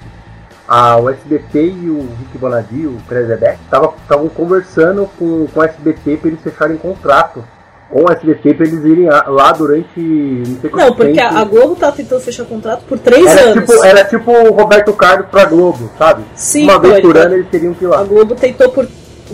a, 0.67 0.95
o 0.97 1.09
SBT 1.09 1.59
e 1.81 1.89
o 1.89 2.01
Rick 2.19 2.37
Bonadio, 2.37 2.91
o 2.91 3.01
Krezebeck, 3.09 3.57
estavam 3.63 4.29
conversando 4.29 5.09
com, 5.17 5.47
com 5.47 5.59
o 5.59 5.63
SBT 5.63 6.17
para 6.17 6.27
eles 6.27 6.41
fecharem 6.41 6.77
contrato 6.77 7.43
com 7.89 8.03
o 8.03 8.11
SBT 8.11 8.53
para 8.53 8.67
eles 8.67 8.85
irem 8.85 9.09
a- 9.09 9.25
lá 9.27 9.51
durante 9.51 9.99
não 9.99 10.61
sei 10.61 10.69
Não, 10.71 10.93
porque 10.93 11.11
tempo. 11.13 11.35
a 11.37 11.43
Globo 11.43 11.75
tá 11.75 11.91
tentando 11.91 12.21
fechar 12.21 12.45
contrato 12.45 12.83
por 12.87 12.99
três 12.99 13.25
era 13.25 13.41
anos. 13.49 13.65
tipo, 13.67 13.83
era 13.83 14.03
tipo 14.05 14.31
o 14.31 14.51
Roberto 14.53 14.93
Carlos 14.93 15.27
pra 15.29 15.43
Globo, 15.45 15.89
sabe? 15.97 16.23
Sim, 16.35 16.65
Uma 16.65 16.79
vez 16.79 17.01
por 17.01 17.17
ano 17.17 17.33
eles 17.33 17.47
teriam 17.49 17.73
que 17.73 17.83
ir 17.83 17.87
A 17.87 17.97
lá. 17.97 18.03
Globo 18.03 18.35
tentou 18.35 18.69
por 18.69 18.87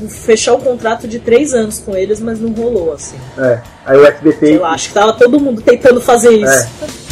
fechar 0.10 0.54
o 0.54 0.60
contrato 0.60 1.08
de 1.08 1.20
três 1.20 1.54
anos 1.54 1.80
com 1.80 1.96
eles, 1.96 2.20
mas 2.20 2.40
não 2.40 2.52
rolou, 2.52 2.94
assim. 2.94 3.18
É. 3.38 3.62
Aí 3.86 3.98
o 3.98 4.06
SBT. 4.06 4.46
Sei 4.46 4.58
lá, 4.58 4.72
acho 4.72 4.88
que 4.90 4.94
tava 4.94 5.14
todo 5.14 5.40
mundo 5.40 5.62
tentando 5.62 6.02
fazer 6.02 6.32
isso. 6.32 6.46
É. 6.46 7.08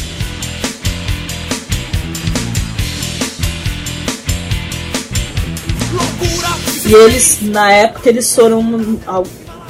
E 6.86 6.94
eles, 6.94 7.40
na 7.42 7.72
época, 7.72 8.10
eles 8.10 8.34
foram. 8.36 8.64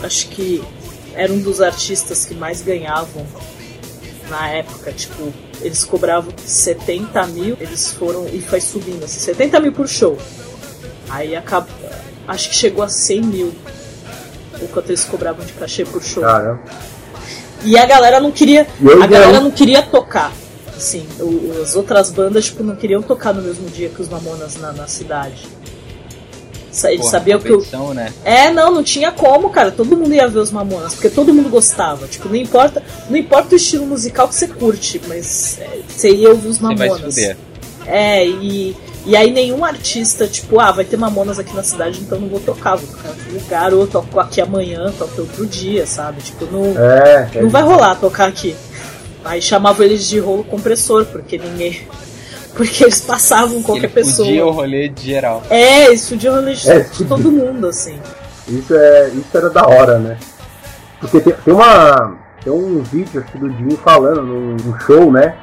Acho 0.03 0.28
que 0.28 0.61
era 1.13 1.32
um 1.32 1.39
dos 1.39 1.61
artistas 1.61 2.26
que 2.26 2.34
mais 2.34 2.61
ganhavam 2.61 3.26
na 4.30 4.49
época. 4.49 4.91
Tipo, 4.91 5.34
eles 5.61 5.86
cobravam 5.86 6.34
70 6.38 7.26
mil, 7.28 7.57
eles 7.59 7.93
foram. 7.93 8.28
E 8.28 8.41
foi 8.41 8.59
subindo, 8.59 9.05
assim, 9.05 9.20
70 9.22 9.59
mil 9.61 9.72
por 9.72 9.88
show. 9.88 10.18
Aí 11.09 11.36
acabou. 11.36 11.74
Acho 12.28 12.49
que 12.49 12.55
chegou 12.55 12.84
a 12.84 12.89
100 12.89 13.21
mil. 13.21 13.53
O 14.61 14.67
quanto 14.69 14.89
eles 14.89 15.03
cobravam 15.03 15.45
de 15.45 15.53
cachê 15.53 15.84
por 15.86 16.01
show. 16.03 16.23
Caramba. 16.23 16.61
E 17.63 17.78
a 17.78 17.86
galera 17.86 18.19
não 18.19 18.32
queria. 18.32 18.67
Eu 18.82 19.01
A 19.03 19.07
galera 19.07 19.39
não 19.39 19.51
queria 19.51 19.82
tocar. 19.82 20.32
Assim, 20.76 21.05
o- 21.19 21.61
as 21.61 21.76
outras 21.76 22.11
bandas 22.11 22.45
tipo, 22.45 22.63
não 22.63 22.76
queriam 22.76 23.01
tocar 23.01 23.34
no 23.34 23.41
mesmo 23.41 23.69
dia 23.69 23.89
que 23.89 24.01
os 24.01 24.09
Mamonas 24.09 24.55
na, 24.57 24.71
na 24.73 24.88
cidade. 24.88 25.47
Eles 26.84 26.99
Porra, 26.99 27.11
sabiam 27.11 27.39
que 27.39 27.47
competição, 27.47 27.93
né? 27.93 28.11
É, 28.26 28.51
não, 28.51 28.69
não 28.69 28.84
tinha 28.84 29.09
como, 29.09 29.49
cara. 29.49 29.71
Todo 29.71 29.95
mundo 29.95 30.13
ia 30.13 30.28
ver 30.28 30.39
os 30.39 30.51
Mamonas, 30.51 30.93
porque 30.93 31.09
todo 31.09 31.34
mundo 31.34 31.47
gostava. 31.49 32.05
Tipo, 32.07 32.28
não 32.28 32.36
importa, 32.36 32.84
não 33.09 33.15
importa 33.17 33.53
o 33.53 33.55
estilo 33.55 33.86
musical 33.86 34.28
que 34.28 34.36
você 34.36 34.47
curte, 34.49 35.01
mas 35.07 35.57
é, 35.61 35.80
você 35.88 36.09
ia 36.13 36.30
ouvir 36.30 36.49
os 36.49 36.57
Você 36.57 36.76
vai 36.76 36.88
se 36.89 36.93
Mamonas. 36.95 37.15
fuder. 37.15 37.38
É, 37.88 38.28
e, 38.28 38.76
e 39.06 39.16
aí 39.16 39.32
nenhum 39.32 39.64
artista, 39.64 40.28
tipo, 40.28 40.60
ah, 40.60 40.72
vai 40.72 40.84
ter 40.84 40.97
Mamonas 40.97 41.38
aqui 41.39 41.56
na 41.56 41.64
cidade, 41.64 41.99
então 42.01 42.20
não 42.20 42.28
vou 42.28 42.39
tocar. 42.39 42.76
Vou 42.76 42.88
tocar 42.88 43.08
em 43.08 43.12
outro 43.12 43.34
lugar, 43.34 43.74
ou 43.74 43.88
toco 43.88 44.20
aqui 44.20 44.41
amanhã, 44.41 44.91
toco 44.97 45.22
outro 45.22 45.45
dia, 45.45 45.86
sabe? 45.86 46.22
Tipo, 46.22 46.45
não, 46.51 46.66
É, 46.82 47.30
é 47.36 47.41
não 47.41 47.49
vai 47.49 47.62
rolar 47.62 47.95
tocar 47.95 48.28
aqui. 48.28 48.56
Aí 49.24 49.41
chamavam 49.41 49.86
eles 49.86 50.08
de 50.08 50.20
rolo 50.20 50.43
compressor, 50.43 51.06
porque 51.06 51.38
ninguém. 51.38 51.88
Porque 52.56 52.86
eles 52.86 53.01
passavam 53.01 53.62
qualquer 53.62 53.88
Ele 53.88 53.93
pessoa. 53.93 54.26
fudia 54.26 54.45
o 54.45 54.51
rolê 54.51 54.88
de 54.88 55.08
geral. 55.08 55.43
É, 55.49 55.91
isso 55.91 56.12
fudia 56.12 56.32
o 56.32 56.36
rolê 56.36 56.53
de, 56.53 56.72
É, 56.72 56.80
de 56.80 56.86
fudia. 56.88 57.08
todo 57.08 57.30
mundo, 57.30 57.68
assim. 57.68 57.99
Isso, 58.47 58.74
é, 58.74 59.10
isso 59.10 59.28
era 59.34 59.49
da 59.49 59.68
hora, 59.68 59.99
né? 59.99 60.18
Porque 61.01 61.20
tem, 61.20 61.34
tem 61.34 61.53
uma. 61.53 62.16
Tem 62.41 62.53
um 62.53 62.82
vídeo 62.82 63.26
acho 63.28 63.38
do 63.38 63.49
Dinho 63.49 63.76
falando 63.84 64.22
num 64.24 64.80
show, 64.80 65.12
né? 65.12 65.36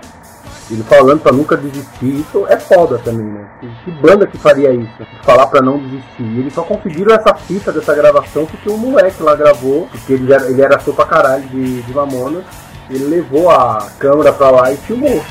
Ele 0.71 0.83
falando 0.85 1.21
pra 1.21 1.33
nunca 1.33 1.57
desistir. 1.57 2.21
Isso 2.21 2.47
é 2.49 2.59
foda 2.59 2.99
também, 2.99 3.27
né? 3.27 3.45
Que, 3.61 3.69
que 3.85 3.91
banda 3.91 4.27
que 4.27 4.39
faria 4.39 4.73
isso? 4.73 5.07
Falar 5.23 5.47
pra 5.47 5.61
não 5.61 5.79
desistir. 5.79 6.23
E 6.23 6.39
eles 6.41 6.55
só 6.55 6.63
conseguiram 6.63 7.15
essa 7.15 7.35
fita 7.35 7.73
dessa 7.73 7.95
gravação 7.95 8.47
porque 8.47 8.71
um 8.71 8.77
moleque 8.77 9.23
lá 9.23 9.35
gravou, 9.35 9.89
porque 9.91 10.15
ele 10.15 10.33
era, 10.33 10.49
ele 10.49 10.63
era 10.63 10.79
fã 10.79 10.93
pra 10.93 11.05
caralho 11.05 11.45
de, 11.49 11.83
de 11.83 11.93
Mamonas. 11.93 12.45
Ele 12.89 13.05
levou 13.05 13.51
a 13.51 13.89
câmera 13.99 14.33
pra 14.33 14.51
lá 14.51 14.73
e 14.73 14.77
filmou. 14.77 15.23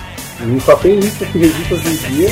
E 0.44 0.60
só 0.62 0.76
tem 0.76 1.00
isso, 1.00 1.24
esse 1.24 1.38
registro 1.38 1.76
hoje 1.76 1.90
em 1.90 2.16
dia. 2.16 2.30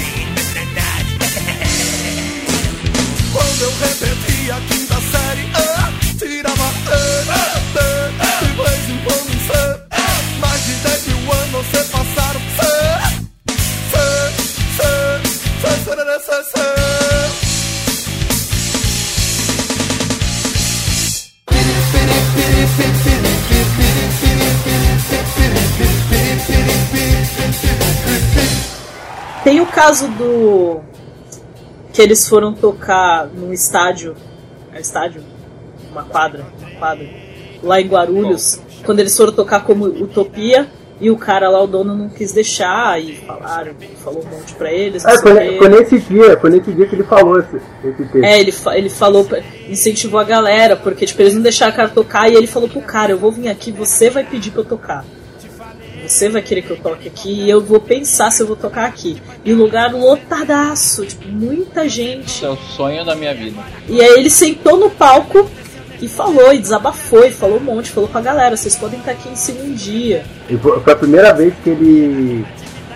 Tem 29.43 29.59
o 29.59 29.65
caso 29.65 30.07
do. 30.09 30.81
Que 31.91 32.03
eles 32.03 32.27
foram 32.27 32.53
tocar 32.53 33.25
num 33.25 33.51
estádio. 33.51 34.15
É 34.71 34.79
estádio? 34.79 35.23
Uma 35.91 36.03
quadra. 36.03 36.45
Uma 36.59 36.69
quadra. 36.77 37.09
Lá 37.63 37.81
em 37.81 37.87
Guarulhos. 37.87 38.61
Quando 38.85 38.99
eles 38.99 39.17
foram 39.17 39.33
tocar 39.33 39.61
como 39.61 39.85
Utopia. 39.85 40.69
E 41.01 41.09
o 41.09 41.15
cara 41.15 41.49
lá, 41.49 41.63
o 41.63 41.67
dono, 41.67 41.95
não 41.95 42.09
quis 42.09 42.31
deixar. 42.31 43.01
E 43.01 43.15
falaram, 43.15 43.73
falou 44.03 44.23
um 44.25 44.37
monte 44.37 44.53
pra 44.55 44.71
eles. 44.71 45.03
sei 45.03 45.17
foi, 45.19 45.33
quê. 45.33 45.57
foi 45.57 45.69
nesse 45.69 45.99
dia, 45.99 46.39
foi 46.39 46.49
nesse 46.49 46.71
dia 46.73 46.87
que 46.87 46.95
ele 46.95 47.03
falou 47.03 47.39
esse, 47.39 47.55
esse 47.55 48.03
texto. 48.03 48.23
É, 48.23 48.39
ele, 48.39 48.53
ele 48.75 48.89
falou, 48.89 49.27
incentivou 49.69 50.19
a 50.19 50.23
galera, 50.23 50.75
porque 50.75 51.05
tipo, 51.05 51.21
eles 51.21 51.33
não 51.33 51.41
deixaram 51.41 51.71
o 51.71 51.75
cara 51.75 51.89
tocar, 51.89 52.29
e 52.29 52.35
ele 52.35 52.47
falou 52.47 52.67
pro 52.67 52.81
cara, 52.81 53.11
eu 53.11 53.17
vou 53.17 53.31
vir 53.31 53.47
aqui, 53.47 53.71
você 53.71 54.09
vai 54.09 54.23
pedir 54.25 54.51
pra 54.51 54.61
eu 54.61 54.65
tocar. 54.65 55.05
Você 56.05 56.27
vai 56.27 56.41
querer 56.41 56.63
que 56.63 56.71
eu 56.71 56.77
toque 56.77 57.07
aqui 57.07 57.43
e 57.43 57.49
eu 57.49 57.61
vou 57.61 57.79
pensar 57.79 58.31
se 58.31 58.41
eu 58.41 58.47
vou 58.47 58.55
tocar 58.55 58.85
aqui. 58.85 59.21
E 59.45 59.53
o 59.53 59.55
lugar 59.55 59.93
lotadaço, 59.93 61.05
tipo, 61.05 61.27
muita 61.27 61.87
gente. 61.87 62.27
Isso 62.27 62.45
é 62.47 62.49
o 62.49 62.55
sonho 62.57 63.05
da 63.05 63.15
minha 63.15 63.33
vida. 63.33 63.61
E 63.87 64.01
aí 64.01 64.19
ele 64.19 64.29
sentou 64.29 64.75
no 64.75 64.89
palco 64.89 65.47
e 66.01 66.07
falou, 66.07 66.53
e 66.53 66.59
desabafou, 66.59 67.25
e 67.25 67.31
falou 67.31 67.57
um 67.57 67.63
monte, 67.63 67.91
falou 67.91 68.09
pra 68.09 68.21
galera, 68.21 68.55
vocês 68.55 68.75
podem 68.75 68.99
estar 68.99 69.11
aqui 69.11 69.29
em 69.29 69.35
cima 69.35 69.61
um 69.63 69.73
dia. 69.73 70.23
E 70.49 70.57
foi 70.57 70.93
a 70.93 70.95
primeira 70.95 71.33
vez 71.33 71.53
que 71.63 71.69
ele. 71.69 72.45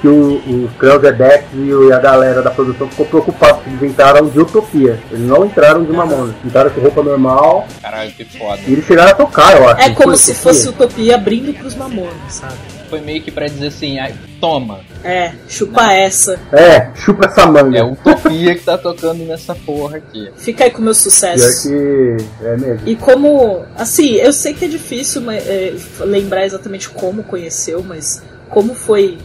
que 0.01 0.07
o, 0.07 0.35
o 0.35 0.69
Krausebeck 0.77 1.45
e 1.53 1.91
a 1.93 1.99
galera 1.99 2.41
da 2.41 2.51
produção 2.51 2.89
ficou 2.89 3.05
preocupados, 3.05 3.57
porque 3.63 3.69
eles 3.69 3.83
entraram 3.83 4.27
de 4.27 4.39
utopia. 4.39 4.99
Eles 5.11 5.25
não 5.27 5.45
entraram 5.45 5.83
de 5.83 5.91
Mamonas. 5.93 6.35
Entraram 6.45 6.69
com 6.71 6.81
roupa 6.81 7.01
normal 7.03 7.67
Caralho, 7.81 8.11
que 8.11 8.25
foda. 8.25 8.59
e 8.67 8.73
eles 8.73 8.85
chegaram 8.85 9.11
a 9.11 9.15
tocar, 9.15 9.55
eu 9.57 9.69
acho. 9.69 9.81
É 9.81 9.93
como 9.93 10.15
se 10.17 10.31
Utopia? 10.31 10.41
fosse 10.43 10.67
Utopia 10.69 11.15
abrindo 11.15 11.53
pros 11.53 11.75
mamonas, 11.75 12.13
sabe? 12.29 12.53
Foi 12.93 13.01
meio 13.01 13.23
que 13.23 13.31
pra 13.31 13.47
dizer 13.47 13.67
assim, 13.69 13.97
ai, 13.97 14.13
toma. 14.39 14.81
É, 15.03 15.33
chupa 15.49 15.91
essa. 15.93 16.39
É, 16.51 16.91
chupa 16.95 17.25
essa 17.25 17.43
manga. 17.47 17.79
É 17.79 17.83
Utopia 17.83 18.53
que 18.53 18.63
tá 18.63 18.77
tocando 18.77 19.23
nessa 19.25 19.55
porra 19.55 19.97
aqui. 19.97 20.29
Fica 20.37 20.63
aí 20.65 20.69
com 20.69 20.77
o 20.77 20.81
meu 20.83 20.93
Pior 20.93 21.01
sucesso. 21.01 21.67
que. 21.69 22.17
É 22.45 22.55
mesmo. 22.55 22.87
E 22.87 22.95
como, 22.95 23.65
assim, 23.75 24.11
eu 24.17 24.31
sei 24.31 24.53
que 24.53 24.65
é 24.65 24.67
difícil 24.67 25.21
mas, 25.21 25.43
é, 25.47 25.73
lembrar 26.01 26.45
exatamente 26.45 26.87
como 26.87 27.23
conheceu, 27.23 27.81
mas 27.81 28.21
como 28.47 28.75
foi 28.75 29.17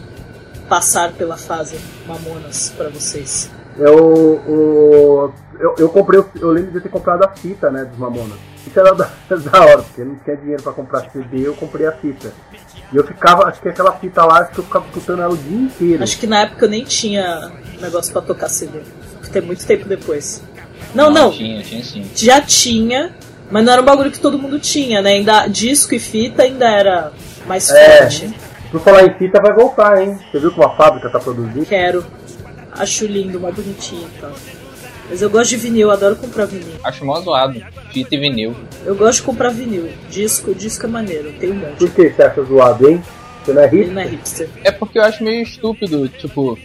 passar 0.67 1.11
pela 1.13 1.37
fase 1.37 1.77
Mamonas 2.07 2.73
pra 2.75 2.89
vocês? 2.89 3.51
Eu, 3.77 3.95
o- 4.47 5.31
eu, 5.59 5.75
eu 5.77 5.89
comprei, 5.89 6.23
eu 6.41 6.49
lembro 6.51 6.71
de 6.71 6.81
ter 6.81 6.89
comprado 6.89 7.23
a 7.23 7.29
fita, 7.29 7.69
né, 7.69 7.85
dos 7.85 7.99
Mamonas. 7.99 8.39
Isso 8.65 8.79
era 8.79 8.93
da, 8.93 9.09
da 9.29 9.61
hora, 9.61 9.83
porque 9.83 10.01
eu 10.01 10.05
não 10.07 10.15
tinha 10.15 10.35
dinheiro 10.35 10.63
pra 10.63 10.73
comprar 10.73 11.09
CD, 11.11 11.47
eu 11.47 11.53
comprei 11.53 11.85
a 11.87 11.91
fita. 11.91 12.31
E 12.91 12.95
eu 12.97 13.03
ficava, 13.05 13.43
acho 13.47 13.61
que 13.61 13.69
aquela 13.69 13.91
fita 13.93 14.23
lá, 14.25 14.39
acho 14.39 14.51
que 14.51 14.59
eu 14.59 14.63
ficava 14.63 14.85
escutando 14.87 15.21
ela 15.21 15.33
o 15.33 15.37
dia 15.37 15.57
inteiro. 15.57 16.03
Acho 16.03 16.17
que 16.19 16.25
na 16.27 16.41
época 16.41 16.65
eu 16.65 16.69
nem 16.69 16.83
tinha 16.83 17.51
negócio 17.79 18.11
pra 18.11 18.21
tocar 18.21 18.49
CD. 18.49 18.79
Tem 19.31 19.41
muito 19.43 19.63
tempo 19.65 19.87
depois. 19.87 20.41
Não, 20.95 21.11
não, 21.11 21.29
Tinha, 21.31 21.61
tinha 21.61 21.83
sim. 21.83 22.03
já 22.15 22.41
tinha, 22.41 23.13
mas 23.51 23.63
não 23.63 23.73
era 23.73 23.81
um 23.81 23.85
bagulho 23.85 24.09
que 24.09 24.19
todo 24.19 24.39
mundo 24.39 24.57
tinha, 24.59 25.03
né? 25.03 25.11
Ainda 25.11 25.45
disco 25.45 25.93
e 25.93 25.99
fita 25.99 26.41
ainda 26.41 26.67
era 26.67 27.11
mais 27.45 27.69
É. 27.69 27.99
forte. 28.09 28.33
Por 28.71 28.81
falar 28.81 29.03
em 29.05 29.13
fita, 29.19 29.39
vai 29.39 29.53
voltar, 29.53 30.01
hein? 30.01 30.17
Você 30.31 30.39
viu 30.39 30.51
que 30.51 30.59
uma 30.59 30.75
fábrica 30.75 31.09
tá 31.11 31.19
produzindo? 31.19 31.63
Quero. 31.65 32.03
Acho 32.71 33.05
lindo, 33.05 33.39
mó 33.39 33.51
bonitinho 33.51 34.07
e 34.15 34.19
tal. 34.19 34.31
Mas 35.09 35.21
eu 35.21 35.29
gosto 35.29 35.49
de 35.49 35.57
vinil, 35.57 35.87
eu 35.87 35.91
adoro 35.91 36.15
comprar 36.15 36.45
vinil. 36.45 36.75
Acho 36.83 37.03
mó 37.03 37.19
zoado. 37.19 37.61
Fita 37.91 38.15
e 38.15 38.19
vinil. 38.19 38.55
Eu 38.85 38.95
gosto 38.95 39.19
de 39.19 39.23
comprar 39.23 39.49
vinil. 39.49 39.89
Disco, 40.09 40.53
disco 40.53 40.85
é 40.85 40.89
maneiro, 40.89 41.31
tem 41.39 41.51
um 41.51 41.55
monte. 41.55 41.77
Por 41.79 41.89
que 41.91 42.09
você 42.11 42.21
acha 42.23 42.43
zoado, 42.43 42.87
hein? 42.89 43.01
Você 43.43 43.53
não 43.53 43.61
é 43.61 43.65
Ele 43.67 43.77
rico? 43.81 43.91
não 43.93 44.01
é 44.01 44.05
hipster. 44.05 44.49
É 44.63 44.71
porque 44.71 44.99
eu 44.99 45.03
acho 45.03 45.23
meio 45.23 45.41
estúpido, 45.41 46.07
tipo. 46.07 46.57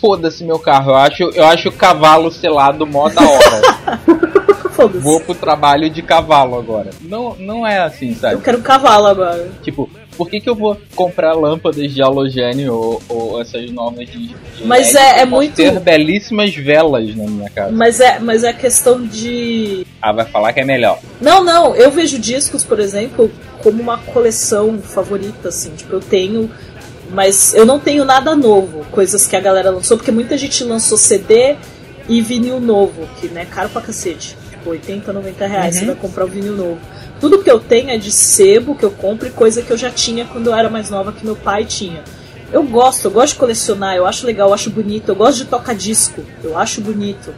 Foda-se 0.00 0.42
meu 0.44 0.58
carro, 0.58 0.92
eu 0.92 0.96
acho, 0.96 1.22
eu 1.34 1.44
acho 1.44 1.68
o 1.68 1.72
cavalo 1.72 2.30
selado 2.32 2.86
mó 2.86 3.08
da 3.10 3.20
hora. 3.20 3.98
Foda-se. 4.72 4.98
Vou 4.98 5.20
pro 5.20 5.34
trabalho 5.34 5.90
de 5.90 6.00
cavalo 6.02 6.56
agora. 6.58 6.90
Não, 7.02 7.34
não 7.36 7.66
é 7.66 7.78
assim, 7.80 8.10
Eu 8.10 8.16
sabe? 8.16 8.40
quero 8.42 8.58
um 8.58 8.62
cavalo 8.62 9.06
agora. 9.08 9.48
Tipo, 9.62 9.90
por 10.18 10.28
que, 10.28 10.40
que 10.40 10.50
eu 10.50 10.54
vou 10.54 10.76
comprar 10.94 11.32
lâmpadas 11.32 11.94
de 11.94 12.02
halogênio 12.02 12.74
ou, 12.74 13.02
ou 13.08 13.40
essas 13.40 13.70
novas 13.70 14.06
de. 14.10 14.26
de 14.26 14.64
Mas 14.64 14.92
LED? 14.92 14.98
é- 15.06 15.20
é 15.20 15.24
muito- 15.24 15.54
ter 15.54 15.78
belíssimas 15.80 16.54
velas 16.54 17.14
na 17.16 17.24
minha 17.24 17.48
casa. 17.48 17.72
Mas 17.72 18.00
é, 18.00 18.18
mas 18.18 18.44
é 18.44 18.52
questão 18.52 19.00
de. 19.06 19.86
Ah, 20.02 20.12
vai 20.12 20.26
falar 20.26 20.52
que 20.52 20.60
é 20.60 20.64
melhor. 20.64 20.98
Não, 21.20 21.42
não, 21.42 21.74
eu 21.74 21.90
vejo 21.90 22.18
discos, 22.18 22.64
por 22.64 22.78
exemplo, 22.80 23.30
como 23.62 23.80
uma 23.80 23.96
coleção 23.98 24.78
favorita, 24.82 25.48
assim. 25.48 25.70
Tipo, 25.76 25.94
eu 25.94 26.00
tenho 26.00 26.50
Mas 27.10 27.54
eu 27.54 27.64
não 27.64 27.78
tenho 27.80 28.04
nada 28.04 28.36
novo, 28.36 28.84
coisas 28.90 29.26
que 29.26 29.34
a 29.34 29.40
galera 29.40 29.70
lançou, 29.70 29.96
porque 29.96 30.10
muita 30.10 30.36
gente 30.36 30.62
lançou 30.62 30.98
CD 30.98 31.56
e 32.06 32.20
vinil 32.20 32.60
novo, 32.60 33.08
que 33.18 33.28
né, 33.28 33.46
caro 33.46 33.70
pra 33.70 33.80
cacete. 33.80 34.36
Tipo, 34.50 34.68
80, 34.70 35.10
90 35.10 35.46
reais 35.46 35.74
Uhum. 35.76 35.80
você 35.80 35.86
vai 35.86 35.94
comprar 35.94 36.24
o 36.26 36.28
vinil 36.28 36.52
novo. 36.54 36.78
Tudo 37.20 37.42
que 37.42 37.50
eu 37.50 37.58
tenho 37.58 37.90
é 37.90 37.96
de 37.98 38.12
sebo 38.12 38.74
que 38.76 38.84
eu 38.84 38.90
compro 38.90 39.26
e 39.26 39.30
coisa 39.30 39.62
que 39.62 39.70
eu 39.72 39.76
já 39.76 39.90
tinha 39.90 40.24
quando 40.24 40.46
eu 40.48 40.54
era 40.54 40.70
mais 40.70 40.88
nova, 40.90 41.12
que 41.12 41.24
meu 41.24 41.34
pai 41.36 41.64
tinha. 41.64 42.02
Eu 42.52 42.62
gosto, 42.62 43.06
eu 43.06 43.10
gosto 43.10 43.32
de 43.34 43.40
colecionar, 43.40 43.96
eu 43.96 44.06
acho 44.06 44.24
legal, 44.26 44.48
eu 44.48 44.54
acho 44.54 44.70
bonito, 44.70 45.08
eu 45.08 45.14
gosto 45.16 45.38
de 45.38 45.44
tocar 45.46 45.74
disco, 45.74 46.22
eu 46.42 46.56
acho 46.56 46.80
bonito, 46.80 47.34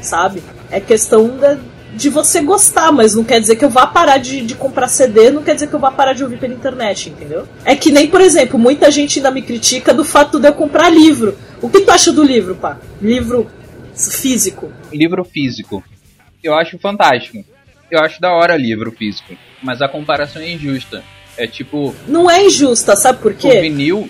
sabe? 0.00 0.42
É 0.70 0.80
questão 0.80 1.36
da- 1.36 1.58
de 1.94 2.08
você 2.08 2.40
gostar, 2.40 2.92
mas 2.92 3.14
não 3.16 3.24
quer 3.24 3.40
dizer 3.40 3.56
que 3.56 3.64
eu 3.64 3.68
vá 3.68 3.86
parar 3.86 4.16
de, 4.18 4.40
de 4.42 4.54
comprar 4.54 4.86
CD, 4.86 5.30
não 5.30 5.42
quer 5.42 5.54
dizer 5.54 5.66
que 5.66 5.74
eu 5.74 5.80
vá 5.80 5.90
parar 5.90 6.12
de 6.12 6.22
ouvir 6.22 6.38
pela 6.38 6.54
internet, 6.54 7.10
entendeu? 7.10 7.46
É 7.64 7.74
que 7.74 7.90
nem, 7.90 8.06
por 8.08 8.20
exemplo, 8.20 8.58
muita 8.58 8.90
gente 8.92 9.18
ainda 9.18 9.30
me 9.30 9.42
critica 9.42 9.92
do 9.92 10.04
fato 10.04 10.38
de 10.38 10.48
eu 10.48 10.52
comprar 10.54 10.88
livro. 10.88 11.36
O 11.60 11.68
que 11.68 11.80
tu 11.80 11.90
acha 11.90 12.12
do 12.12 12.22
livro, 12.22 12.54
pá? 12.54 12.78
Livro 13.02 13.48
físico. 13.94 14.70
Livro 14.92 15.24
físico. 15.24 15.82
Eu 16.42 16.54
acho 16.54 16.78
fantástico. 16.78 17.44
Eu 17.90 18.00
acho 18.00 18.20
da 18.20 18.32
hora 18.32 18.56
livro 18.56 18.92
físico. 18.92 19.34
Mas 19.62 19.82
a 19.82 19.88
comparação 19.88 20.40
é 20.40 20.52
injusta. 20.52 21.02
É 21.36 21.46
tipo, 21.46 21.94
Não 22.06 22.30
é 22.30 22.44
injusta, 22.44 22.94
sabe 22.96 23.20
por 23.20 23.32
o 23.32 23.34
quê? 23.34 23.60
vinil. 23.60 24.08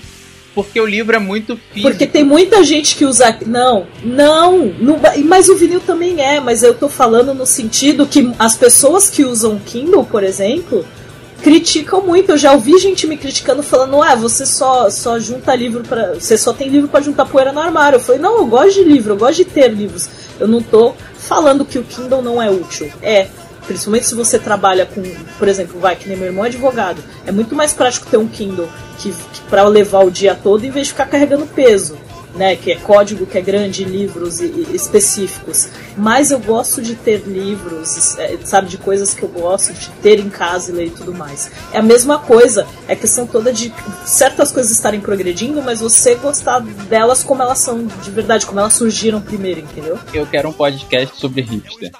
Porque 0.54 0.80
o 0.80 0.86
livro 0.86 1.14
é 1.14 1.18
muito 1.18 1.56
físico. 1.56 1.88
Porque 1.88 2.06
tem 2.06 2.24
muita 2.24 2.64
gente 2.64 2.96
que 2.96 3.04
usa. 3.04 3.38
Não, 3.46 3.86
não, 4.02 4.58
não. 4.80 5.00
Mas 5.24 5.48
o 5.48 5.56
vinil 5.56 5.80
também 5.80 6.20
é, 6.20 6.40
mas 6.40 6.62
eu 6.62 6.74
tô 6.74 6.88
falando 6.88 7.32
no 7.32 7.46
sentido 7.46 8.06
que 8.06 8.32
as 8.38 8.56
pessoas 8.56 9.08
que 9.08 9.24
usam 9.24 9.60
Kindle, 9.60 10.04
por 10.04 10.24
exemplo, 10.24 10.84
criticam 11.40 12.02
muito. 12.02 12.30
Eu 12.30 12.36
já 12.36 12.52
ouvi 12.52 12.78
gente 12.78 13.06
me 13.06 13.16
criticando 13.16 13.62
falando: 13.62 14.02
ah, 14.02 14.16
você 14.16 14.44
só, 14.44 14.90
só 14.90 15.20
junta 15.20 15.54
livro 15.54 15.84
para 15.84 16.14
Você 16.14 16.36
só 16.36 16.52
tem 16.52 16.68
livro 16.68 16.88
pra 16.88 17.00
juntar 17.00 17.26
poeira 17.26 17.52
no 17.52 17.60
armário. 17.60 17.96
Eu 17.96 18.00
falei: 18.00 18.20
não, 18.20 18.38
eu 18.38 18.46
gosto 18.46 18.74
de 18.74 18.84
livro, 18.84 19.12
eu 19.12 19.18
gosto 19.18 19.36
de 19.36 19.44
ter 19.44 19.68
livros. 19.68 20.08
Eu 20.38 20.48
não 20.48 20.60
tô 20.60 20.94
falando 21.16 21.64
que 21.64 21.78
o 21.78 21.84
Kindle 21.84 22.22
não 22.22 22.42
é 22.42 22.50
útil. 22.50 22.90
É. 23.02 23.28
Principalmente 23.66 24.06
se 24.06 24.14
você 24.14 24.38
trabalha 24.38 24.86
com, 24.86 25.02
por 25.38 25.48
exemplo, 25.48 25.78
vai, 25.80 25.96
que 25.96 26.08
nem 26.08 26.16
meu 26.16 26.26
irmão 26.26 26.44
é 26.44 26.48
advogado. 26.48 27.02
É 27.26 27.32
muito 27.32 27.54
mais 27.54 27.72
prático 27.72 28.06
ter 28.06 28.16
um 28.16 28.26
Kindle 28.26 28.68
que, 28.98 29.12
que 29.12 29.40
para 29.48 29.62
levar 29.64 30.04
o 30.04 30.10
dia 30.10 30.34
todo 30.34 30.64
em 30.64 30.70
vez 30.70 30.86
de 30.86 30.92
ficar 30.92 31.06
carregando 31.06 31.46
peso, 31.46 31.96
né? 32.34 32.56
Que 32.56 32.72
é 32.72 32.76
código 32.76 33.26
que 33.26 33.38
é 33.38 33.40
grande, 33.40 33.84
livros 33.84 34.40
específicos. 34.40 35.68
Mas 35.96 36.30
eu 36.30 36.38
gosto 36.38 36.80
de 36.80 36.94
ter 36.94 37.22
livros, 37.26 38.18
é, 38.18 38.38
sabe, 38.44 38.68
de 38.68 38.78
coisas 38.78 39.14
que 39.14 39.22
eu 39.22 39.28
gosto 39.28 39.72
de 39.72 39.88
ter 40.02 40.18
em 40.18 40.30
casa 40.30 40.70
e 40.70 40.74
ler 40.74 40.86
e 40.86 40.90
tudo 40.90 41.14
mais. 41.14 41.50
É 41.72 41.78
a 41.78 41.82
mesma 41.82 42.18
coisa, 42.18 42.66
é 42.88 42.94
questão 42.94 43.26
toda 43.26 43.52
de 43.52 43.72
certas 44.04 44.52
coisas 44.52 44.72
estarem 44.72 45.00
progredindo, 45.00 45.62
mas 45.62 45.80
você 45.80 46.14
gostar 46.14 46.60
delas 46.60 47.22
como 47.22 47.42
elas 47.42 47.58
são 47.58 47.86
de 47.86 48.10
verdade, 48.10 48.46
como 48.46 48.60
elas 48.60 48.74
surgiram 48.74 49.20
primeiro, 49.20 49.60
entendeu? 49.60 49.98
Eu 50.12 50.26
quero 50.26 50.48
um 50.48 50.52
podcast 50.52 51.18
sobre 51.18 51.42
hipster. 51.42 51.90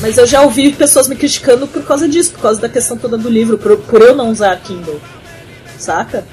Mas 0.00 0.16
eu 0.16 0.26
já 0.26 0.42
ouvi 0.42 0.72
pessoas 0.72 1.08
me 1.08 1.16
criticando 1.16 1.66
por 1.66 1.84
causa 1.84 2.08
disso, 2.08 2.32
por 2.32 2.40
causa 2.40 2.60
da 2.60 2.68
questão 2.68 2.96
toda 2.96 3.18
do 3.18 3.28
livro, 3.28 3.58
por, 3.58 3.76
por 3.76 4.00
eu 4.00 4.14
não 4.14 4.30
usar 4.30 4.56
Kindle. 4.60 5.00
Saca? 5.76 6.24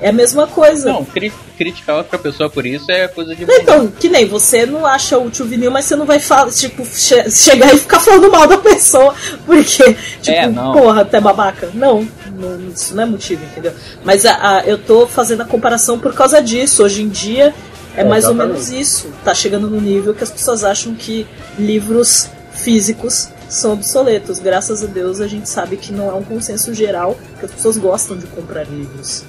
É 0.00 0.08
a 0.08 0.12
mesma 0.12 0.46
coisa. 0.46 0.92
Não, 0.92 1.04
cri 1.04 1.32
criticar 1.56 1.96
outra 1.96 2.18
pessoa 2.18 2.50
por 2.50 2.66
isso 2.66 2.90
é 2.90 3.06
coisa 3.08 3.34
de. 3.34 3.44
Então, 3.44 3.86
que 3.88 4.08
nem 4.08 4.26
você 4.26 4.66
não 4.66 4.84
acha 4.84 5.16
útil 5.18 5.46
o 5.46 5.48
vinil, 5.48 5.70
mas 5.70 5.84
você 5.84 5.96
não 5.96 6.04
vai 6.04 6.18
falar, 6.18 6.50
tipo, 6.50 6.84
che- 6.84 7.30
chegar 7.30 7.72
e 7.74 7.78
ficar 7.78 8.00
falando 8.00 8.30
mal 8.30 8.46
da 8.46 8.58
pessoa, 8.58 9.14
porque, 9.46 9.94
tipo, 10.20 10.36
É, 10.36 10.48
não. 10.48 10.72
porra, 10.72 11.02
até 11.02 11.20
babaca. 11.20 11.70
Não, 11.72 12.06
não, 12.38 12.68
isso 12.68 12.94
não 12.94 13.02
é 13.04 13.06
motivo, 13.06 13.44
entendeu? 13.44 13.72
Mas 14.04 14.26
a, 14.26 14.58
a- 14.58 14.66
eu 14.66 14.76
tô 14.78 15.06
fazendo 15.06 15.42
a 15.42 15.44
comparação 15.46 15.98
por 15.98 16.12
causa 16.12 16.42
disso. 16.42 16.82
Hoje 16.82 17.02
em 17.02 17.08
dia 17.08 17.54
é, 17.96 18.00
É, 18.00 18.04
mais 18.04 18.24
ou 18.24 18.32
exatamente. 18.32 18.52
menos 18.60 18.70
isso. 18.70 19.08
Tá 19.24 19.32
chegando 19.32 19.70
no 19.70 19.80
nível 19.80 20.12
que 20.12 20.24
as 20.24 20.30
pessoas 20.30 20.64
acham 20.64 20.94
que 20.94 21.26
livros 21.58 22.28
físicos 22.52 23.28
são 23.48 23.72
obsoletos. 23.74 24.38
Graças 24.40 24.82
a 24.82 24.86
Deus 24.86 25.20
a 25.20 25.28
gente 25.28 25.48
sabe 25.48 25.76
que 25.76 25.92
não 25.92 26.08
é 26.10 26.14
um 26.14 26.22
consenso 26.22 26.74
geral 26.74 27.16
que 27.38 27.46
as 27.46 27.52
pessoas 27.52 27.76
gostam 27.78 28.16
de 28.16 28.26
comprar 28.26 28.64
livros. 28.66 29.22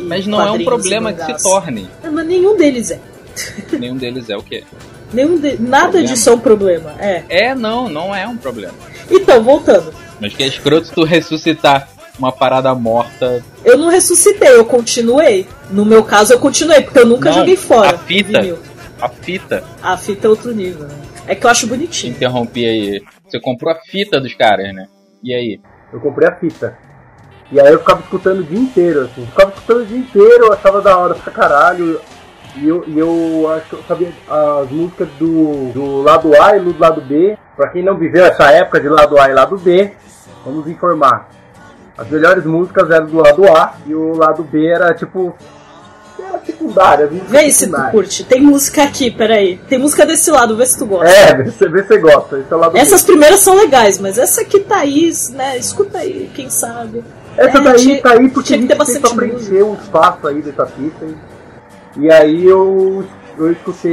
E 0.00 0.04
Mas 0.04 0.26
não 0.26 0.40
é 0.40 0.50
um 0.50 0.64
problema 0.64 1.12
que 1.12 1.24
se 1.24 1.42
torne. 1.42 1.88
É, 2.02 2.08
Mas 2.10 2.26
nenhum 2.26 2.56
deles 2.56 2.90
é. 2.90 3.00
Nenhum 3.78 3.96
deles 3.96 4.28
é 4.28 4.36
o 4.36 4.42
quê? 4.42 4.64
Nenhum 5.12 5.38
de... 5.38 5.60
Nada 5.60 5.84
Problema. 5.88 6.08
disso 6.08 6.30
é 6.30 6.32
um 6.32 6.38
problema. 6.38 6.94
É. 6.98 7.24
É, 7.28 7.54
não, 7.54 7.88
não 7.88 8.14
é 8.14 8.26
um 8.28 8.36
problema. 8.36 8.74
Então, 9.10 9.42
voltando. 9.42 9.92
Mas 10.20 10.34
que 10.34 10.42
é 10.42 10.46
escroto 10.46 10.90
tu 10.94 11.04
ressuscitar 11.04 11.88
uma 12.18 12.30
parada 12.30 12.74
morta. 12.74 13.42
Eu 13.64 13.78
não 13.78 13.88
ressuscitei, 13.88 14.50
eu 14.54 14.64
continuei. 14.64 15.46
No 15.70 15.84
meu 15.84 16.04
caso, 16.04 16.32
eu 16.32 16.38
continuei, 16.38 16.82
porque 16.82 16.98
eu 16.98 17.06
nunca 17.06 17.30
Não, 17.30 17.38
joguei 17.38 17.56
fora. 17.56 17.96
A 17.96 17.98
fita. 17.98 18.40
vinil. 18.40 18.58
A 19.00 19.08
fita. 19.08 19.64
A 19.82 19.96
fita 19.96 20.26
é 20.26 20.30
outro 20.30 20.52
nível, 20.54 20.86
né? 20.86 20.94
É 21.26 21.34
que 21.34 21.46
eu 21.46 21.50
acho 21.50 21.66
bonitinho. 21.66 22.12
interrompi 22.12 22.66
aí. 22.66 23.02
Você 23.26 23.40
comprou 23.40 23.72
a 23.72 23.76
fita 23.76 24.20
dos 24.20 24.34
caras, 24.34 24.74
né? 24.74 24.86
E 25.24 25.34
aí? 25.34 25.60
Eu 25.92 26.00
comprei 26.00 26.28
a 26.28 26.36
fita. 26.36 26.76
E 27.52 27.60
aí 27.60 27.72
eu 27.72 27.80
ficava 27.80 28.00
escutando 28.00 28.40
o 28.40 28.44
dia 28.44 28.58
inteiro, 28.58 29.02
assim. 29.02 29.26
Ficava 29.26 29.50
escutando 29.50 29.80
o 29.80 29.86
dia 29.86 29.98
inteiro, 29.98 30.46
eu 30.46 30.52
achava 30.52 30.80
da 30.80 30.96
hora 30.96 31.14
pra 31.14 31.32
caralho. 31.32 32.00
E 32.56 32.68
eu, 32.68 32.84
e 32.86 32.98
eu 32.98 33.52
acho 33.52 33.76
eu 33.76 33.82
sabia 33.86 34.12
as 34.28 34.70
músicas 34.70 35.08
do, 35.18 35.72
do 35.72 36.02
lado 36.02 36.30
A 36.40 36.56
e 36.56 36.60
do 36.60 36.78
lado 36.78 37.00
B. 37.00 37.36
Pra 37.56 37.68
quem 37.68 37.82
não 37.82 37.96
viveu 37.96 38.24
essa 38.24 38.50
época 38.52 38.80
de 38.80 38.88
lado 38.88 39.18
A 39.18 39.28
e 39.28 39.34
lado 39.34 39.56
B, 39.58 39.92
vamos 40.44 40.66
informar. 40.68 41.28
As 41.96 42.08
melhores 42.08 42.44
músicas 42.44 42.90
eram 42.90 43.06
do 43.06 43.18
lado 43.18 43.44
A 43.48 43.74
e 43.86 43.94
o 43.94 44.16
lado 44.16 44.42
B 44.42 44.66
era 44.66 44.94
tipo. 44.94 45.36
Secundária, 46.60 47.06
Vê 47.06 47.38
aí 47.38 47.52
se 47.52 47.66
tu 47.70 47.82
curte. 47.90 48.24
Tem 48.24 48.40
música 48.40 48.84
aqui, 48.84 49.10
peraí. 49.10 49.56
Tem 49.68 49.78
música 49.78 50.04
desse 50.04 50.30
lado, 50.30 50.56
vê 50.56 50.66
se 50.66 50.78
tu 50.78 50.84
gosta. 50.86 51.08
É, 51.08 51.34
vê 51.34 51.50
se 51.50 51.68
vê 51.68 51.82
se 51.82 51.88
você 51.88 51.98
gosta. 51.98 52.38
Esse 52.38 52.52
é 52.52 52.56
o 52.56 52.58
lado 52.58 52.76
Essas 52.76 53.02
primeiras 53.02 53.40
são 53.40 53.56
legais, 53.56 53.98
mas 53.98 54.18
essa 54.18 54.42
aqui 54.42 54.60
tá 54.60 54.78
aí, 54.78 55.10
né? 55.30 55.56
Escuta 55.56 55.98
aí, 55.98 56.30
quem 56.34 56.50
sabe. 56.50 57.02
Essa 57.36 57.58
É, 57.58 57.60
daí 57.62 58.00
tá 58.02 58.10
aí 58.12 58.28
porque 58.28 58.54
tinha 58.54 58.74
a 58.74 58.76
que 58.78 58.92
gente 58.92 59.00
pra 59.00 59.10
preencher 59.14 59.62
um 59.62 59.74
espaço 59.74 60.28
aí 60.28 60.42
dessa 60.42 60.66
fita. 60.66 61.06
E, 61.96 62.00
e 62.04 62.12
aí 62.12 62.44
eu, 62.46 63.04
eu 63.38 63.52
escutei. 63.52 63.92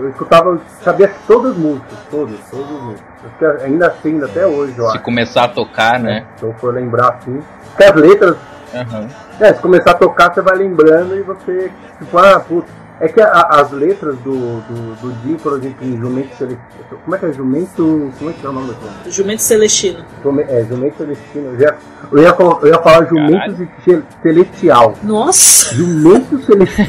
Eu 0.00 0.08
escutava, 0.10 0.58
sabia 0.82 1.12
todas 1.26 1.52
as 1.52 1.58
músicas, 1.58 1.98
todas, 2.10 2.36
todas 2.50 2.66
as 2.66 2.82
músicas. 2.82 3.62
Ainda 3.62 3.88
assim, 3.88 4.22
até 4.22 4.46
hoje, 4.46 4.72
eu 4.78 4.86
Se 4.86 4.96
acho. 4.96 5.04
começar 5.04 5.44
a 5.44 5.48
tocar, 5.48 5.98
né? 6.00 6.24
Se 6.38 6.44
eu 6.44 6.54
for 6.58 6.72
lembrar 6.72 7.18
assim. 7.20 7.42
Porque 7.70 7.84
as 7.84 7.94
letras, 7.94 8.36
Aham. 8.74 9.08
É, 9.40 9.52
se 9.54 9.60
começar 9.60 9.92
a 9.92 9.94
tocar, 9.94 10.32
você 10.34 10.40
vai 10.40 10.56
lembrando 10.56 11.16
e 11.16 11.22
você, 11.22 11.70
tipo, 11.98 12.18
ah, 12.18 12.40
putz. 12.40 12.68
É 13.00 13.06
que 13.06 13.20
a- 13.20 13.46
as 13.50 13.70
letras 13.70 14.16
do, 14.24 14.32
do, 14.62 14.94
do 15.00 15.14
Jim, 15.22 15.36
por 15.36 15.56
exemplo, 15.56 15.86
em 15.86 15.96
Jumento 15.96 16.34
Celestino. 16.34 16.66
Como 17.04 17.14
é 17.14 17.18
que 17.20 17.26
é? 17.26 17.32
Jumento. 17.32 18.12
Como 18.18 18.28
é 18.30 18.32
que 18.32 18.44
é 18.44 18.48
o 18.48 18.52
nome 18.52 18.72
daquilo? 18.72 18.90
Jumento 19.12 19.42
Celestino. 19.42 20.04
É, 20.48 20.64
Jumento 20.64 20.96
Celestino. 20.98 21.46
Eu 21.54 21.60
ia, 21.60 21.76
eu 22.10 22.18
ia, 22.18 22.34
falar- 22.34 22.58
eu 22.60 22.66
ia 22.66 22.78
falar 22.82 23.06
Jumento 23.08 23.68
Ce- 23.84 24.02
Celestial. 24.20 24.94
Nossa! 25.04 25.72
Jumento 25.76 26.42
Celestial. 26.42 26.88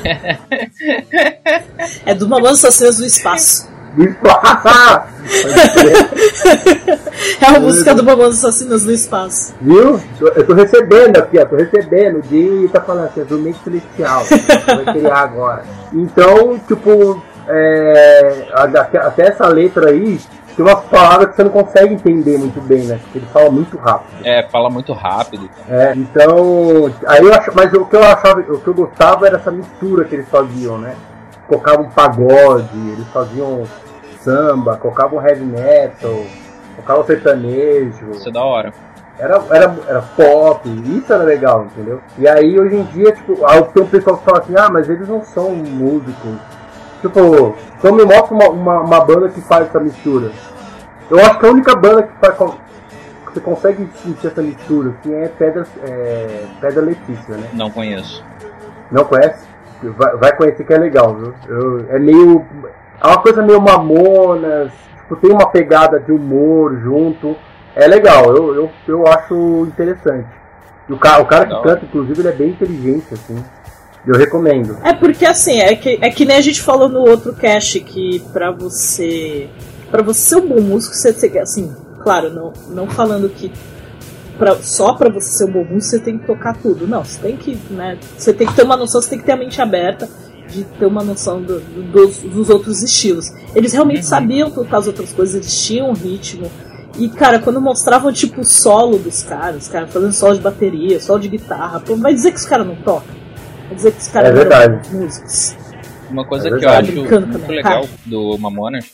É 2.06 2.16
do 2.16 2.28
Mamonas 2.28 2.64
Assassinas 2.66 2.98
do 2.98 3.06
Espaço. 3.06 3.70
Do 3.96 4.04
espaço! 4.04 5.10
É 7.42 7.46
a 7.46 7.60
música 7.60 7.94
do 7.94 8.04
Mamonas 8.04 8.44
Assassinas 8.44 8.84
do 8.84 8.92
Espaço. 8.92 9.54
Viu? 9.62 10.00
Eu 10.20 10.46
tô 10.46 10.54
recebendo 10.54 11.18
aqui, 11.18 11.38
ó. 11.40 11.46
Tô 11.46 11.56
recebendo. 11.56 12.20
O 12.20 12.24
Jim 12.24 12.68
tá 12.68 12.82
falando 12.82 13.06
assim, 13.06 13.22
é 13.22 13.26
Jumento 13.26 13.60
Celestial. 13.64 14.24
Vai 14.66 14.94
criar 14.94 15.20
agora. 15.20 15.64
Então, 15.94 16.60
tipo, 16.68 17.22
é, 17.48 18.48
até, 18.54 19.28
essa 19.28 19.48
letra 19.48 19.90
aí, 19.90 20.20
tem 20.56 20.66
umas 20.66 20.84
palavras 20.86 21.30
que 21.30 21.36
você 21.36 21.44
não 21.44 21.52
consegue 21.52 21.94
entender 21.94 22.38
muito 22.38 22.62
bem, 22.62 22.84
né? 22.86 23.00
Porque 23.04 23.20
ele 23.20 23.28
fala 23.34 23.50
muito 23.50 23.78
rápido. 23.78 24.26
É, 24.26 24.48
fala 24.50 24.70
muito 24.70 24.94
rápido. 24.94 25.50
É, 25.70 25.94
então. 25.96 26.94
Aí 27.08 27.24
eu 27.24 27.34
acho, 27.34 27.52
mas 27.56 27.74
o 27.74 27.86
que 27.86 27.96
eu 27.96 28.04
achava, 28.04 28.42
o 28.42 28.60
que 28.60 28.68
eu 28.68 28.74
gostava 28.74 29.28
era 29.28 29.38
essa 29.38 29.52
mistura 29.52 30.06
que 30.06 30.16
eles 30.16 30.30
faziam, 30.30 30.78
né? 30.78 30.96
Colocavam 31.50 31.90
pagode, 31.90 32.78
eles 32.92 33.08
faziam 33.08 33.64
samba, 34.22 34.78
colocavam 34.78 35.22
heavy 35.22 35.44
metal, 35.44 36.24
colocavam 36.76 37.06
sertanejo. 37.06 38.12
Isso 38.12 38.30
é 38.30 38.32
da 38.32 38.44
hora. 38.44 38.74
Era, 39.18 39.44
era, 39.50 39.76
era 39.88 40.02
pop, 40.16 40.70
isso 40.70 41.12
era 41.12 41.24
legal, 41.24 41.66
entendeu? 41.66 42.00
E 42.18 42.28
aí 42.28 42.58
hoje 42.58 42.76
em 42.76 42.84
dia, 42.84 43.12
tipo, 43.12 43.46
aí 43.46 43.62
tem 43.64 43.84
um 43.84 43.88
pessoal 43.88 44.18
que 44.18 44.24
fala 44.24 44.40
assim, 44.40 44.54
ah, 44.56 44.70
mas 44.72 44.90
eles 44.90 45.10
não 45.10 45.24
são 45.24 45.50
músicos. 45.56 46.38
Tipo, 47.02 47.56
então 47.78 47.94
me 47.94 48.06
mostra 48.06 48.34
uma, 48.34 48.50
uma, 48.50 48.80
uma 48.82 49.00
banda 49.02 49.28
que 49.30 49.42
faz 49.42 49.68
essa 49.68 49.80
mistura. 49.80 50.32
Eu 51.10 51.20
acho 51.20 51.40
que 51.40 51.46
a 51.46 51.50
única 51.50 51.76
banda 51.76 52.04
que 52.04 52.14
faz 52.20 52.38
que 52.38 53.34
você 53.34 53.40
consegue 53.42 53.90
sentir 54.04 54.28
essa 54.28 54.42
mistura 54.42 54.94
assim, 55.00 55.14
é 55.14 55.28
Pedra, 55.28 55.68
é, 55.84 56.46
Pedra 56.62 56.82
Letícia, 56.82 57.36
né? 57.36 57.50
Não 57.54 57.72
conheço. 57.72 58.24
Não 58.92 59.04
conhece? 59.04 59.49
Vai, 59.84 60.18
vai 60.18 60.36
conhecer 60.36 60.64
que 60.66 60.74
é 60.74 60.78
legal, 60.78 61.16
viu? 61.16 61.34
Eu- 61.48 61.86
é 61.90 62.00
meio. 62.00 62.46
É 63.02 63.08
uma 63.08 63.22
coisa 63.22 63.42
meio 63.42 63.62
mamonas, 63.62 64.72
tipo, 65.02 65.16
tem 65.16 65.32
uma 65.32 65.50
pegada 65.50 66.00
de 66.00 66.12
humor 66.12 66.78
junto. 66.82 67.36
É 67.76 67.88
legal, 67.88 68.36
eu, 68.36 68.56
eu, 68.56 68.72
eu 68.88 69.08
acho 69.08 69.66
interessante. 69.68 70.28
E 70.90 70.94
o 70.94 70.98
cara, 70.98 71.22
o 71.22 71.26
cara 71.26 71.46
que 71.46 71.62
canta, 71.62 71.86
inclusive, 71.86 72.20
ele 72.22 72.28
é 72.30 72.34
bem 72.34 72.50
inteligente, 72.50 73.14
assim. 73.14 73.38
Eu 74.06 74.16
recomendo. 74.18 74.78
É 74.84 74.94
porque 74.94 75.26
assim, 75.26 75.60
é 75.60 75.76
que, 75.76 76.00
é 76.02 76.10
que 76.10 76.26
nem 76.26 76.38
a 76.38 76.42
gente 76.42 76.62
falou 76.62 76.90
no 76.90 77.00
outro 77.02 77.34
cast 77.34 77.80
que 77.82 78.20
pra 78.34 78.50
você. 78.52 79.50
para 79.92 80.02
você 80.02 80.20
ser 80.22 80.36
um 80.38 80.48
bom 80.48 80.62
músico, 80.62 80.96
você 80.96 81.14
tem 81.14 81.30
que. 81.30 81.38
Assim, 81.40 81.76
claro, 82.02 82.30
não, 82.32 82.54
não 82.70 82.88
falando 82.88 83.30
que 83.30 83.52
pra, 84.40 84.56
só 84.56 84.94
pra 84.94 85.10
você 85.10 85.30
ser 85.30 85.44
um 85.46 85.52
bom 85.52 85.64
músico 85.66 85.82
você 85.82 86.00
tem 86.00 86.18
que 86.18 86.26
tocar 86.26 86.56
tudo. 86.58 86.88
Não, 86.88 87.04
você 87.04 87.20
tem 87.20 87.38
que. 87.38 87.56
Né, 87.70 88.00
você 88.18 88.34
tem 88.34 88.48
que 88.48 88.56
ter 88.56 88.64
uma 88.64 88.76
noção, 88.78 89.02
você 89.02 89.10
tem 89.12 89.20
que 89.20 89.26
ter 89.26 89.34
a 89.34 89.38
mente 89.38 89.62
aberta 89.62 90.10
de 90.50 90.64
ter 90.64 90.86
uma 90.88 91.04
noção 91.04 91.40
do- 91.44 91.60
do- 91.60 91.84
dos, 91.92 92.18
dos 92.20 92.50
outros 92.50 92.82
estilos. 92.82 93.30
Eles 93.54 93.72
realmente 93.74 94.04
sabiam 94.04 94.50
tocar 94.50 94.78
as 94.80 94.88
outras 94.88 95.14
coisas, 95.14 95.36
eles 95.36 95.64
tinham 95.64 95.90
um 95.92 95.94
ritmo. 95.94 96.50
E, 96.98 97.08
cara, 97.08 97.38
quando 97.40 97.62
mostravam, 97.62 98.12
tipo, 98.12 98.42
o 98.42 98.44
solo 98.44 98.98
dos 98.98 99.22
caras, 99.22 99.64
os 99.64 99.68
caras 99.70 99.94
fazendo 99.94 100.12
solo 100.12 100.34
de 100.36 100.42
bateria, 100.42 101.00
solo 101.00 101.20
de 101.20 101.28
guitarra, 101.30 101.80
pô, 101.80 101.96
vai 101.96 102.14
dizer 102.16 102.32
que 102.32 102.38
os 102.40 102.46
caras 102.46 102.66
não 102.66 102.76
tocam? 102.78 103.16
Vai 103.68 103.76
dizer 103.76 103.92
que 103.92 104.00
os 104.02 104.08
caras 104.08 104.30
É 104.30 104.32
não 104.34 104.40
verdade. 104.40 104.90
músicos? 104.96 105.56
Uma 106.10 106.26
coisa 106.26 106.48
É 106.50 106.58
que 106.58 106.66
eu 106.66 106.70
acho 106.70 106.92
muito 106.94 107.10
também, 107.10 107.56
legal 107.56 107.82
cara. 107.84 107.94
do 108.08 108.38
Mamonas 108.40 108.86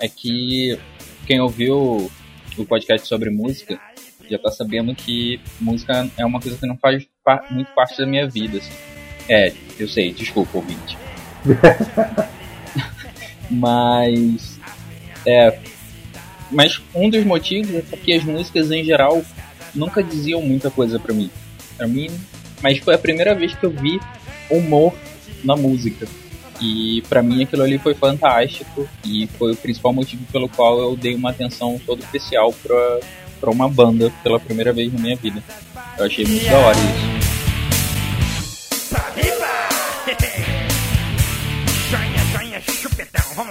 é 0.00 0.08
que 0.08 0.78
quem 1.26 1.40
ouviu 1.40 2.08
o 2.56 2.64
podcast 2.64 3.08
sobre 3.08 3.28
música 3.30 3.78
já 4.30 4.38
tá 4.38 4.50
sabendo 4.50 4.94
que 4.94 5.40
música 5.60 6.08
é 6.16 6.24
uma 6.24 6.40
coisa 6.40 6.56
que 6.56 6.66
não 6.66 6.76
faz 6.76 7.06
muito 7.50 7.70
parte 7.72 7.98
da 7.98 8.06
minha 8.06 8.28
vida. 8.28 8.58
assim. 8.58 8.72
É, 9.28 9.52
eu 9.78 9.88
sei, 9.88 10.12
desculpa, 10.12 10.58
ouvinte. 10.58 10.96
mas. 13.50 14.58
É. 15.26 15.58
Mas 16.50 16.80
um 16.94 17.08
dos 17.08 17.24
motivos 17.24 17.74
é 17.74 17.82
porque 17.82 18.12
as 18.12 18.24
músicas 18.24 18.70
em 18.70 18.84
geral 18.84 19.22
nunca 19.74 20.02
diziam 20.02 20.42
muita 20.42 20.70
coisa 20.70 20.98
pra 20.98 21.14
mim. 21.14 21.30
Pra 21.76 21.86
mim. 21.86 22.08
Mas 22.62 22.78
foi 22.78 22.94
a 22.94 22.98
primeira 22.98 23.34
vez 23.34 23.54
que 23.54 23.64
eu 23.64 23.70
vi 23.70 24.00
humor 24.50 24.94
na 25.44 25.56
música. 25.56 26.06
E 26.60 27.02
pra 27.08 27.22
mim 27.22 27.42
aquilo 27.42 27.62
ali 27.62 27.78
foi 27.78 27.94
fantástico 27.94 28.86
e 29.04 29.26
foi 29.38 29.52
o 29.52 29.56
principal 29.56 29.94
motivo 29.94 30.22
pelo 30.30 30.48
qual 30.48 30.78
eu 30.78 30.94
dei 30.94 31.14
uma 31.14 31.30
atenção 31.30 31.80
toda 31.86 32.02
especial 32.02 32.52
pra, 32.52 33.00
pra 33.40 33.50
uma 33.50 33.68
banda 33.68 34.12
pela 34.22 34.38
primeira 34.38 34.72
vez 34.72 34.92
na 34.92 35.00
minha 35.00 35.16
vida. 35.16 35.42
Eu 35.98 36.04
achei 36.04 36.24
muito 36.26 36.44
da 36.44 36.58
hora 36.58 36.76
isso. 36.78 37.20
Lá. 38.92 39.10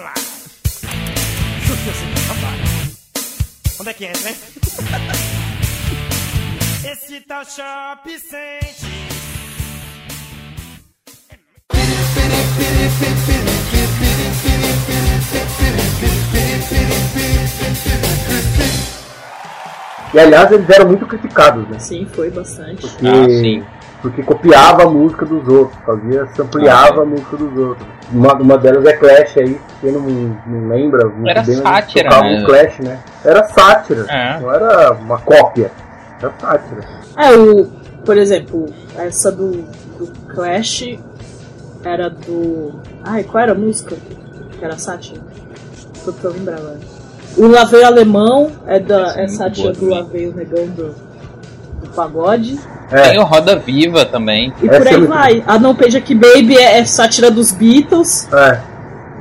Lá. 0.01 0.13
Onde 3.79 3.89
é 3.89 3.93
que 3.93 4.05
entra, 4.05 4.29
hein? 4.29 4.35
Esse 6.83 7.21
tal 7.21 7.45
shop 7.45 8.19
sente. 8.19 8.99
E 20.13 20.19
aliás, 20.19 20.51
eles 20.51 20.69
eram 20.69 20.87
muito 20.87 21.05
criticados, 21.05 21.67
né? 21.69 21.77
Sim, 21.79 22.07
foi 22.11 22.29
bastante. 22.31 22.81
Porque, 22.87 23.07
Ah, 23.07 23.29
sim. 23.29 23.63
porque 24.01 24.23
copiava 24.23 24.83
a 24.83 24.89
música 24.89 25.25
dos 25.25 25.47
outros, 25.47 25.77
fazia, 25.85 26.25
sampleava 26.35 27.01
Ah, 27.01 27.03
a 27.03 27.05
música 27.05 27.37
dos 27.37 27.57
outros. 27.57 27.87
Uma, 28.11 28.33
uma 28.33 28.57
delas 28.57 28.83
é 28.85 28.93
Clash 28.93 29.37
aí, 29.37 29.61
quem 29.81 29.91
não, 29.91 30.01
não 30.01 30.67
lembra 30.67 31.07
muito 31.09 31.29
Era 31.29 31.43
bem, 31.43 31.55
sátira, 31.57 32.09
né? 32.09 32.39
um 32.39 32.43
Clash, 32.45 32.79
né? 32.79 32.99
Era 33.23 33.43
sátira, 33.43 34.05
É. 34.09 34.39
não 34.39 34.51
era 34.51 34.93
uma 34.93 35.19
cópia, 35.19 35.71
era 36.21 36.33
sátira. 36.39 36.81
É, 37.17 37.31
o. 37.37 37.65
Por 38.05 38.17
exemplo, 38.17 38.65
essa 38.97 39.31
do, 39.31 39.51
do 39.99 40.07
Clash 40.33 40.97
era 41.83 42.09
do. 42.09 42.79
Ai, 43.03 43.23
qual 43.25 43.43
era 43.43 43.51
a 43.51 43.55
música? 43.55 43.95
Que 44.57 44.65
era 44.65 44.75
sátira? 44.79 45.21
Tô 46.03 46.11
pra 46.13 46.31
lembrar 46.31 46.55
agora. 46.57 46.79
O 47.37 47.47
Laveio 47.47 47.85
Alemão 47.85 48.51
é, 48.67 48.79
da, 48.79 49.07
Essa 49.09 49.19
é 49.19 49.23
é 49.23 49.27
sátira 49.27 49.71
do. 49.73 49.89
Laveio 49.89 50.33
Negão 50.35 50.67
do, 50.67 50.95
do 51.81 51.89
Pagode. 51.95 52.59
É, 52.91 53.09
Tem 53.09 53.19
o 53.19 53.23
Roda 53.23 53.55
Viva 53.57 54.05
também. 54.05 54.53
E 54.61 54.67
Essa 54.67 54.77
por 54.79 54.87
é 54.87 54.89
aí 54.89 54.97
muito 54.97 55.09
vai. 55.09 55.43
A 55.47 55.59
Não 55.59 55.75
Page 55.75 55.97
Aqui 55.97 56.15
Baby 56.15 56.57
é, 56.57 56.79
é 56.79 56.85
sátira 56.85 57.29
dos 57.31 57.51
Beatles. 57.51 58.27
é. 58.33 58.59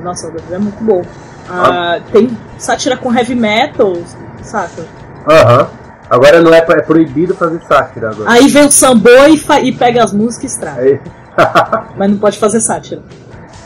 Nossa, 0.03 0.27
o 0.27 0.31
Roda 0.31 0.41
Viva 0.43 0.55
é 0.55 0.59
muito 0.59 0.83
bom. 0.83 1.01
Ah, 1.49 1.99
Tem 2.11 2.29
sátira 2.57 2.95
com 2.97 3.13
heavy 3.13 3.35
metal, 3.35 3.97
saca? 4.41 4.85
Aham. 5.27 5.67
Agora 6.09 6.41
não 6.41 6.51
é, 6.53 6.57
é 6.57 6.81
proibido 6.81 7.35
fazer 7.35 7.61
sátira 7.67 8.09
agora. 8.09 8.31
Aí 8.31 8.47
vem 8.47 8.65
o 8.65 8.71
Sambô 8.71 9.09
e, 9.27 9.67
e 9.67 9.71
pega 9.71 10.03
as 10.03 10.11
músicas 10.11 10.43
e 10.51 10.55
estraga. 10.55 10.81
Aí, 10.81 10.99
Mas 11.95 12.09
não 12.09 12.17
pode 12.17 12.37
fazer 12.39 12.59
sátira. 12.59 13.01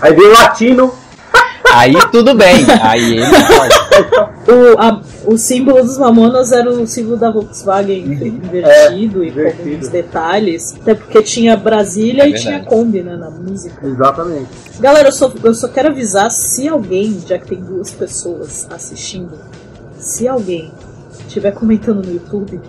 aí 0.01 0.13
vem 0.13 0.27
o 0.27 0.33
latino, 0.33 0.93
Aí 1.71 1.93
tudo 2.11 2.35
bem. 2.35 2.55
Aí 2.81 3.17
ele 3.17 3.25
pode. 3.25 4.51
O, 4.51 4.79
a- 4.79 5.01
o 5.25 5.37
símbolo 5.37 5.81
dos 5.83 5.97
Mamonas 5.97 6.51
era 6.51 6.69
o 6.69 6.85
símbolo 6.85 7.17
da 7.17 7.31
Volkswagen 7.31 7.99
invertido 8.05 9.23
e 9.23 9.31
com. 9.31 9.39
É, 9.39 9.51
alguns 9.53 9.87
detalhes. 9.89 10.75
Até 10.81 10.93
porque 10.95 11.21
tinha 11.23 11.55
Brasília 11.55 12.23
É 12.23 12.29
e 12.29 12.33
tinha 12.33 12.59
Kombi 12.63 13.01
né, 13.01 13.15
na 13.15 13.29
música. 13.29 13.85
exatamente. 13.87 14.47
Galera, 14.79 15.07
eu 15.07 15.11
só, 15.11 15.31
eu 15.43 15.53
só 15.53 15.67
quero 15.67 15.89
avisar 15.89 16.29
se 16.31 16.67
alguém, 16.67 17.21
já 17.27 17.37
que 17.39 17.47
tem 17.47 17.59
duas 17.59 17.91
pessoas 17.91 18.67
assistindo, 18.69 19.31
se 19.97 20.27
alguém 20.27 20.71
estiver 21.27 21.51
comentando 21.53 22.05
no 22.05 22.11
YouTube, 22.13 22.59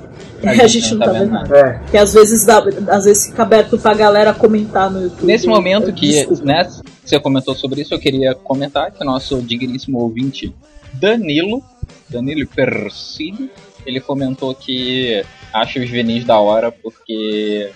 a, 0.45 0.53
gente 0.69 0.95
não 0.95 1.07
tá 1.07 1.13
vendo 1.13 1.31
nada. 1.33 1.57
É, 1.59 1.73
Porque 1.81 1.97
às 1.99 2.15
vezes, 2.15 2.45
dá, 2.45 2.63
às 2.89 3.05
vezes 3.05 3.27
fica 3.27 3.43
aberto 3.43 3.77
pra 3.77 3.93
galera 3.95 4.33
comentar 4.33 4.91
no 4.91 5.03
YouTube. 5.03 5.27
Nesse 5.27 5.47
momento 5.49 5.89
Eu- 5.89 5.93
que 5.95 6.09
desculpa. 6.09 6.45
né, 6.45 6.69
você 7.05 7.21
comentou 7.21 7.55
sobre 7.55 7.83
isso, 7.83 7.95
eu 7.95 7.99
queria 7.99 8.35
comentar 8.35 8.91
que 8.91 9.03
o 9.03 9.07
nosso 9.07 9.41
digníssimo 9.43 9.99
ouvinte 9.99 10.55
Danilo, 10.95 11.63
Danilo 12.09 12.47
Persigo, 12.47 13.49
ele 13.85 14.01
comentou 14.01 14.55
que 14.55 15.25
acha 15.53 15.79
os 15.81 15.89
vinis 15.91 16.25
da 16.25 16.39
hora 16.39 16.73
porque 16.73 17.71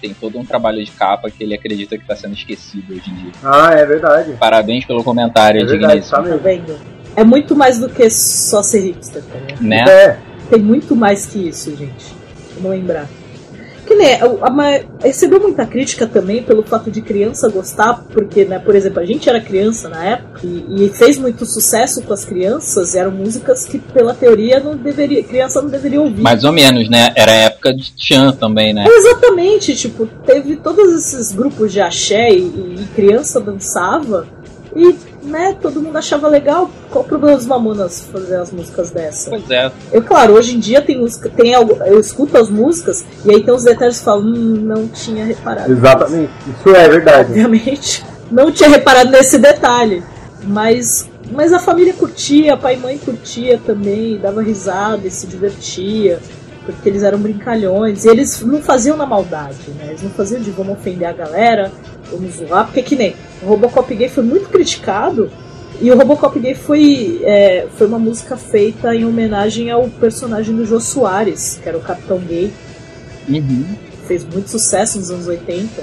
tem 0.00 0.14
todo 0.14 0.38
um 0.38 0.44
trabalho 0.44 0.82
de 0.84 0.90
capa 0.90 1.30
que 1.30 1.44
ele 1.44 1.54
acredita 1.54 1.96
que 1.96 2.02
está 2.02 2.16
sendo 2.16 2.34
esquecido 2.34 2.94
hoje 2.94 3.10
em 3.10 3.14
dia. 3.14 3.32
ah, 3.44 3.72
é 3.72 3.84
verdade. 3.84 4.32
Parabéns 4.38 4.84
pelo 4.84 5.04
comentário, 5.04 5.60
É 5.60 5.64
verdade, 5.64 6.00
digníssimo. 6.00 6.22
tá 6.22 6.28
Tá 6.30 6.36
vendo? 6.36 6.78
É 7.16 7.24
muito 7.24 7.54
mais 7.54 7.78
do 7.78 7.88
que 7.88 8.08
só 8.08 8.62
ser 8.62 8.80
hipster, 8.80 9.22
tá 9.22 9.38
ligado? 9.38 9.62
Né? 9.62 9.84
É, 9.88 10.18
Tem 10.48 10.58
muito 10.60 10.96
mais 10.96 11.26
que 11.26 11.48
isso, 11.48 11.76
gente. 11.76 12.06
Vamos 12.54 12.70
lembrar. 12.70 13.06
Que 13.90 13.96
nem, 13.96 14.20
ma- 14.52 14.78
recebeu 15.02 15.40
muita 15.40 15.66
crítica 15.66 16.06
também 16.06 16.44
pelo 16.44 16.62
fato 16.62 16.92
de 16.92 17.02
criança 17.02 17.48
gostar, 17.48 18.04
porque, 18.12 18.44
né, 18.44 18.60
por 18.60 18.76
exemplo, 18.76 19.00
a 19.00 19.04
gente 19.04 19.28
era 19.28 19.40
criança 19.40 19.88
na 19.88 20.04
época 20.04 20.42
e, 20.44 20.84
e 20.84 20.88
fez 20.90 21.18
muito 21.18 21.44
sucesso 21.44 22.00
com 22.02 22.12
as 22.12 22.24
crianças, 22.24 22.94
e 22.94 22.98
eram 22.98 23.10
músicas 23.10 23.66
que, 23.66 23.80
pela 23.80 24.14
teoria, 24.14 24.60
não 24.60 24.76
deveria, 24.76 25.24
criança 25.24 25.60
não 25.60 25.68
deveria 25.68 26.00
ouvir. 26.00 26.22
Mais 26.22 26.44
ou 26.44 26.52
menos, 26.52 26.88
né? 26.88 27.12
Era 27.16 27.32
a 27.32 27.34
época 27.34 27.74
de 27.74 27.92
Tchan 27.92 28.30
também, 28.30 28.72
né? 28.72 28.84
Exatamente, 28.86 29.74
tipo, 29.74 30.06
teve 30.24 30.54
todos 30.54 30.94
esses 30.94 31.32
grupos 31.32 31.72
de 31.72 31.80
axé 31.80 32.30
e, 32.30 32.42
e 32.44 32.88
criança 32.94 33.40
dançava 33.40 34.24
e, 34.76 34.94
né, 35.30 35.56
todo 35.60 35.80
mundo 35.80 35.96
achava 35.96 36.28
legal. 36.28 36.70
Qual 36.90 37.04
o 37.04 37.08
problema 37.08 37.36
dos 37.36 37.46
Mamonas 37.46 38.00
fazer 38.12 38.36
as 38.36 38.50
músicas 38.52 38.90
dessa? 38.90 39.30
Pois 39.30 39.50
é. 39.50 39.70
Eu, 39.92 40.02
claro, 40.02 40.34
hoje 40.34 40.56
em 40.56 40.58
dia 40.58 40.82
tem 40.82 40.98
música, 40.98 41.30
tem 41.30 41.54
algo, 41.54 41.78
eu 41.84 41.98
escuto 41.98 42.36
as 42.36 42.50
músicas 42.50 43.04
e 43.24 43.30
aí 43.30 43.42
tem 43.42 43.54
os 43.54 43.64
detalhes 43.64 43.98
que 43.98 44.04
falam, 44.04 44.24
hum, 44.24 44.60
não 44.62 44.88
tinha 44.88 45.24
reparado. 45.24 45.72
exatamente. 45.72 46.32
Isso 46.48 46.74
é 46.74 46.88
verdade. 46.88 47.30
Obviamente, 47.30 48.04
não 48.30 48.50
tinha 48.50 48.68
reparado 48.68 49.10
nesse 49.10 49.38
detalhe. 49.38 50.02
Mas, 50.42 51.08
mas 51.30 51.52
a 51.52 51.58
família 51.58 51.92
curtia, 51.92 52.56
pai 52.56 52.74
e 52.74 52.78
mãe 52.78 52.98
curtia 52.98 53.60
também, 53.64 54.18
dava 54.18 54.42
risada 54.42 55.06
e 55.06 55.10
se 55.10 55.26
divertia, 55.26 56.18
porque 56.64 56.88
eles 56.88 57.02
eram 57.02 57.18
brincalhões. 57.18 58.04
E 58.04 58.08
eles 58.08 58.40
não 58.40 58.62
faziam 58.62 58.96
na 58.96 59.04
maldade, 59.06 59.70
né? 59.78 59.88
Eles 59.88 60.02
não 60.02 60.10
faziam 60.10 60.40
de 60.40 60.50
vamos 60.50 60.78
ofender 60.78 61.06
a 61.06 61.12
galera, 61.12 61.70
vamos 62.10 62.36
zoar, 62.36 62.64
porque 62.64 62.82
que 62.82 62.96
nem 62.96 63.14
o 63.42 63.46
Robocop 63.46 63.94
Gay 63.94 64.08
foi 64.08 64.22
muito 64.24 64.48
criticado. 64.48 65.30
E 65.80 65.90
o 65.90 65.96
Robocop 65.96 66.38
Gay 66.38 66.54
foi, 66.54 67.20
é, 67.24 67.66
foi 67.76 67.86
uma 67.86 67.98
música 67.98 68.36
feita 68.36 68.94
em 68.94 69.04
homenagem 69.04 69.70
ao 69.70 69.88
personagem 69.88 70.54
do 70.54 70.66
Jô 70.66 70.78
Soares, 70.78 71.58
que 71.62 71.68
era 71.68 71.78
o 71.78 71.80
Capitão 71.80 72.18
Gay 72.18 72.52
Uhum. 73.28 73.64
fez 74.06 74.24
muito 74.24 74.50
sucesso 74.50 74.98
nos 74.98 75.10
anos 75.10 75.26
80. 75.26 75.82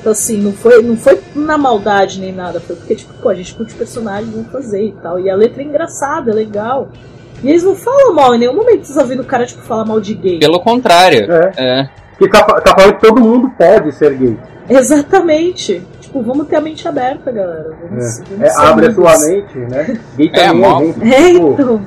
Então, 0.00 0.12
assim, 0.12 0.38
não 0.40 0.52
foi, 0.52 0.82
não 0.82 0.96
foi 0.96 1.20
na 1.34 1.58
maldade 1.58 2.20
nem 2.20 2.32
nada, 2.32 2.60
foi 2.60 2.76
porque, 2.76 2.94
tipo, 2.94 3.12
pô, 3.14 3.28
a 3.28 3.34
gente 3.34 3.54
curte 3.54 3.74
o 3.74 3.76
personagem, 3.76 4.30
vamos 4.30 4.50
fazer 4.50 4.84
e 4.84 4.92
tal. 4.92 5.18
E 5.18 5.28
a 5.30 5.34
letra 5.36 5.62
é 5.62 5.64
engraçada, 5.64 6.30
é 6.30 6.34
legal. 6.34 6.88
E 7.42 7.48
eles 7.48 7.62
não 7.62 7.74
falam 7.74 8.14
mal, 8.14 8.34
em 8.34 8.38
nenhum 8.38 8.54
momento 8.54 8.84
vocês 8.84 8.96
ouvindo 8.98 9.22
o 9.22 9.24
cara, 9.24 9.46
tipo, 9.46 9.62
falar 9.62 9.84
mal 9.84 10.00
de 10.00 10.14
gay. 10.14 10.38
Pelo 10.40 10.60
contrário. 10.60 11.30
É. 11.30 11.52
É. 11.56 11.90
Porque 12.16 12.30
tá, 12.30 12.44
tá 12.44 12.74
falando 12.74 12.94
que 12.94 13.00
todo 13.06 13.20
mundo 13.20 13.50
pode 13.56 13.92
ser 13.92 14.14
gay. 14.14 14.36
Exatamente. 14.68 15.82
Tipo, 16.08 16.22
vamos 16.22 16.46
ter 16.48 16.56
a 16.56 16.60
mente 16.60 16.88
aberta, 16.88 17.30
galera. 17.30 17.76
Vamos, 17.82 18.18
É, 18.20 18.24
vamos 18.24 18.42
É, 18.42 18.48
ser 18.48 18.60
abre 18.60 18.86
a 18.86 18.88
amigos. 18.88 19.10
sua 19.18 19.28
mente, 19.28 19.58
né? 19.58 20.00
Gay 20.16 20.30
É, 20.32 20.52
mal. 20.52 20.80
é 20.82 20.86
gente. 20.86 21.04
É, 21.14 21.32
tipo, 21.32 21.52
então. 21.52 21.86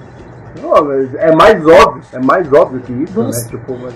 não, 0.61 0.85
mas 0.85 1.15
é 1.15 1.35
mais 1.35 1.65
óbvio, 1.65 2.03
é 2.13 2.19
mais 2.19 2.53
óbvio 2.53 2.79
que 2.81 2.93
isso, 2.93 3.13
Vamos- 3.13 3.43
né? 3.43 3.49
Tipo, 3.49 3.77
mas, 3.81 3.93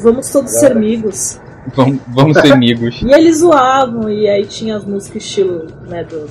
Vamos 0.00 0.30
todos 0.30 0.50
ser 0.50 0.60
Galera. 0.70 0.78
amigos. 0.78 1.40
Vamos, 1.74 1.98
vamos 2.08 2.38
ser 2.40 2.52
amigos. 2.54 3.02
E 3.02 3.10
eles 3.12 3.38
zoavam, 3.38 4.08
e 4.10 4.28
aí 4.28 4.44
tinha 4.46 4.76
as 4.76 4.84
músicas 4.84 5.22
estilo, 5.24 5.66
né, 5.88 6.04
do, 6.04 6.26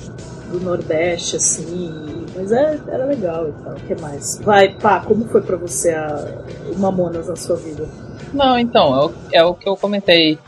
do 0.50 0.60
Nordeste, 0.60 1.36
assim. 1.36 2.24
Mas 2.36 2.50
era, 2.52 2.78
era 2.88 3.04
legal 3.04 3.48
e 3.48 3.52
tal. 3.64 3.72
O 3.72 3.76
que 3.76 4.00
mais? 4.00 4.38
Vai, 4.42 4.68
pá, 4.74 5.00
como 5.00 5.24
foi 5.26 5.40
pra 5.42 5.56
você 5.56 5.90
a, 5.90 6.24
o 6.74 6.78
Mamonas 6.78 7.28
na 7.28 7.36
sua 7.36 7.56
vida? 7.56 7.86
Não, 8.32 8.58
então, 8.58 8.94
é 8.94 9.04
o, 9.06 9.12
é 9.32 9.44
o 9.44 9.54
que 9.54 9.68
eu 9.68 9.76
comentei. 9.76 10.38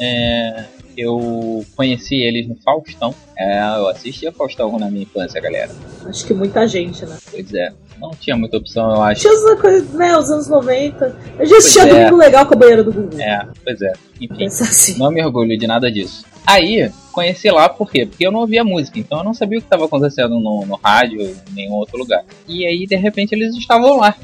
É, 0.00 0.64
eu 1.00 1.64
conheci 1.74 2.16
eles 2.16 2.46
no 2.46 2.56
Faustão. 2.56 3.14
É, 3.36 3.58
eu 3.76 3.88
assistia 3.88 4.30
Faustão 4.30 4.78
na 4.78 4.90
minha 4.90 5.02
infância, 5.02 5.40
galera. 5.40 5.70
Acho 6.04 6.26
que 6.26 6.34
muita 6.34 6.66
gente, 6.66 7.06
né? 7.06 7.16
Pois 7.30 7.54
é, 7.54 7.72
não 7.98 8.10
tinha 8.10 8.36
muita 8.36 8.58
opção, 8.58 8.90
eu 8.94 9.02
acho. 9.02 9.22
Tinha 9.22 9.32
essa 9.32 9.56
coisa, 9.56 9.96
né, 9.96 10.16
os 10.16 10.30
anos 10.30 10.48
90. 10.48 11.04
A 11.04 11.08
gente 11.08 11.26
Pois 11.36 11.52
assistia 11.52 11.82
é. 11.82 11.86
Domingo 11.86 12.16
Legal 12.16 12.46
com 12.46 12.54
a 12.54 12.56
banheira 12.56 12.84
do 12.84 12.92
Gugu. 12.92 13.20
É, 13.20 13.46
pois 13.64 13.80
é. 13.80 13.92
Enfim, 14.20 14.46
assim. 14.46 14.98
não 14.98 15.10
me 15.10 15.24
orgulho 15.24 15.56
de 15.58 15.66
nada 15.66 15.90
disso. 15.90 16.24
Aí, 16.46 16.90
conheci 17.12 17.50
lá 17.50 17.68
por 17.68 17.90
quê? 17.90 18.06
Porque 18.06 18.26
eu 18.26 18.32
não 18.32 18.40
ouvia 18.40 18.64
música, 18.64 18.98
então 18.98 19.18
eu 19.18 19.24
não 19.24 19.34
sabia 19.34 19.58
o 19.58 19.60
que 19.60 19.66
estava 19.66 19.84
acontecendo 19.84 20.40
no, 20.40 20.66
no 20.66 20.76
rádio 20.82 21.20
em 21.22 21.36
nenhum 21.54 21.74
outro 21.74 21.98
lugar. 21.98 22.24
E 22.48 22.66
aí, 22.66 22.86
de 22.86 22.96
repente, 22.96 23.34
eles 23.34 23.54
estavam 23.54 23.98
lá. 23.98 24.14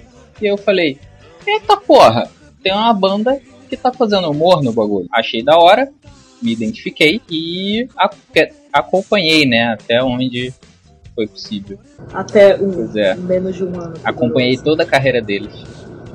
E 0.41 0.47
eu 0.47 0.57
falei, 0.57 0.99
eita 1.47 1.77
porra, 1.77 2.29
tem 2.63 2.73
uma 2.73 2.93
banda 2.93 3.41
que 3.69 3.77
tá 3.77 3.93
fazendo 3.93 4.31
humor 4.31 4.63
no 4.63 4.73
bagulho. 4.73 5.07
Achei 5.13 5.43
da 5.43 5.57
hora, 5.57 5.91
me 6.47 6.53
identifiquei 6.53 7.21
e 7.29 7.89
acompanhei, 8.73 9.45
né, 9.45 9.73
até 9.73 10.01
onde 10.01 10.55
foi 11.13 11.27
possível. 11.27 11.77
Até 12.13 12.57
um, 12.57 12.89
é. 12.97 13.17
menos 13.17 13.57
de 13.57 13.65
um 13.65 13.81
ano. 13.81 13.95
Acompanhei 14.05 14.57
toda 14.57 14.85
a 14.85 14.87
carreira 14.87 15.21
deles. 15.21 15.53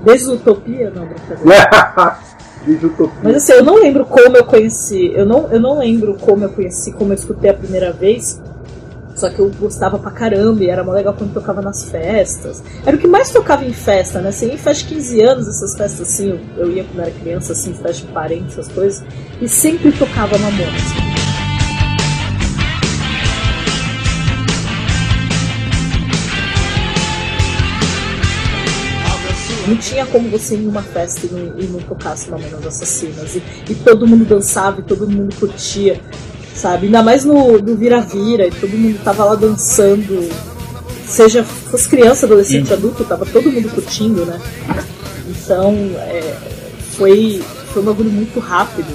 Desde 0.05 0.29
Utopia? 0.29 0.89
Não, 0.89 1.05
brincadeira. 1.05 2.17
Desde 2.65 2.85
Utopia. 2.85 3.19
Mas 3.23 3.35
assim, 3.35 3.53
eu 3.53 3.63
não 3.63 3.75
lembro 3.75 4.05
como 4.05 4.37
eu 4.37 4.45
conheci. 4.45 5.11
Eu 5.13 5.25
não, 5.25 5.51
eu 5.51 5.59
não 5.59 5.79
lembro 5.79 6.15
como 6.17 6.45
eu 6.45 6.49
conheci, 6.49 6.93
como 6.93 7.11
eu 7.11 7.15
escutei 7.15 7.49
a 7.49 7.53
primeira 7.53 7.91
vez. 7.91 8.41
Só 9.15 9.29
que 9.29 9.39
eu 9.39 9.51
gostava 9.59 9.99
pra 9.99 10.11
caramba 10.11 10.63
e 10.63 10.69
era 10.69 10.83
mó 10.83 10.91
legal 10.93 11.13
quando 11.13 11.33
tocava 11.33 11.61
nas 11.61 11.85
festas. 11.85 12.63
Era 12.85 12.95
o 12.95 12.99
que 12.99 13.07
mais 13.07 13.31
tocava 13.31 13.65
em 13.65 13.73
festa, 13.73 14.19
né? 14.19 14.29
Assim, 14.29 14.51
em 14.51 14.57
festa 14.57 14.83
de 14.83 14.95
15 14.95 15.21
anos, 15.21 15.47
essas 15.47 15.75
festas 15.75 16.07
assim, 16.07 16.29
eu, 16.29 16.39
eu 16.57 16.71
ia 16.71 16.83
quando 16.83 17.01
era 17.01 17.11
criança, 17.11 17.53
assim, 17.53 17.73
festa 17.73 18.05
de 18.05 18.11
parentes, 18.11 18.57
essas 18.57 18.71
coisas, 18.73 19.03
e 19.41 19.47
sempre 19.47 19.91
tocava 19.91 20.37
Mamonas. 20.37 20.81
Não 29.67 29.77
tinha 29.77 30.05
como 30.07 30.27
você 30.29 30.55
ir 30.55 30.61
numa 30.61 30.81
festa 30.81 31.27
e 31.27 31.29
não, 31.29 31.59
e 31.59 31.63
não 31.67 31.79
tocasse 31.79 32.29
Mamonas 32.29 32.65
Assassinas. 32.65 33.35
E, 33.35 33.43
e 33.69 33.75
todo 33.75 34.07
mundo 34.07 34.25
dançava 34.25 34.81
e 34.81 34.83
todo 34.83 35.07
mundo 35.07 35.35
curtia, 35.35 36.01
sabe? 36.55 36.87
Ainda 36.87 37.01
mais 37.03 37.25
no, 37.25 37.57
no 37.59 37.75
Vira-Vira, 37.75 38.47
e 38.47 38.51
todo 38.51 38.77
mundo 38.77 38.99
tava 39.03 39.25
lá 39.25 39.35
dançando. 39.35 40.29
Seja 41.07 41.43
fosse 41.43 41.89
criança, 41.89 42.25
adolescente, 42.25 42.71
adulto, 42.71 43.03
tava 43.03 43.25
todo 43.25 43.51
mundo 43.51 43.69
curtindo, 43.69 44.25
né? 44.25 44.39
Então, 45.27 45.73
é, 45.97 46.35
foi, 46.95 47.41
foi 47.73 47.81
um 47.81 47.85
bagulho 47.85 48.09
muito 48.09 48.39
rápido, 48.39 48.87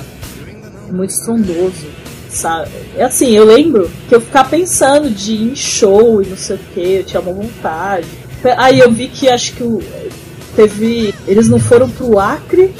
muito 0.90 1.10
estrondoso, 1.10 1.86
sabe? 2.30 2.70
É 2.96 3.04
assim, 3.04 3.32
eu 3.32 3.44
lembro 3.44 3.90
que 4.08 4.14
eu 4.14 4.20
ficava 4.20 4.48
pensando 4.48 5.10
de 5.10 5.32
ir 5.32 5.52
em 5.52 5.56
show 5.56 6.22
e 6.22 6.26
não 6.26 6.36
sei 6.36 6.56
o 6.56 6.60
que, 6.72 6.80
eu 6.80 7.04
tinha 7.04 7.20
uma 7.20 7.32
vontade. 7.32 8.06
Aí 8.56 8.78
eu 8.78 8.90
vi 8.90 9.08
que 9.08 9.28
acho 9.28 9.52
que 9.54 9.62
o, 9.62 9.82
teve. 10.56 11.14
Eles 11.28 11.48
não 11.48 11.60
foram 11.60 11.88
pro 11.88 12.18
Acre 12.18 12.74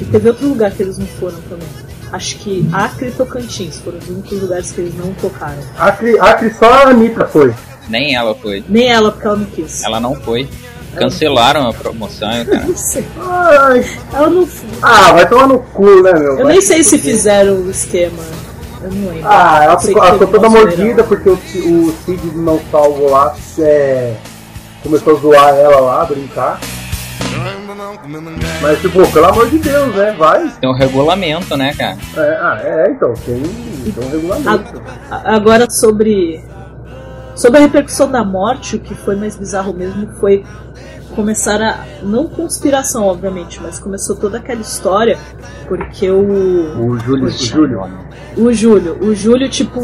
e 0.00 0.04
teve 0.04 0.28
outro 0.28 0.48
lugar 0.48 0.70
que 0.70 0.82
eles 0.82 0.98
não 0.98 1.06
foram 1.06 1.38
também. 1.48 1.68
Acho 2.12 2.36
que 2.38 2.68
Acre 2.72 3.08
e 3.08 3.12
Tocantins 3.12 3.78
foram 3.78 3.98
os 3.98 4.08
únicos 4.08 4.40
lugares 4.42 4.72
que 4.72 4.80
eles 4.80 4.94
não 4.96 5.12
tocaram. 5.14 5.62
Acre, 5.78 6.18
Acre 6.18 6.52
só 6.54 6.66
a 6.68 6.88
Anitta 6.88 7.26
foi. 7.26 7.54
Nem 7.88 8.14
ela 8.16 8.34
foi. 8.34 8.64
Nem 8.68 8.88
ela, 8.88 9.12
porque 9.12 9.26
ela 9.26 9.36
não 9.36 9.46
quis. 9.46 9.82
Ela 9.84 10.00
não 10.00 10.14
foi. 10.16 10.48
Cancelaram 10.96 11.68
a 11.68 11.72
promoção, 11.72 12.28
cara. 12.44 12.64
Não 12.66 12.76
sei. 12.76 13.04
Ai, 13.20 13.84
Ela 14.12 14.28
não. 14.30 14.48
ah, 14.82 15.12
vai 15.12 15.28
tomar 15.28 15.46
no 15.46 15.60
cu, 15.60 16.02
né, 16.02 16.12
meu? 16.12 16.38
Eu 16.38 16.44
Vai 16.44 16.52
nem 16.52 16.60
se 16.60 16.66
sei 16.68 16.82
se 16.82 16.98
fizeram 16.98 17.54
o 17.54 17.70
esquema. 17.70 18.22
Eu 18.82 18.90
não 18.90 19.08
lembro. 19.08 19.28
Ah, 19.28 19.60
ela 19.64 19.78
ficou, 19.78 20.02
ela 20.02 20.12
ficou 20.14 20.26
toda 20.28 20.48
mordida 20.48 21.04
porque 21.04 21.28
o, 21.28 21.34
o 21.34 21.94
Cid 22.04 22.20
não 22.34 22.60
salvo 22.72 23.08
lá 23.08 23.36
é, 23.58 24.14
começou 24.82 25.16
a 25.16 25.20
zoar 25.20 25.54
ela 25.54 25.80
lá, 25.80 26.04
brincar. 26.04 26.58
Mas 28.60 28.80
tipo, 28.80 29.12
pelo 29.12 29.26
amor 29.26 29.48
de 29.48 29.58
Deus, 29.58 29.94
né? 29.94 30.14
Vai. 30.18 30.48
Tem 30.60 30.68
um 30.68 30.74
regulamento, 30.74 31.56
né, 31.56 31.74
cara? 31.74 31.96
É, 32.16 32.38
ah, 32.40 32.60
é, 32.62 32.90
então, 32.90 33.14
tem, 33.14 33.42
tem 33.42 34.04
um 34.04 34.10
regulamento. 34.10 34.82
Agora 35.10 35.68
sobre 35.70 36.42
sobre 37.34 37.58
a 37.58 37.62
repercussão 37.62 38.10
da 38.10 38.22
morte, 38.22 38.76
o 38.76 38.80
que 38.80 38.94
foi 38.94 39.16
mais 39.16 39.36
bizarro 39.36 39.72
mesmo 39.72 40.08
foi 40.20 40.44
começar 41.14 41.60
a 41.60 41.84
não 42.02 42.26
conspiração, 42.28 43.04
obviamente, 43.04 43.60
mas 43.62 43.78
começou 43.78 44.14
toda 44.16 44.38
aquela 44.38 44.60
história 44.60 45.18
porque 45.66 46.10
o 46.10 46.20
O 46.20 46.98
Júlio, 46.98 47.26
o 47.26 47.30
Júlio. 47.30 47.82
o 48.36 48.52
Júlio, 48.52 48.98
o 49.00 49.14
Júlio 49.14 49.48
tipo 49.48 49.80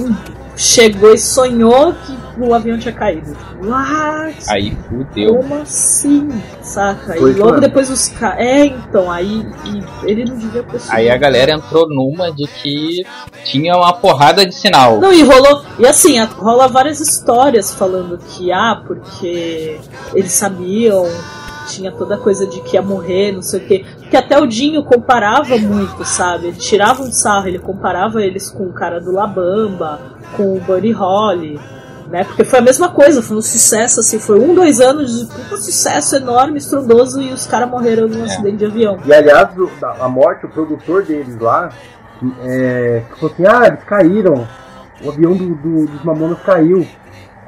chegou 0.56 1.14
e 1.14 1.18
sonhou 1.18 1.94
que 1.94 2.25
o 2.38 2.54
avião 2.54 2.78
tinha 2.78 2.92
caído. 2.92 3.36
Ah, 3.72 4.30
Aí 4.48 4.76
fudeu. 4.88 5.36
como 5.36 5.54
assim? 5.62 6.28
Saca? 6.60 7.14
Foi 7.14 7.30
e 7.30 7.34
logo 7.34 7.52
mesmo. 7.52 7.60
depois 7.60 7.90
os 7.90 8.08
caras. 8.08 8.38
É, 8.40 8.66
então, 8.66 9.10
aí 9.10 9.46
e 9.64 10.10
ele 10.10 10.24
não 10.24 10.36
devia 10.36 10.62
ter 10.62 10.80
Aí 10.90 11.08
a 11.08 11.16
galera 11.16 11.52
entrou 11.52 11.88
numa 11.88 12.30
de 12.32 12.46
que 12.46 13.06
tinha 13.44 13.76
uma 13.76 13.92
porrada 13.92 14.44
de 14.44 14.54
sinal. 14.54 15.00
Não, 15.00 15.12
e 15.12 15.22
rolou. 15.22 15.64
E 15.78 15.86
assim, 15.86 16.22
rola 16.24 16.68
várias 16.68 17.00
histórias 17.00 17.74
falando 17.74 18.18
que, 18.18 18.52
ah, 18.52 18.82
porque 18.86 19.78
eles 20.14 20.32
sabiam, 20.32 21.06
tinha 21.68 21.90
toda 21.92 22.16
coisa 22.16 22.46
de 22.46 22.60
que 22.60 22.76
ia 22.76 22.82
morrer, 22.82 23.32
não 23.32 23.42
sei 23.42 23.60
o 23.60 23.66
quê. 23.66 23.84
Porque 23.98 24.16
até 24.16 24.38
o 24.38 24.46
Dinho 24.46 24.84
comparava 24.84 25.56
muito, 25.58 26.04
sabe? 26.04 26.48
Ele 26.48 26.56
tirava 26.56 27.02
um 27.02 27.10
sarro, 27.12 27.48
ele 27.48 27.58
comparava 27.58 28.22
eles 28.22 28.50
com 28.50 28.64
o 28.64 28.72
cara 28.72 29.00
do 29.00 29.10
Labamba, 29.12 30.00
com 30.36 30.56
o 30.56 30.60
Buddy 30.60 30.92
Holly. 30.92 31.58
Né? 32.08 32.22
Porque 32.24 32.44
foi 32.44 32.58
a 32.60 32.62
mesma 32.62 32.88
coisa, 32.90 33.20
foi 33.22 33.36
um 33.36 33.42
sucesso, 33.42 33.98
assim, 34.00 34.18
foi 34.18 34.38
um, 34.38 34.54
dois 34.54 34.80
anos 34.80 35.18
de 35.18 35.26
puta 35.26 35.56
sucesso 35.56 36.14
enorme, 36.16 36.58
estrondoso, 36.58 37.20
e 37.20 37.32
os 37.32 37.46
caras 37.46 37.68
morreram 37.68 38.06
num 38.06 38.24
acidente 38.24 38.58
de 38.58 38.64
avião. 38.66 38.98
E 39.04 39.12
aliás, 39.12 39.48
a 40.00 40.08
morte, 40.08 40.46
o 40.46 40.48
produtor 40.48 41.04
deles 41.04 41.36
lá, 41.40 41.70
é, 42.44 43.02
falou 43.18 43.32
assim, 43.34 43.44
ah, 43.46 43.66
eles 43.66 43.82
caíram. 43.84 44.46
O 45.02 45.10
avião 45.10 45.34
do, 45.36 45.54
do- 45.56 45.86
dos 45.86 46.04
mamonas 46.04 46.38
caiu. 46.44 46.86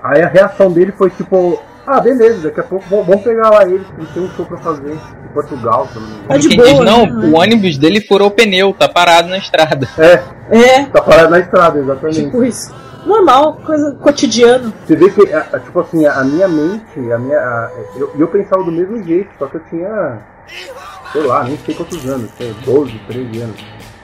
Aí 0.03 0.23
a 0.23 0.29
reação 0.29 0.71
dele 0.71 0.93
foi 0.93 1.09
tipo, 1.11 1.61
ah, 1.87 2.01
beleza, 2.01 2.43
daqui 2.49 2.61
a 2.61 2.65
pouco 2.65 2.85
vamos, 2.91 3.23
pegar 3.23 3.51
lá 3.51 3.65
eles, 3.65 3.87
que 3.87 4.01
eles 4.01 4.11
têm 4.13 4.23
um 4.25 4.31
show 4.31 4.45
pra 4.45 4.59
fazer 4.59 4.93
em 4.93 5.33
Portugal, 5.33 5.89
me 5.95 6.01
engano. 6.01 6.25
Como 6.27 6.41
quem 6.41 6.59
diz, 6.59 6.79
não, 6.81 7.05
o 7.31 7.37
ônibus 7.39 7.79
dele 7.79 8.01
furou 8.01 8.29
o 8.29 8.31
pneu, 8.31 8.75
tá 8.79 8.89
parado 8.89 9.29
na 9.29 9.39
estrada. 9.39 9.89
É. 9.99 10.23
É. 10.51 10.85
Tá 10.87 11.01
parado 11.01 11.31
na 11.31 11.39
estrada, 11.41 11.79
exatamente. 11.79 12.25
Tipo 12.25 12.45
isso. 12.45 12.75
Normal, 13.07 13.61
coisa 13.65 13.93
cotidiana. 14.01 14.73
Você 14.87 14.97
vê 14.97 15.11
que, 15.11 15.33
a- 15.33 15.47
a- 15.53 15.59
tipo 15.61 15.81
assim, 15.81 16.05
a 16.07 16.23
minha 16.25 16.49
mente, 16.49 16.99
a 17.13 17.19
minha, 17.19 17.39
a- 17.39 17.71
eu, 17.97 18.13
eu 18.19 18.29
pensava 18.29 18.63
do 18.65 18.73
mesmo 18.73 19.03
jeito, 19.05 19.29
só 19.39 19.47
que 19.47 19.57
eu 19.57 19.63
tinha, 19.71 20.19
sei 21.13 21.23
lá, 21.23 21.45
nem 21.45 21.59
sei 21.65 21.75
quantos 21.75 22.05
anos, 22.07 22.31
sei, 22.37 22.55
12, 22.65 22.93
13 23.09 23.41
anos. 23.43 23.57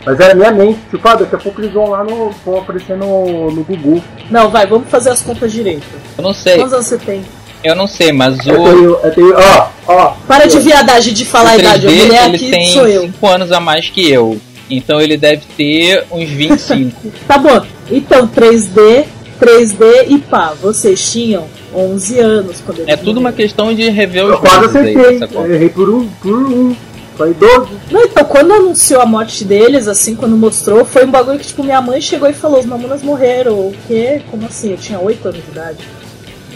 Mas 0.06 0.20
era 0.20 0.32
a 0.32 0.36
minha 0.36 0.50
mente, 0.52 0.78
tipo, 0.90 1.06
ah, 1.08 1.14
daqui 1.14 1.34
a 1.34 1.38
pouco 1.38 1.60
eles 1.60 1.72
vão 1.72 1.88
lá 1.88 2.04
no. 2.04 2.30
vão 2.44 2.58
aparecer 2.58 2.94
no, 2.96 3.50
no 3.50 3.64
Gugu. 3.64 4.02
Não, 4.30 4.50
vai, 4.50 4.66
vamos 4.66 4.88
fazer 4.90 5.08
as 5.10 5.22
contas 5.22 5.50
direito. 5.50 5.86
Eu 6.18 6.22
não 6.22 6.34
sei. 6.34 6.56
Quantos 6.58 6.74
anos 6.74 6.86
você 6.86 6.98
tem? 6.98 7.24
Eu 7.62 7.74
não 7.74 7.86
sei, 7.86 8.12
mas 8.12 8.38
o. 8.46 8.50
Eu 8.50 8.62
tenho, 8.64 8.90
eu 9.02 9.14
tenho, 9.14 9.34
ó, 9.34 9.68
ó. 9.86 10.14
Para 10.28 10.46
de 10.46 10.58
viadagem 10.60 11.14
de 11.14 11.24
falar 11.24 11.52
a 11.52 11.56
idade. 11.56 11.86
A 11.86 11.90
3D, 11.90 12.02
mulher 12.06 12.24
ele 12.26 12.36
aqui 12.36 12.50
tem 12.50 12.68
sou 12.74 12.86
eu. 12.86 13.02
5 13.02 13.26
anos 13.26 13.50
a 13.52 13.60
mais 13.60 13.88
que 13.88 14.10
eu. 14.10 14.38
Então 14.68 15.00
ele 15.00 15.16
deve 15.16 15.42
ter 15.56 16.04
uns 16.12 16.28
25. 16.28 17.10
Tá 17.26 17.38
bom. 17.38 17.64
Então, 17.90 18.26
3D, 18.26 19.04
3D 19.40 20.06
e 20.08 20.18
pá, 20.18 20.54
vocês 20.60 21.10
tinham 21.12 21.46
11 21.74 22.18
anos 22.20 22.60
quando 22.64 22.78
eles 22.78 22.88
é 22.88 22.96
tudo 22.96 23.18
uma 23.20 23.32
questão 23.32 23.74
de 23.74 23.88
rever 23.90 24.22
Eu 24.24 24.34
os 24.34 24.40
quase 24.40 24.78
vídeos 24.78 25.04
aí, 25.06 25.16
acertei, 25.16 25.38
eu 25.38 25.54
errei 25.54 25.68
por 25.68 25.88
um, 25.90 26.06
por 26.06 26.32
um. 26.34 26.76
Foi 27.16 27.32
12. 27.32 27.68
Não, 27.92 28.02
então, 28.04 28.24
quando 28.24 28.52
anunciou 28.52 29.00
a 29.00 29.06
morte 29.06 29.44
deles, 29.44 29.86
assim, 29.86 30.16
quando 30.16 30.36
mostrou, 30.36 30.84
foi 30.84 31.04
um 31.04 31.10
bagulho 31.10 31.38
que, 31.38 31.46
tipo, 31.46 31.62
minha 31.62 31.80
mãe 31.80 32.00
chegou 32.00 32.28
e 32.28 32.32
falou, 32.32 32.58
os 32.58 32.66
mamonas 32.66 33.02
morreram, 33.02 33.52
o 33.52 33.74
quê? 33.86 34.20
Como 34.30 34.44
assim? 34.46 34.72
Eu 34.72 34.76
tinha 34.76 34.98
8 34.98 35.28
anos 35.28 35.44
de 35.44 35.50
idade. 35.50 35.78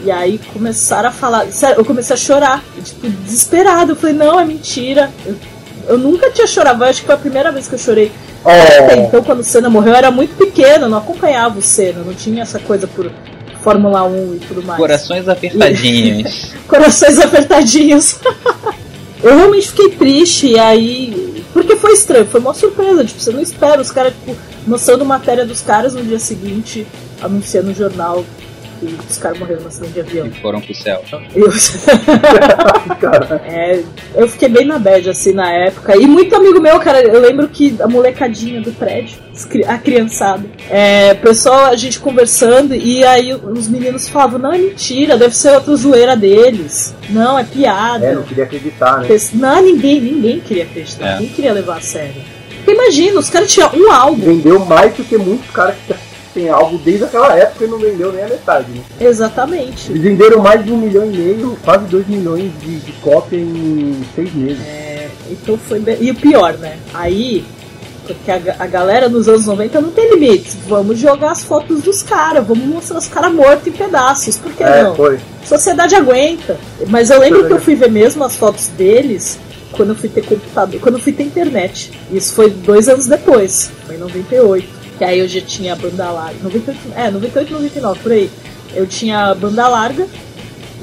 E 0.05 0.11
aí 0.11 0.41
começaram 0.53 1.11
a 1.11 1.13
falar, 1.13 1.47
sério, 1.53 1.79
eu 1.79 1.85
comecei 1.85 2.15
a 2.15 2.17
chorar, 2.17 2.65
tipo, 2.85 3.09
desesperado. 3.09 3.93
Eu 3.93 3.97
falei, 3.97 4.17
não, 4.17 4.39
é 4.41 4.45
mentira. 4.45 5.11
Eu- 5.27 5.37
eu 5.89 5.99
nunca 5.99 6.31
tinha 6.31 6.47
chorado, 6.47 6.85
eu 6.85 6.89
acho 6.89 7.01
que 7.01 7.07
foi 7.07 7.15
a 7.15 7.19
primeira 7.19 7.51
vez 7.51 7.67
que 7.67 7.75
eu 7.75 7.79
chorei. 7.79 8.13
Oh. 8.45 8.51
Até 8.51 8.97
então, 8.99 9.23
quando 9.23 9.41
o 9.41 9.45
Senna 9.45 9.71
morreu, 9.71 9.93
eu 9.93 9.99
era 9.99 10.11
muito 10.11 10.37
pequena, 10.37 10.85
eu 10.85 10.89
não 10.89 10.99
acompanhava 10.99 11.59
o 11.59 11.63
Senna, 11.63 12.03
não 12.05 12.15
tinha 12.15 12.43
essa 12.43 12.59
coisa 12.59 12.87
por 12.87 13.11
Fórmula 13.63 14.05
1 14.05 14.35
e 14.35 14.39
tudo 14.41 14.63
mais. 14.63 14.79
Corações 14.79 15.29
apertadinhos. 15.29 16.53
Corações 16.69 17.19
apertadinhos. 17.19 18.17
eu 19.23 19.37
realmente 19.37 19.69
fiquei 19.69 19.91
triste, 19.91 20.49
e 20.49 20.59
aí. 20.59 21.45
Porque 21.53 21.75
foi 21.75 21.93
estranho, 21.93 22.27
foi 22.27 22.41
uma 22.41 22.55
surpresa. 22.55 23.05
Tipo, 23.05 23.21
você 23.21 23.31
não 23.31 23.41
espera 23.41 23.81
os 23.81 23.91
caras, 23.91 24.13
tipo, 24.13 24.37
mostrando 24.67 25.05
matéria 25.05 25.45
dos 25.45 25.63
caras 25.63 25.95
no 25.95 26.03
dia 26.03 26.19
seguinte, 26.19 26.87
anunciando 27.21 27.69
no 27.69 27.75
jornal 27.75 28.25
que 28.79 28.97
os 29.11 29.19
caras 29.19 29.39
morreram 29.39 29.63
no 29.63 29.69
acidente 29.69 29.93
de 29.95 30.01
avião. 30.01 30.27
E 30.27 30.31
foram 30.41 30.61
pro 30.61 30.75
céu. 30.75 31.03
Eu... 31.35 31.49
é, 33.45 33.83
eu 34.15 34.29
fiquei 34.29 34.49
bem 34.49 34.65
na 34.65 34.79
bad, 34.79 35.11
assim, 35.11 35.33
na 35.33 35.51
época. 35.51 35.97
E 35.97 36.07
muito 36.07 36.35
amigo 36.35 36.61
meu, 36.61 36.79
cara, 36.81 37.01
eu 37.01 37.21
lembro 37.21 37.49
que 37.49 37.77
a 37.81 37.89
molecadinha 37.89 38.61
do 38.61 38.73
prédio, 38.73 39.19
a 39.67 39.79
criançada, 39.79 40.45
é, 40.69 41.15
pessoal, 41.15 41.67
a 41.67 41.77
gente 41.77 41.99
conversando, 42.01 42.75
e 42.75 43.05
aí 43.05 43.35
os 43.35 43.69
meninos 43.69 44.09
falavam, 44.09 44.39
não, 44.39 44.53
é 44.53 44.59
mentira, 44.59 45.17
deve 45.17 45.37
ser 45.37 45.51
outra 45.53 45.75
zoeira 45.77 46.17
deles. 46.17 46.95
Não, 47.11 47.39
é 47.39 47.45
piada. 47.45 48.07
É, 48.07 48.15
não 48.15 48.23
queria 48.23 48.45
acreditar, 48.45 49.01
né? 49.01 49.09
Não, 49.35 49.63
ninguém, 49.63 50.01
ninguém 50.01 50.41
queria 50.41 50.65
acreditar, 50.65 51.07
é. 51.07 51.15
ninguém 51.15 51.35
queria 51.35 51.53
levar 51.53 51.79
a 51.79 51.81
sério. 51.81 52.23
Porque 52.57 52.73
imagina, 52.73 53.19
os 53.19 53.31
caras 53.31 53.51
tinham 53.51 53.71
um 53.75 53.91
álbum. 53.91 54.27
Vendeu 54.27 54.59
mais 54.61 54.95
do 54.95 55.03
que 55.03 55.17
muitos 55.17 55.49
caras 55.51 55.75
que 55.87 55.95
tem 56.33 56.49
álbum 56.49 56.77
desde 56.79 57.05
aquela 57.05 57.35
época 57.37 57.65
e 57.65 57.69
não 57.69 57.79
vendeu 57.79 58.13
nem 58.13 58.25
a 58.25 58.29
metade, 58.29 58.71
né? 58.71 58.83
Exatamente. 59.01 59.91
Eles 59.91 60.03
venderam 60.03 60.41
mais 60.41 60.65
de 60.65 60.73
um 60.73 60.77
milhão 60.77 61.05
e 61.05 61.17
meio, 61.17 61.59
quase 61.65 61.87
dois 61.87 62.07
milhões 62.07 62.51
de, 62.61 62.81
de 62.81 62.93
cópia 62.93 63.37
em 63.37 64.05
seis 64.15 64.33
meses. 64.35 64.61
É, 64.67 65.09
então 65.31 65.59
foi 65.59 65.79
bem... 65.81 65.97
E 66.01 66.11
o 66.11 66.15
pior, 66.15 66.55
né? 66.59 66.77
Aí, 66.95 67.45
porque 68.07 68.31
a, 68.31 68.41
a 68.59 68.67
galera 68.67 69.09
nos 69.09 69.29
anos 69.29 69.47
90 69.47 69.81
não 69.81 69.91
tem 69.91 70.11
limites. 70.11 70.57
Vamos 70.67 70.99
jogar 70.99 71.33
as 71.33 71.45
fotos 71.45 71.83
dos 71.83 72.03
caras, 72.03 72.47
vamos 72.47 72.65
mostrar 72.65 72.99
os 72.99 73.09
caras 73.09 73.33
mortos 73.33 73.67
em 73.67 73.73
pedaços. 73.73 74.37
Por 74.39 74.53
que 74.53 74.65
é, 74.65 74.85
não? 74.85 74.95
Foi. 74.95 75.19
Sociedade 75.45 75.95
aguenta. 75.95 76.59
Mas 76.89 77.11
eu 77.11 77.21
lembro 77.21 77.47
que 77.47 77.53
eu 77.53 77.61
fui 77.61 77.75
ver 77.75 77.91
mesmo 77.91 78.25
as 78.25 78.37
fotos 78.37 78.69
deles 78.69 79.39
quando 79.73 79.91
eu 79.91 79.95
fui 79.95 80.09
ter 80.09 80.25
computador, 80.25 80.81
quando 80.81 80.97
eu 80.97 81.01
fui 81.01 81.13
ter 81.13 81.25
internet. 81.25 81.93
Isso 82.11 82.35
foi 82.35 82.51
dois 82.51 82.89
anos 82.89 83.07
depois, 83.07 83.71
foi 83.87 83.97
em 83.97 83.99
98. 83.99 84.78
Que 84.99 85.05
aí 85.05 85.21
eu 85.21 85.29
já 85.29 85.41
tinha 85.41 85.77
banda 85.77 86.11
larga. 86.11 86.37
98, 86.43 86.79
é, 86.95 87.11
98, 87.11 87.53
99, 87.53 88.01
por 88.01 88.13
aí. 88.13 88.31
Eu 88.75 88.87
tinha 88.87 89.35
banda 89.35 89.69
larga. 89.69 90.07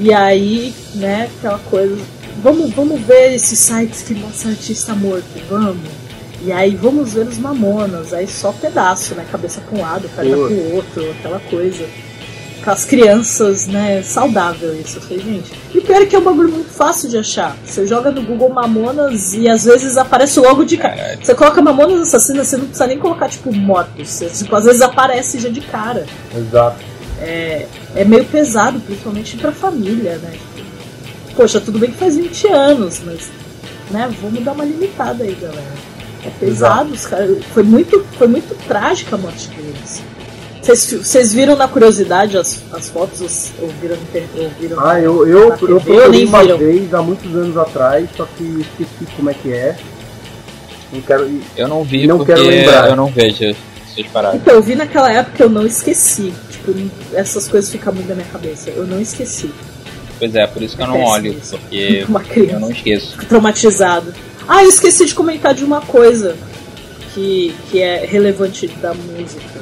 E 0.00 0.12
aí, 0.12 0.74
né, 0.94 1.30
aquela 1.38 1.58
coisa. 1.58 1.96
Vamos, 2.42 2.70
vamos 2.72 3.00
ver 3.00 3.34
esses 3.34 3.58
sites 3.58 4.02
que 4.02 4.14
mostram 4.14 4.50
artista 4.50 4.94
morto, 4.94 5.26
vamos. 5.48 5.88
E 6.42 6.52
aí 6.52 6.76
vamos 6.76 7.14
ver 7.14 7.26
os 7.26 7.38
mamonas, 7.38 8.12
aí 8.12 8.28
só 8.28 8.52
pedaço, 8.52 9.14
né? 9.14 9.26
Cabeça 9.32 9.60
pra 9.60 9.78
um 9.78 9.80
lado, 9.80 10.08
perna 10.14 10.36
pro 10.36 10.74
outro, 10.74 11.10
aquela 11.12 11.40
coisa 11.40 11.86
as 12.72 12.84
crianças, 12.84 13.66
né? 13.66 14.02
Saudável 14.02 14.74
isso. 14.78 14.98
Eu 14.98 15.02
falei, 15.02 15.18
gente. 15.20 15.52
E 15.74 15.80
pior 15.80 16.02
é 16.02 16.06
que 16.06 16.16
é 16.16 16.18
um 16.18 16.24
bagulho 16.24 16.50
muito 16.50 16.70
fácil 16.70 17.08
de 17.08 17.16
achar. 17.18 17.56
Você 17.64 17.86
joga 17.86 18.10
no 18.10 18.22
Google 18.22 18.50
Mamonas 18.50 19.34
e 19.34 19.48
às 19.48 19.64
vezes 19.64 19.96
aparece 19.96 20.40
logo 20.40 20.64
de 20.64 20.76
cara. 20.76 21.18
Você 21.22 21.34
coloca 21.34 21.62
Mamonas 21.62 22.02
Assassinas, 22.02 22.48
você 22.48 22.56
não 22.56 22.66
precisa 22.66 22.86
nem 22.86 22.98
colocar, 22.98 23.28
tipo, 23.28 23.52
mortos. 23.52 24.08
Você, 24.08 24.26
tipo, 24.26 24.54
às 24.54 24.64
vezes 24.64 24.82
aparece 24.82 25.38
já 25.38 25.48
de 25.48 25.60
cara. 25.60 26.06
Exato. 26.36 26.84
É, 27.20 27.66
é 27.94 28.04
meio 28.04 28.24
pesado, 28.24 28.80
principalmente 28.80 29.36
pra 29.36 29.52
família, 29.52 30.18
né? 30.18 30.34
Poxa, 31.34 31.60
tudo 31.60 31.78
bem 31.78 31.90
que 31.90 31.98
faz 31.98 32.16
20 32.16 32.48
anos, 32.48 33.00
mas. 33.04 33.30
Né, 33.90 34.10
vamos 34.20 34.42
dar 34.42 34.52
uma 34.52 34.64
limitada 34.64 35.22
aí, 35.22 35.36
galera. 35.40 35.76
É 36.24 36.30
pesado, 36.40 36.92
os 36.92 37.06
caras. 37.06 37.38
Foi 37.54 37.62
muito, 37.62 38.04
foi 38.18 38.26
muito 38.26 38.56
trágica 38.66 39.14
a 39.14 39.18
morte 39.18 39.48
deles. 39.50 40.02
Vocês 40.66 41.32
viram 41.32 41.54
na 41.56 41.68
curiosidade 41.68 42.36
as, 42.36 42.62
as 42.72 42.88
fotos 42.88 43.52
ou 43.60 43.68
viram, 43.80 43.96
ou 44.36 44.50
viram 44.60 44.80
Ah, 44.84 45.00
eu, 45.00 45.26
eu, 45.26 45.48
eu 45.50 45.52
procurei 45.56 46.24
uma 46.24 46.42
viram? 46.42 46.58
vez 46.58 46.92
há 46.94 47.02
muitos 47.02 47.34
anos 47.34 47.56
atrás, 47.56 48.08
só 48.16 48.26
que 48.36 48.42
esqueci 48.60 49.06
como 49.16 49.30
é 49.30 49.34
que 49.34 49.52
é. 49.52 49.76
Não 50.92 51.00
quero, 51.02 51.40
eu 51.56 51.68
não 51.68 51.84
vi 51.84 52.06
não 52.06 52.18
porque 52.18 52.32
quero 52.34 52.46
lembrar. 52.46 52.88
eu 52.90 52.96
não 52.96 53.06
vejo 53.06 53.44
essas 53.44 54.06
paradas. 54.12 54.40
Então, 54.40 54.54
eu 54.54 54.62
vi 54.62 54.74
naquela 54.74 55.12
época 55.12 55.42
eu 55.42 55.50
não 55.50 55.66
esqueci. 55.66 56.32
Tipo, 56.50 56.72
essas 57.12 57.46
coisas 57.48 57.70
ficam 57.70 57.92
muito 57.92 58.08
na 58.08 58.14
minha 58.14 58.28
cabeça. 58.28 58.70
Eu 58.70 58.86
não 58.86 59.00
esqueci. 59.00 59.50
Pois 60.18 60.34
é, 60.34 60.46
por 60.46 60.62
isso 60.62 60.76
que 60.76 60.82
eu 60.82 60.86
não 60.86 61.02
olho, 61.04 61.32
isso. 61.32 61.58
porque 61.58 62.04
uma 62.08 62.20
criança. 62.20 62.52
eu 62.54 62.60
não 62.60 62.70
esqueço. 62.70 63.12
Fico 63.12 63.26
traumatizado. 63.26 64.14
Ah, 64.48 64.62
eu 64.62 64.68
esqueci 64.68 65.04
de 65.06 65.14
comentar 65.14 65.54
de 65.54 65.64
uma 65.64 65.80
coisa 65.80 66.36
que, 67.14 67.54
que 67.70 67.80
é 67.80 68.06
relevante 68.06 68.66
da 68.80 68.94
música 68.94 69.55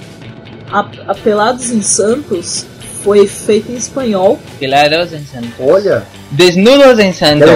a, 0.74 0.86
a 1.08 1.14
Pelados 1.14 1.70
em 1.70 1.80
Santos 1.80 2.66
foi 3.04 3.28
feita 3.28 3.70
em 3.70 3.76
espanhol. 3.76 4.40
Pelados 4.58 5.12
em 5.12 5.24
Santos. 5.24 5.52
Olha. 5.60 6.02
Desnudos 6.32 6.98
em 6.98 7.12
Santos. 7.12 7.46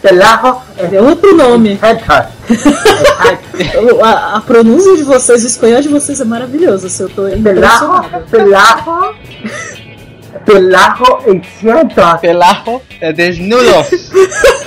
Pelajo 0.00 0.62
é 0.78 1.00
outro 1.00 1.36
nome. 1.36 1.76
a, 4.02 4.36
a, 4.36 4.40
pronúncia 4.40 4.96
de 4.96 5.02
vocês, 5.02 5.42
o 5.42 5.46
espanhol 5.46 5.80
de 5.80 5.88
vocês 5.88 6.20
é 6.20 6.24
maravilhoso. 6.24 6.88
Se 6.88 7.02
eu 7.02 7.08
tô 7.08 7.26
impressionado. 7.26 8.24
Pelajo. 8.30 9.16
Pelajo 10.46 11.18
em 11.26 11.42
Santos. 11.60 12.20
Pelajo 12.20 12.80
é 13.00 13.12
desnudos. 13.12 14.10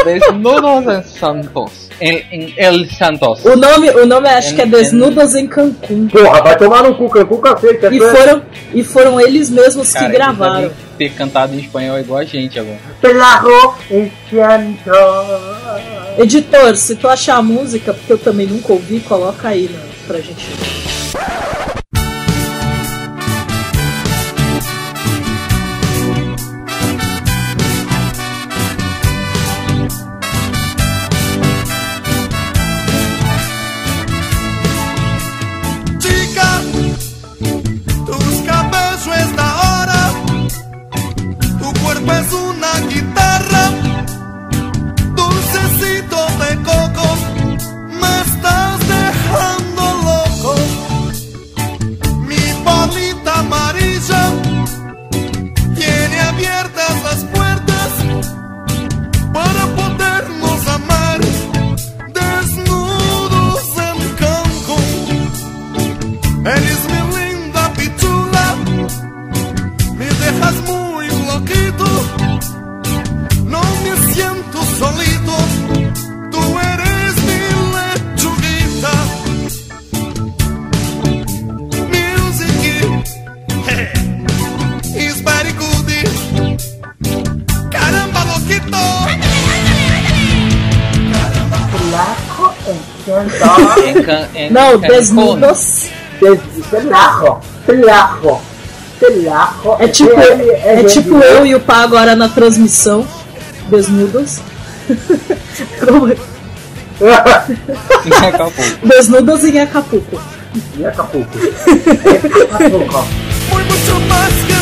desnudos 0.04 0.94
em 0.94 1.04
Santos. 1.04 1.85
Em, 2.00 2.26
em, 2.32 2.54
El 2.58 2.90
Santos. 2.90 3.44
O 3.46 3.56
nome, 3.56 3.90
o 3.92 4.06
nome 4.06 4.28
acho 4.30 4.52
en, 4.52 4.56
que 4.56 4.62
é 4.62 4.66
Desnudos 4.66 5.36
en... 5.36 5.42
em 5.42 5.48
Cancún. 5.48 6.08
Porra, 6.08 6.42
vai 6.42 6.58
tomar 6.58 6.84
no 6.84 6.96
cu, 6.96 7.10
Cancún 7.10 7.42
cacete. 7.42 7.86
E 7.92 8.00
foram, 8.00 8.42
e 8.74 8.84
foram 8.84 9.22
eles 9.22 9.50
mesmos 9.50 9.94
Cara, 9.94 10.06
que 10.06 10.12
gravaram. 10.14 10.72
ter 10.98 11.12
cantado 11.12 11.56
em 11.56 11.60
espanhol 11.60 12.00
igual 12.00 12.20
a 12.20 12.26
gente 12.26 12.60
agora. 12.60 12.80
Editor, 16.18 16.76
se 16.76 16.96
tu 16.96 17.08
achar 17.08 17.38
a 17.38 17.42
música, 17.42 17.94
porque 17.94 18.14
eu 18.14 18.18
também 18.18 18.48
nunca 18.48 18.74
ouvi, 18.74 19.00
coloca 19.02 19.50
aí 19.50 19.70
né, 19.70 19.80
pra 20.08 20.20
gente. 20.20 20.75
Não, 94.56 94.78
desnudos. 94.78 95.90
Pelajo. 96.18 97.40
Pelajo. 97.68 98.40
Pelajo. 98.98 99.76
É 99.80 99.88
tipo, 99.90 100.18
é, 100.18 100.80
é 100.80 100.84
tipo 100.86 101.18
eu 101.18 101.46
e 101.46 101.54
o 101.56 101.60
Pá 101.60 101.84
agora 101.84 102.16
na 102.16 102.30
transmissão. 102.30 103.06
Desnudos. 103.68 104.40
em 108.06 108.28
Acapulco. 108.28 108.88
Desnudos 108.88 109.44
em 109.44 109.60
Acapulco. 109.60 110.22
Em 110.78 110.86
Acapulco. 110.86 111.38
Acapulco. 112.56 113.08
Foi 113.50 113.64
muito 113.64 114.08
mais 114.08 114.34
que 114.46 114.55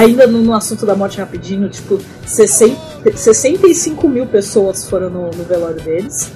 ainda 0.00 0.26
no, 0.26 0.42
no 0.42 0.54
assunto 0.54 0.84
da 0.86 0.94
morte 0.94 1.18
rapidinho, 1.18 1.68
tipo, 1.68 1.98
60, 2.26 3.16
65 3.16 4.08
mil 4.08 4.26
pessoas 4.26 4.88
foram 4.88 5.10
no, 5.10 5.30
no 5.30 5.44
velório 5.44 5.80
deles. 5.80 6.30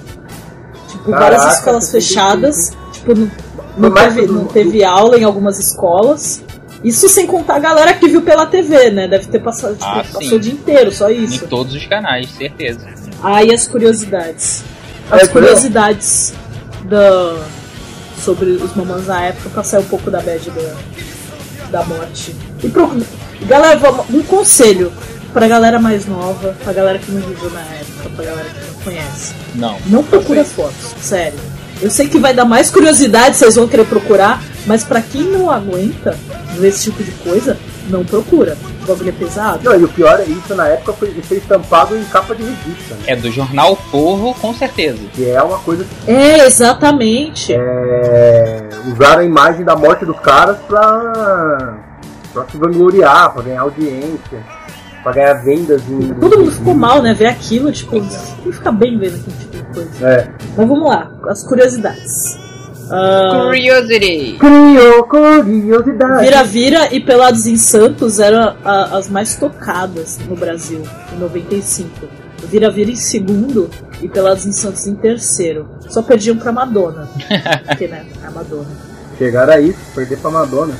Tipo, 0.89 1.11
várias 1.11 1.41
Caraca, 1.41 1.57
escolas 1.59 1.85
65. 1.85 1.91
fechadas. 1.91 2.71
Tipo, 2.93 3.15
não, 3.15 3.31
não 3.77 3.91
teve, 3.93 4.27
não 4.27 4.45
teve 4.45 4.83
aula 4.83 5.17
em 5.17 5.23
algumas 5.23 5.59
escolas. 5.59 6.43
Isso 6.83 7.09
sem 7.09 7.25
contar 7.25 7.55
a 7.55 7.59
galera 7.59 7.93
que 7.93 8.07
viu 8.07 8.21
pela 8.21 8.45
TV, 8.45 8.91
né? 8.91 9.07
Deve 9.07 9.25
ter 9.27 9.39
passado, 9.39 9.73
tipo, 9.73 9.85
Ah, 9.85 10.03
passou 10.13 10.37
o 10.37 10.39
dia 10.39 10.53
inteiro, 10.53 10.91
só 10.91 11.09
isso. 11.09 11.45
Em 11.45 11.47
todos 11.47 11.73
os 11.73 11.85
canais, 11.85 12.29
certeza. 12.29 12.85
Aí 13.23 13.51
as 13.53 13.67
curiosidades. 13.67 14.63
É, 15.09 15.15
As 15.15 15.23
entendeu? 15.23 15.31
curiosidades 15.41 16.33
da, 16.83 17.37
sobre 18.23 18.51
os 18.51 18.75
mamães 18.75 19.07
na 19.07 19.21
época 19.25 19.49
pra 19.49 19.63
sair 19.63 19.81
um 19.81 19.85
pouco 19.85 20.11
da 20.11 20.21
bad 20.21 20.51
da, 20.51 20.75
da 21.79 21.85
morte. 21.85 22.35
E 22.63 22.69
pro, 22.69 22.91
galera, 23.47 23.77
vamos- 23.77 24.05
um 24.09 24.21
conselho 24.23 24.91
pra 25.33 25.47
galera 25.47 25.79
mais 25.79 26.05
nova, 26.05 26.55
pra 26.63 26.71
galera 26.73 26.97
que 26.99 27.11
não 27.11 27.21
viveu 27.21 27.49
na 27.51 27.59
época, 27.61 28.09
pra 28.15 28.25
galera 28.25 28.49
que 28.49 28.73
não 28.73 28.81
conhece. 28.83 29.33
Não. 29.55 29.77
Não 29.87 30.03
procura 30.03 30.43
fotos, 30.45 30.95
sério. 31.01 31.37
Eu 31.81 31.91
sei 31.91 32.07
que 32.07 32.17
vai 32.17 32.33
dar 32.33 32.45
mais 32.45 32.71
curiosidade, 32.71 33.35
vocês 33.35 33.55
vão 33.55 33.67
querer 33.67 33.85
procurar, 33.85 34.41
mas 34.65 34.83
pra 34.83 35.01
quem 35.01 35.23
não 35.23 35.51
aguenta 35.51 36.17
ver 36.57 36.69
esse 36.69 36.83
tipo 36.89 37.03
de 37.03 37.11
coisa, 37.11 37.57
não 37.89 38.05
procura. 38.05 38.57
O 38.83 38.87
bagulho 38.87 39.09
é 39.09 39.11
pesado. 39.11 39.59
Não, 39.63 39.77
e 39.77 39.83
o 39.83 39.87
pior 39.89 40.19
é 40.19 40.23
isso, 40.23 40.55
na 40.55 40.67
época 40.69 40.93
foi, 40.93 41.11
foi 41.23 41.37
estampado 41.37 41.97
em 41.97 42.03
capa 42.05 42.33
de 42.33 42.43
revista, 42.43 42.93
né? 42.95 43.01
É 43.07 43.15
do 43.17 43.29
jornal 43.31 43.75
Forro, 43.91 44.33
com 44.35 44.53
certeza. 44.53 44.99
Que 45.13 45.29
é 45.29 45.41
uma 45.43 45.57
coisa 45.57 45.83
que 45.83 46.11
É, 46.11 46.45
exatamente. 46.45 47.51
é, 47.53 48.69
usaram 48.93 49.19
a 49.21 49.25
imagem 49.25 49.65
da 49.65 49.75
morte 49.75 50.05
dos 50.05 50.19
caras 50.21 50.55
pra, 50.67 51.77
pra 52.35 52.45
se 52.51 52.57
vangloriar, 52.57 53.33
pra 53.33 53.41
ganhar 53.41 53.61
audiência, 53.61 54.43
pra 55.01 55.11
ganhar 55.13 55.33
vendas 55.35 55.81
em. 55.89 56.13
Todo 56.15 56.37
mundo 56.39 56.51
ficou 56.51 56.73
mal, 56.75 57.01
né? 57.01 57.13
Ver 57.13 57.27
aquilo, 57.27 57.71
tipo, 57.71 57.95
não 57.99 58.51
fica 58.53 58.71
bem 58.71 58.97
vendo 58.99 59.15
aquele 59.15 59.37
tipo 59.37 59.57
de 59.57 59.63
coisa. 59.73 60.05
É. 60.07 60.27
Mas 60.57 60.67
vamos 60.67 60.87
lá, 60.87 61.11
as 61.27 61.43
curiosidades. 61.43 62.37
Ah, 62.91 63.45
Curiosity! 63.47 64.37
Curiosidade. 64.39 66.23
Vira-vira 66.23 66.93
e 66.93 66.99
Pelados 66.99 67.47
em 67.47 67.55
Santos 67.57 68.19
eram 68.19 68.55
a- 68.63 68.97
as 68.97 69.09
mais 69.09 69.35
tocadas 69.35 70.19
no 70.29 70.35
Brasil, 70.35 70.83
em 71.15 71.19
95. 71.19 72.07
Vira-vira 72.47 72.91
em 72.91 72.95
segundo 72.95 73.69
e 74.01 74.07
Pelados 74.07 74.45
em 74.45 74.51
Santos 74.51 74.85
em 74.85 74.93
terceiro. 74.93 75.67
Só 75.89 76.03
perdiam 76.03 76.37
pra 76.37 76.51
Madonna. 76.51 77.07
Porque, 77.67 77.87
né? 77.87 78.05
A 78.23 78.29
Madonna. 78.29 78.67
Chegaram 79.17 79.53
a 79.53 79.59
isso, 79.59 79.79
perder 79.95 80.19
pra 80.19 80.29
Madonna. 80.29 80.73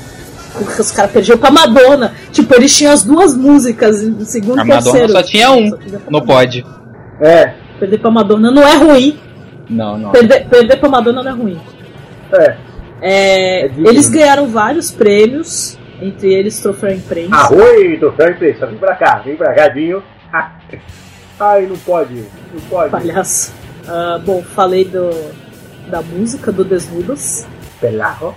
Os 0.80 0.92
caras 0.92 1.12
perdiam 1.12 1.38
pra 1.38 1.52
Madonna. 1.52 2.14
Tipo, 2.32 2.56
eles 2.56 2.76
tinham 2.76 2.94
as 2.94 3.04
duas 3.04 3.36
músicas 3.36 4.02
em 4.02 4.24
segundo 4.26 4.60
A 4.60 4.64
e 4.64 4.68
Madonna 4.68 4.84
terceiro. 4.92 5.12
só 5.14 5.24
tinha 5.24 5.52
um 5.52 5.70
perdia 5.72 6.00
pra 6.00 6.12
no 6.12 6.20
Madonna. 6.20 6.26
pod. 6.26 6.66
É, 7.22 7.54
Perder 7.80 7.98
pra 8.00 8.12
Madonna 8.12 8.52
não 8.52 8.64
é 8.64 8.76
ruim. 8.78 9.20
Não, 9.70 9.98
não. 9.98 10.12
Perder, 10.12 10.48
perder 10.48 10.78
pra 10.78 10.90
Madonna 10.90 11.24
não 11.24 11.32
é 11.32 11.34
ruim. 11.34 11.60
é. 12.34 12.58
É, 13.02 13.66
É 13.66 13.72
eles 13.78 14.08
ganharam 14.10 14.48
vários 14.48 14.90
prêmios, 14.90 15.78
entre 16.02 16.34
eles 16.34 16.60
troféu 16.60 16.92
imprensa. 16.94 17.36
Arroi, 17.36 17.98
troféu 18.00 18.32
imprensa, 18.32 18.66
vem 18.68 18.78
pra 18.78 18.96
cá, 18.96 19.22
vem 19.24 19.36
pra 19.36 19.54
cá, 19.54 19.68
Dinho. 19.68 20.02
Ai, 21.40 21.66
não 21.66 21.76
pode, 21.78 22.14
não 22.54 22.62
pode. 22.70 22.92
Palhaço. 22.92 23.54
Ah, 23.88 24.20
bom, 24.26 24.42
falei 24.42 24.86
do, 24.86 25.10
da 25.90 26.02
música 26.02 26.52
do 26.52 26.64
Desnudos. 26.64 27.46
Pelarro. 27.82 28.34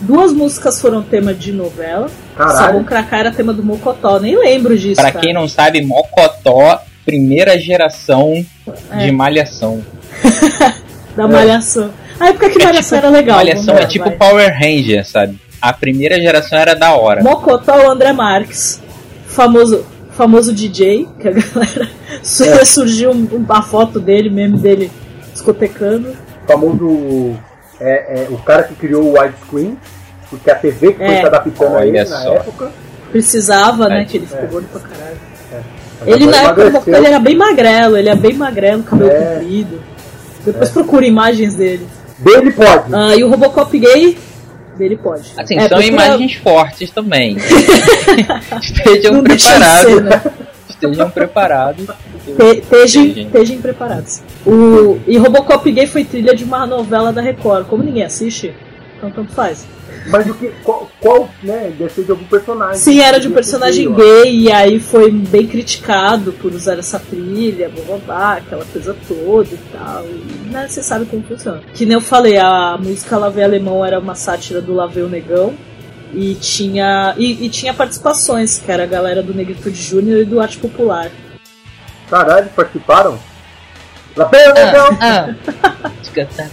Duas 0.00 0.32
músicas 0.32 0.80
foram 0.80 1.02
tema 1.02 1.32
de 1.34 1.52
novela. 1.52 2.08
Caralho. 2.36 2.56
Sabão 2.56 2.84
Cracá 2.84 3.18
era 3.18 3.30
tema 3.32 3.52
do 3.52 3.62
Mocotó. 3.62 4.18
Nem 4.18 4.36
lembro 4.38 4.76
disso. 4.78 5.00
Pra 5.00 5.10
cara. 5.12 5.24
quem 5.24 5.34
não 5.34 5.46
sabe, 5.48 5.82
Mocotó, 5.84 6.80
primeira 7.04 7.58
geração 7.58 8.44
É. 8.90 8.98
de 9.06 9.12
Malhação. 9.12 9.82
Da 11.16 11.28
Malhação. 11.28 11.90
A 12.18 12.28
época 12.28 12.48
que 12.50 12.62
Malhação 12.64 12.98
era 12.98 13.08
legal. 13.10 13.36
Malhação 13.36 13.76
é 13.76 13.84
tipo 13.86 14.06
vai. 14.06 14.16
Power 14.16 14.50
Ranger, 14.58 15.06
sabe? 15.06 15.38
A 15.60 15.72
primeira 15.72 16.18
geração 16.20 16.58
era 16.58 16.74
da 16.74 16.94
hora. 16.96 17.22
Mocotó 17.22 17.74
é 17.74 17.86
o 17.86 17.90
André 17.90 18.12
Marques. 18.12 18.80
Famoso, 19.26 19.84
famoso 20.12 20.52
DJ, 20.54 21.06
que 21.20 21.28
a 21.28 21.32
galera 21.32 21.88
É. 22.60 22.64
surgiu 22.64 23.10
um- 23.10 23.28
uma 23.46 23.62
foto 23.62 24.00
dele, 24.00 24.30
meme 24.30 24.58
dele 24.58 24.90
discotecando. 25.32 26.16
O 26.44 26.46
famoso. 26.46 27.38
É, 27.84 28.24
é, 28.24 28.26
o 28.30 28.38
cara 28.38 28.62
que 28.64 28.74
criou 28.74 29.02
o 29.02 29.18
widescreen, 29.18 29.76
porque 30.30 30.50
a 30.50 30.54
TV 30.54 30.92
que 30.92 30.98
foi 30.98 31.06
É. 31.06 31.20
se 31.20 31.26
adaptando 31.26 31.76
a 31.76 31.86
ele 31.86 31.98
na 31.98 32.06
só. 32.06 32.34
época. 32.34 32.70
Precisava, 33.10 33.88
né? 33.88 34.02
É, 34.02 34.04
Que 34.04 34.16
ele 34.18 34.26
ficou 34.26 34.44
é. 34.44 34.46
gordo 34.46 34.68
pra 34.68 34.80
caralho. 34.80 35.16
Mas 36.00 36.08
Ele 36.14 36.26
na 36.26 36.36
época 36.42 36.82
ele 36.86 37.06
era 37.06 37.18
bem 37.20 37.36
magrelo, 37.36 37.96
ele 37.96 38.08
é 38.08 38.14
bem 38.16 38.34
magrelo, 38.34 38.82
cabelo 38.82 39.10
É. 39.10 39.34
comprido. 39.36 39.82
Depois 40.44 40.70
procura 40.70 41.06
imagens 41.06 41.54
dele. 41.54 41.86
Dele 42.18 42.50
pode. 42.52 42.92
Ah, 42.94 43.14
e 43.14 43.22
o 43.22 43.28
Robocop 43.28 43.78
gay, 43.78 44.18
dele 44.76 44.96
pode. 44.96 45.32
Assim, 45.36 45.56
É, 45.56 45.68
são 45.68 45.78
procura- 45.78 45.86
imagens 45.86 46.34
fortes 46.36 46.90
também. 46.90 47.36
Estejam 48.62 49.12
Não 49.14 49.22
deixa 49.22 49.46
de 49.52 49.58
preparados. 49.58 49.92
ser, 49.92 50.02
né? 50.02 50.22
Estejam 50.74 51.10
preparados. 51.10 51.86
Tejem 53.32 53.60
preparados. 53.60 54.22
O, 54.46 54.98
e 55.06 55.16
Robocop 55.16 55.70
gay 55.70 55.86
foi 55.86 56.04
trilha 56.04 56.34
de 56.34 56.44
uma 56.44 56.66
novela 56.66 57.12
da 57.12 57.20
Record. 57.20 57.66
Como 57.66 57.82
ninguém 57.82 58.04
assiste, 58.04 58.54
então 58.96 59.10
tanto 59.10 59.32
faz. 59.32 59.66
Mas 60.08 60.28
o 60.28 60.34
que. 60.34 60.50
Qual, 60.64 60.90
qual, 61.00 61.28
né? 61.42 61.72
Deve 61.78 61.92
ser 61.92 62.04
de 62.04 62.10
algum 62.10 62.24
personagem. 62.24 62.76
Sim, 62.76 63.00
era 63.00 63.18
de 63.20 63.28
um 63.28 63.32
personagem 63.32 63.88
ó. 63.88 63.92
gay, 63.92 64.40
e 64.40 64.50
aí 64.50 64.80
foi 64.80 65.10
bem 65.10 65.46
criticado 65.46 66.32
por 66.32 66.52
usar 66.52 66.78
essa 66.78 66.98
trilha, 66.98 67.70
blá, 68.04 68.34
aquela 68.34 68.64
coisa 68.64 68.96
toda 69.06 69.48
e 69.52 69.58
tal. 69.72 70.04
E, 70.06 70.50
né, 70.50 70.66
você 70.68 70.82
sabe 70.82 71.06
como 71.06 71.22
funciona. 71.22 71.60
Que 71.72 71.84
nem 71.84 71.94
eu 71.94 72.00
falei, 72.00 72.38
a 72.38 72.76
música 72.82 73.16
Lavei 73.16 73.44
Alemão 73.44 73.84
era 73.84 73.98
uma 73.98 74.14
sátira 74.14 74.60
do 74.60 74.74
Lavei 74.74 75.02
o 75.02 75.08
Negão. 75.08 75.54
E 76.14 76.34
tinha, 76.34 77.14
e, 77.16 77.46
e 77.46 77.48
tinha 77.48 77.72
participações, 77.72 78.58
que 78.58 78.70
era 78.70 78.82
a 78.82 78.86
galera 78.86 79.22
do 79.22 79.32
Negritude 79.32 79.80
Júnior 79.80 80.20
e 80.20 80.24
do 80.24 80.40
Arte 80.40 80.58
Popular. 80.58 81.10
Caralho, 82.10 82.48
participaram? 82.50 83.18
Pelo 84.14 84.52
negão, 84.54 84.98
Ah, 85.00 85.34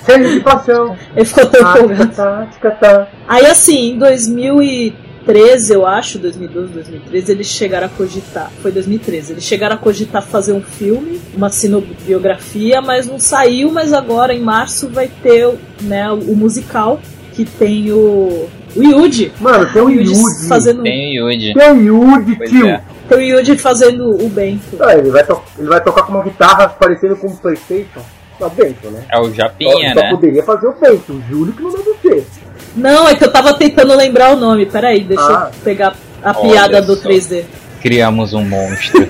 cheio 0.05 0.30
de 0.30 0.39
paixão. 0.39 0.95
Ele 1.14 1.26
ficou 1.26 1.45
tão 1.47 1.68
Ah, 1.68 1.76
empolgado. 1.78 2.16
tá, 2.16 2.72
tá. 2.72 3.07
Aí 3.28 3.45
assim, 3.45 3.91
em 3.91 3.97
2013, 3.99 5.74
eu 5.74 5.86
acho, 5.86 6.18
2012, 6.20 6.72
2013, 6.72 7.32
eles 7.34 7.47
chegaram 7.47 7.88
a 7.88 7.89
cogitar. 7.89 8.49
Foi 8.62 8.72
2013. 8.72 9.34
Eles 9.34 9.43
chegaram 9.43 9.76
a 9.76 9.78
cogitar 9.78 10.22
fazer 10.24 10.53
um 10.53 10.62
filme, 10.62 11.20
uma 11.36 11.49
sinobiografia, 11.49 12.82
mas 12.82 13.05
não 13.07 13.20
saiu. 13.20 13.70
Mas 13.72 13.91
agora, 13.91 14.34
em 14.34 14.39
março, 14.39 14.88
vai 14.88 15.10
ter 15.10 15.53
né, 15.82 16.10
o 16.10 16.36
musical 16.38 17.01
que 17.34 17.45
tem 17.45 17.91
o. 17.91 18.47
O 18.75 18.84
Yuji. 18.84 19.32
Mano, 19.39 19.65
tem 19.73 19.82
o 19.82 19.89
Yuji 19.89 20.11
Yuji. 20.13 20.47
fazendo. 20.47 20.84
tem 20.84 21.19
o 21.21 21.32
Yuji. 21.32 21.53
Tem 21.53 21.71
o 21.71 21.82
Yuji, 21.82 22.36
Pois 22.36 22.49
tio. 22.49 22.67
é. 22.67 22.82
Tem 23.07 23.17
o 23.17 23.21
Yuji 23.39 23.57
fazendo 23.57 24.09
o 24.23 24.30
Bento. 24.30 24.77
Ah, 24.80 24.95
ele, 24.95 25.09
vai 25.09 25.23
to- 25.25 25.41
ele 25.57 25.67
vai 25.67 25.82
tocar 25.84 26.03
com 26.03 26.13
uma 26.13 26.23
guitarra 26.23 26.69
parecendo 26.69 27.15
com 27.15 27.27
um 27.27 27.36
Playstation. 27.36 28.01
Não, 28.39 28.49
Bento, 28.49 28.89
né? 28.91 29.03
É 29.11 29.19
o 29.19 29.25
Só, 29.25 29.34
Japinha, 29.34 29.93
só 29.93 29.99
né? 30.01 30.09
poderia 30.11 30.43
fazer 30.43 30.67
o 30.67 30.73
Bento, 30.73 31.13
o 31.13 31.21
Júlio 31.30 31.51
que 31.53 31.61
não 31.63 31.71
deve 31.71 31.93
ser. 32.01 32.27
Não, 32.75 33.07
é 33.09 33.15
que 33.15 33.23
eu 33.25 33.32
tava 33.32 33.53
tentando 33.55 33.95
lembrar 33.95 34.34
o 34.34 34.38
nome. 34.38 34.65
Peraí, 34.67 35.03
deixa 35.03 35.23
Ah. 35.25 35.49
eu 35.53 35.59
pegar 35.63 35.95
a 36.23 36.38
Olha 36.39 36.49
piada 36.51 36.82
do 36.82 36.95
só. 36.95 37.01
3D. 37.09 37.43
Criamos 37.82 38.34
um 38.34 38.43
monstro. 38.45 38.99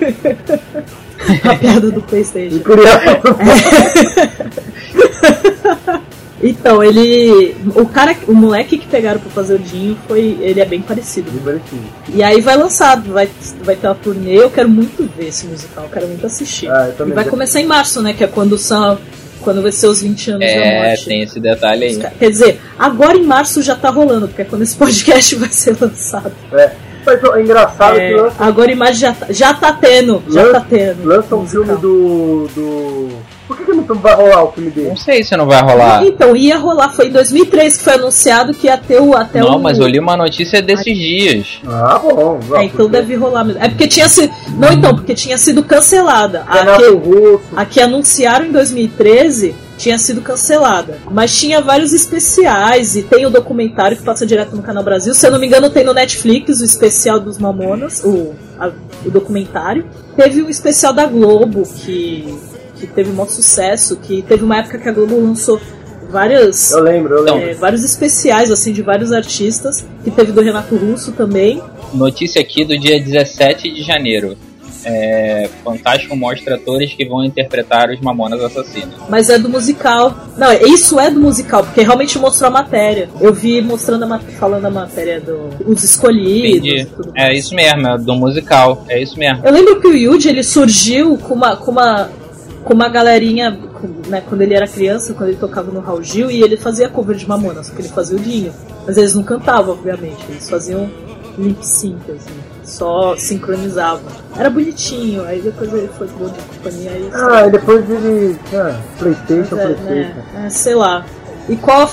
A 1.43 1.55
piada 1.57 1.91
do 1.91 2.01
Playstation. 2.01 2.55
E 2.55 2.59
queria- 2.61 3.01
Então, 6.41 6.83
ele. 6.83 7.55
O 7.75 7.85
cara, 7.85 8.15
o 8.27 8.33
moleque 8.33 8.77
que 8.77 8.87
pegaram 8.87 9.19
pra 9.19 9.29
fazer 9.29 9.55
o 9.55 9.59
Dinho 9.59 9.97
foi. 10.07 10.37
Ele 10.41 10.59
é 10.61 10.65
bem 10.65 10.81
parecido. 10.81 11.29
E 12.13 12.23
aí 12.23 12.39
vai 12.41 12.55
lançar, 12.55 12.99
vai, 13.01 13.29
vai 13.63 13.75
ter 13.75 13.87
uma 13.87 13.95
turnê, 13.95 14.35
eu 14.37 14.49
quero 14.49 14.69
muito 14.69 15.09
ver 15.17 15.27
esse 15.27 15.45
musical, 15.45 15.83
eu 15.85 15.89
quero 15.89 16.07
muito 16.07 16.25
assistir. 16.25 16.69
Ah, 16.69 16.91
eu 16.97 17.07
e 17.07 17.11
vai 17.11 17.23
quero. 17.23 17.29
começar 17.29 17.59
em 17.59 17.65
março, 17.65 18.01
né? 18.01 18.13
Que 18.13 18.23
é 18.23 18.27
quando 18.27 18.57
são. 18.57 18.97
Quando 19.41 19.61
vai 19.61 19.71
ser 19.71 19.87
os 19.87 20.01
20 20.01 20.31
anos 20.31 20.39
da 20.41 20.45
É, 20.51 20.89
morte. 20.89 21.05
tem 21.05 21.21
esse 21.23 21.39
detalhe 21.39 21.85
aí. 21.85 21.97
Quer 22.19 22.29
dizer, 22.29 22.61
agora 22.77 23.17
em 23.17 23.23
março 23.23 23.61
já 23.61 23.73
tá 23.75 23.89
rolando, 23.89 24.27
porque 24.27 24.41
é 24.41 24.45
quando 24.45 24.63
esse 24.63 24.75
podcast 24.77 25.33
vai 25.35 25.49
ser 25.49 25.77
lançado. 25.79 26.31
É. 26.53 26.71
Mas 27.05 27.23
é 27.23 27.41
engraçado 27.41 27.97
É, 27.97 28.09
que 28.09 28.15
lança, 28.15 28.35
agora 28.43 28.71
em 28.71 28.75
março 28.75 28.99
já 28.99 29.13
tá, 29.13 29.27
já 29.29 29.53
tá 29.53 29.71
tendo, 29.71 30.21
já 30.29 30.51
tá 30.51 30.59
tendo. 30.69 31.05
lança 31.07 31.33
um 31.37 31.47
filme 31.47 31.73
do, 31.77 32.49
do. 32.53 33.09
Por 33.49 33.57
que, 33.57 33.65
que 33.65 33.73
não 33.73 33.83
vai 33.83 34.13
rolar 34.15 34.43
o 34.43 34.51
filme 34.51 34.69
dele? 34.69 34.89
Não 34.89 34.95
sei 34.95 35.23
se 35.23 35.35
não 35.35 35.45
vai 35.47 35.59
rolar. 35.61 36.05
Então, 36.05 36.35
ia 36.35 36.57
rolar, 36.57 36.89
foi 36.89 37.07
em 37.07 37.11
2003 37.11 37.77
que 37.79 37.83
foi 37.83 37.93
anunciado 37.95 38.53
que 38.53 38.67
ia 38.67 38.77
ter 38.77 39.01
o 39.01 39.15
até 39.15 39.39
não, 39.41 39.57
o. 39.57 39.59
mas 39.59 39.79
eu 39.79 39.87
li 39.87 39.99
uma 39.99 40.15
notícia 40.15 40.61
desses 40.61 40.95
dias. 40.95 41.59
Ah, 41.67 41.97
bom. 41.99 42.39
É, 42.55 42.63
então 42.65 42.87
deve 42.87 43.15
rolar 43.15 43.43
mesmo. 43.43 43.61
É 43.61 43.67
porque 43.67 43.87
tinha 43.87 44.07
sido. 44.07 44.31
Não, 44.55 44.71
então, 44.71 44.95
porque 44.95 45.15
tinha 45.15 45.37
sido 45.37 45.63
cancelada. 45.63 46.43
A 46.47 46.59
Renato 46.59 46.83
que, 46.83 46.89
Russo. 47.09 47.41
a 47.55 47.65
que 47.65 47.81
anunciaram 47.81 48.45
em 48.45 48.51
2013 48.51 49.55
tinha 49.79 49.97
sido 49.97 50.21
cancelada. 50.21 50.97
Mas 51.09 51.35
tinha 51.35 51.61
vários 51.61 51.91
especiais 51.93 52.95
e 52.95 53.01
tem 53.01 53.25
o 53.25 53.29
documentário 53.29 53.97
que 53.97 54.03
passa 54.03 54.25
direto 54.25 54.55
no 54.55 54.61
Canal 54.61 54.83
Brasil. 54.83 55.13
Se 55.13 55.25
eu 55.25 55.31
não 55.31 55.39
me 55.39 55.47
engano, 55.47 55.69
tem 55.69 55.83
no 55.83 55.93
Netflix 55.93 56.59
o 56.59 56.65
especial 56.65 57.19
dos 57.19 57.37
Mamonas, 57.39 58.03
o, 58.03 58.33
a- 58.59 58.71
o 59.05 59.09
documentário. 59.09 59.85
Teve 60.15 60.41
o 60.41 60.49
especial 60.49 60.91
da 60.93 61.05
Globo 61.05 61.63
que, 61.63 62.37
que 62.79 62.87
teve 62.87 63.09
um 63.09 63.13
maior 63.13 63.29
sucesso, 63.29 63.95
que 63.97 64.21
teve 64.21 64.43
uma 64.43 64.57
época 64.57 64.77
que 64.77 64.87
a 64.89 64.91
Globo 64.91 65.15
lançou 65.19 65.59
várias 66.09 66.71
Eu 66.71 66.81
lembro, 66.81 67.15
eu 67.17 67.23
lembro. 67.23 67.49
é, 67.49 67.53
vários 67.53 67.83
especiais 67.83 68.49
assim 68.51 68.73
de 68.73 68.81
vários 68.81 69.11
artistas, 69.11 69.85
que 70.03 70.09
teve 70.11 70.31
do 70.31 70.41
Renato 70.41 70.75
Russo 70.75 71.11
também. 71.11 71.61
Notícia 71.93 72.41
aqui 72.41 72.65
do 72.65 72.77
dia 72.77 72.99
17 73.01 73.71
de 73.71 73.83
janeiro. 73.83 74.35
É, 74.85 75.49
Fantástico 75.61 76.15
mostra 76.15 76.55
atores 76.55 76.93
que 76.93 77.05
vão 77.05 77.23
interpretar 77.23 77.89
os 77.89 77.99
Mamonas 77.99 78.41
Assassinos. 78.41 78.95
Mas 79.09 79.29
é 79.29 79.37
do 79.37 79.49
musical. 79.49 80.15
Não, 80.37 80.51
isso 80.53 80.97
é 80.97 81.11
do 81.11 81.19
musical, 81.19 81.63
porque 81.65 81.81
realmente 81.81 82.17
mostrou 82.17 82.47
a 82.47 82.51
matéria. 82.51 83.09
Eu 83.19 83.33
vi 83.33 83.61
mostrando 83.61 84.03
a 84.03 84.07
ma- 84.07 84.19
falando 84.39 84.65
a 84.65 84.69
matéria 84.69 85.19
do 85.19 85.49
os 85.67 85.83
escolhidos. 85.83 86.65
E. 86.65 86.87
É 87.13 87.33
isso 87.37 87.53
mesmo, 87.53 87.87
é 87.87 87.97
do 87.97 88.15
musical. 88.15 88.85
É 88.87 89.01
isso 89.01 89.19
mesmo. 89.19 89.45
Eu 89.45 89.51
lembro 89.51 89.81
que 89.81 89.87
o 89.87 89.93
Yuji 89.93 90.29
ele 90.29 90.43
surgiu 90.43 91.17
com 91.17 91.33
uma 91.33 91.57
com 91.57 91.71
uma 91.71 92.09
com 92.69 92.75
uma 92.75 92.87
galerinha, 92.87 93.57
né, 94.07 94.21
quando 94.29 94.43
ele 94.43 94.53
era 94.53 94.67
criança, 94.67 95.15
quando 95.15 95.29
ele 95.29 95.39
tocava 95.39 95.71
no 95.71 95.79
Raul 95.79 96.03
Gil, 96.03 96.29
e 96.29 96.43
ele 96.43 96.55
fazia 96.55 96.87
cover 96.87 97.15
de 97.15 97.27
Mamonas, 97.27 97.67
porque 97.67 97.81
ele 97.81 97.89
fazia 97.89 98.15
o 98.15 98.19
Dinho. 98.19 98.53
Mas 98.85 98.95
eles 98.95 99.15
não 99.15 99.23
cantavam, 99.23 99.73
obviamente, 99.73 100.23
eles 100.29 100.47
faziam 100.47 100.87
lip 101.35 101.65
sync, 101.65 101.99
assim, 102.11 102.29
só 102.63 103.15
sincronizavam. 103.17 104.03
Era 104.37 104.51
bonitinho, 104.51 105.23
aí 105.25 105.41
depois 105.41 105.73
ele 105.73 105.89
foi 105.97 106.05
pro 106.09 106.29
de 106.29 106.39
companhia 106.41 106.91
e 106.91 107.09
Ah, 107.11 107.47
e 107.47 107.49
depois 107.49 107.89
ele. 107.89 108.37
Ah, 108.53 108.79
Playstation, 108.99 109.57
é, 109.57 109.65
Playstation. 109.65 109.83
né, 109.91 110.25
é, 110.45 110.49
sei 110.49 110.75
lá. 110.75 111.03
E 111.49 111.55
qual, 111.55 111.89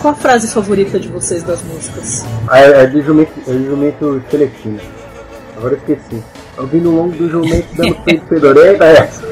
qual 0.00 0.14
a 0.14 0.16
frase 0.16 0.46
favorita 0.46 1.00
de 1.00 1.08
vocês 1.08 1.42
das 1.42 1.60
músicas? 1.62 2.24
Ah, 2.46 2.60
é, 2.60 2.84
é 2.84 2.86
de 2.86 3.02
jumento, 3.02 3.32
é 3.48 3.52
de 3.52 3.64
jumento 3.64 4.22
seletivo. 4.30 4.78
Agora 5.56 5.74
eu 5.74 5.78
esqueci. 5.78 6.22
Eu 6.56 6.66
vi 6.68 6.78
no 6.78 6.94
longo 6.94 7.16
do 7.16 7.28
jumento 7.28 7.66
dando 7.74 7.96
peito 8.04 8.26
fedorenta, 8.26 8.84
é 8.84 8.96
essa. 8.98 9.22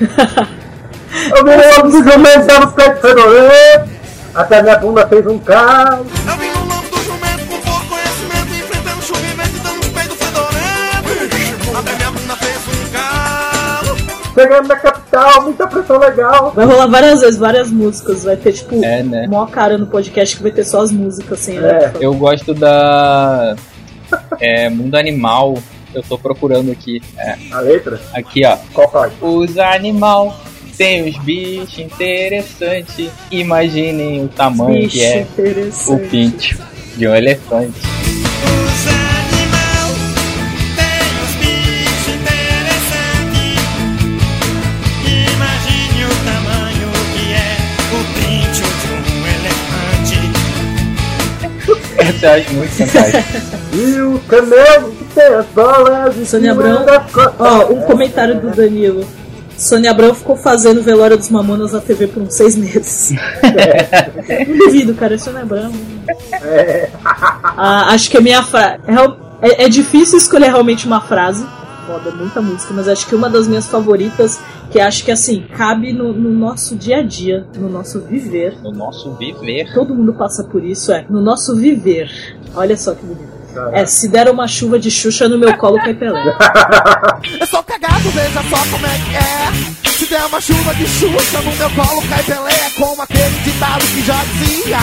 Eu 0.00 1.44
vi 1.44 1.50
no 1.56 1.76
longo 1.76 1.88
do 1.90 2.10
jumento 2.10 2.46
dando 2.46 2.72
peito 2.72 3.00
fedorenta. 3.00 3.88
Até 4.34 4.62
minha 4.62 4.78
bunda 4.78 5.06
fez 5.06 5.26
um 5.26 5.38
carro. 5.38 6.04
Eu 6.26 6.36
vim 6.36 6.48
no 6.50 6.60
lombo 6.60 6.88
do 6.90 7.02
jumento 7.04 7.46
com 7.48 7.60
pouco 7.60 7.86
conhecimento, 7.86 8.54
enfrentando 8.64 9.02
chuva 9.02 9.20
e 9.20 9.58
dando 9.60 9.76
um 9.86 9.90
peido 9.92 10.14
fedorento. 10.16 11.78
Até 11.78 11.94
minha 11.96 12.10
bunda 12.10 12.36
fez 12.36 12.56
um 12.68 12.92
galo. 12.92 13.96
Chegando 14.34 14.68
na 14.68 14.76
capital, 14.76 15.42
muita 15.42 15.66
pressão 15.68 15.98
legal. 15.98 16.50
Vai 16.52 16.64
rolar 16.66 16.86
várias 16.88 17.20
vezes, 17.20 17.38
várias 17.38 17.70
músicas. 17.70 18.24
Vai 18.24 18.36
ter, 18.36 18.52
tipo, 18.52 18.84
É, 18.84 19.02
né? 19.04 19.26
mó 19.28 19.46
cara 19.46 19.78
no 19.78 19.86
podcast 19.86 20.36
que 20.36 20.42
vai 20.42 20.50
ter 20.50 20.64
só 20.64 20.80
as 20.82 20.90
músicas 20.90 21.38
sem 21.38 21.58
É. 21.58 21.92
Eu 22.00 22.12
gosto 22.14 22.52
da. 22.52 23.54
É, 24.40 24.68
Mundo 24.68 24.96
Animal. 24.96 25.54
Eu 25.94 26.02
tô 26.02 26.18
procurando 26.18 26.70
aqui. 26.72 27.00
É, 27.16 27.36
A 27.52 27.60
letra? 27.60 28.00
aqui, 28.12 28.44
ó. 28.44 28.56
Qual 28.72 28.88
parte? 28.88 29.14
Os 29.20 29.56
animal 29.58 30.36
tem 30.76 31.08
os 31.08 31.16
bichos 31.18 31.78
interessantes. 31.78 33.10
Imaginem 33.30 34.24
o 34.24 34.28
tamanho 34.28 34.82
Bicho 34.82 34.90
que 34.96 35.04
é 35.04 35.16
o 35.18 35.20
interessante. 35.20 36.08
pinto 36.08 36.58
de 36.96 37.06
um 37.08 37.14
elefante. 37.14 37.78
Os 37.78 38.86
animal 38.88 39.94
tem 40.76 41.00
os 41.22 41.32
bichos 41.36 42.08
interessantes. 42.08 43.62
Imagine 45.32 46.04
o 46.04 46.14
tamanho 46.24 46.90
que 47.14 47.24
é 47.34 47.56
o 47.92 47.98
pinto 48.18 48.66
de 48.80 48.88
um 48.92 49.22
elefante. 49.26 50.18
Essa 51.98 52.26
eu 52.26 52.32
acho 52.32 52.52
muito 52.54 52.72
fantástica. 52.74 53.63
E 53.74 54.00
o 54.00 54.20
camelo 54.28 54.92
que 54.92 55.04
tem 55.14 55.24
as 55.24 55.46
bolas 55.46 56.16
em 56.16 56.24
Sônia 56.24 56.52
Abrão. 56.52 56.86
Ó, 57.38 57.72
um 57.72 57.80
comentário 57.80 58.40
do 58.40 58.50
Danilo. 58.50 59.04
Sônia 59.58 59.90
Abrão 59.90 60.14
ficou 60.14 60.36
fazendo 60.36 60.82
velório 60.82 61.16
dos 61.16 61.28
Mamonas 61.28 61.72
na 61.72 61.80
TV 61.80 62.06
por 62.06 62.22
uns 62.22 62.34
seis 62.34 62.56
meses. 62.56 63.12
Não 64.46 64.58
duvido, 64.58 64.94
cara, 64.94 65.14
é 65.14 65.18
Sônia 65.18 65.42
Abrão. 65.42 65.72
É. 66.32 66.88
Ah, 67.04 67.92
acho 67.92 68.10
que 68.10 68.16
a 68.16 68.20
minha 68.20 68.42
frase. 68.42 68.78
É, 69.42 69.64
é 69.64 69.68
difícil 69.68 70.18
escolher 70.18 70.46
realmente 70.46 70.86
uma 70.86 71.00
frase. 71.00 71.44
Foda, 71.86 72.10
muita 72.12 72.40
música, 72.40 72.72
mas 72.72 72.88
acho 72.88 73.06
que 73.06 73.14
uma 73.14 73.28
das 73.28 73.46
minhas 73.46 73.66
favoritas, 73.66 74.40
que 74.70 74.80
acho 74.80 75.04
que 75.04 75.10
assim, 75.10 75.44
cabe 75.54 75.92
no, 75.92 76.14
no 76.14 76.30
nosso 76.30 76.74
dia 76.76 76.98
a 76.98 77.02
dia, 77.02 77.46
no 77.56 77.68
nosso 77.68 78.00
viver. 78.00 78.56
No 78.62 78.72
nosso 78.72 79.12
viver. 79.16 79.72
Todo 79.74 79.94
mundo 79.94 80.14
passa 80.14 80.44
por 80.44 80.64
isso, 80.64 80.92
é. 80.92 81.04
No 81.10 81.20
nosso 81.20 81.54
viver. 81.56 82.10
Olha 82.54 82.76
só 82.76 82.94
que 82.94 83.04
bonito. 83.04 83.43
É, 83.72 83.86
se 83.86 84.08
der 84.08 84.28
uma 84.28 84.48
chuva 84.48 84.78
de 84.78 84.90
Xuxa 84.90 85.28
no 85.28 85.38
meu 85.38 85.56
colo, 85.56 85.78
cai 85.78 85.94
Pelé. 85.94 86.20
Eu 87.40 87.46
sou 87.46 87.62
cagado, 87.62 88.10
veja 88.10 88.42
só 88.42 88.70
como 88.70 88.86
é 88.86 88.98
que 88.98 89.16
é. 89.16 89.90
Se 89.90 90.06
der 90.06 90.24
uma 90.26 90.40
chuva 90.40 90.74
de 90.74 90.86
Xuxa 90.86 91.40
no 91.40 91.54
meu 91.54 91.70
colo, 91.70 92.02
cai 92.08 92.22
Pelé. 92.24 92.52
É 92.52 92.70
como 92.78 93.02
aquele 93.02 93.40
ditado 93.44 93.86
que 93.86 94.02
já 94.02 94.24
dizia: 94.24 94.78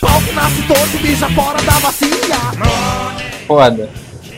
Pau 0.00 0.20
que 0.20 0.32
nasce 0.32 0.62
torto, 0.62 0.98
bija 0.98 1.28
fora 1.30 1.62
da 1.62 1.80
bacia. 1.80 2.16
Foda. 3.46 3.88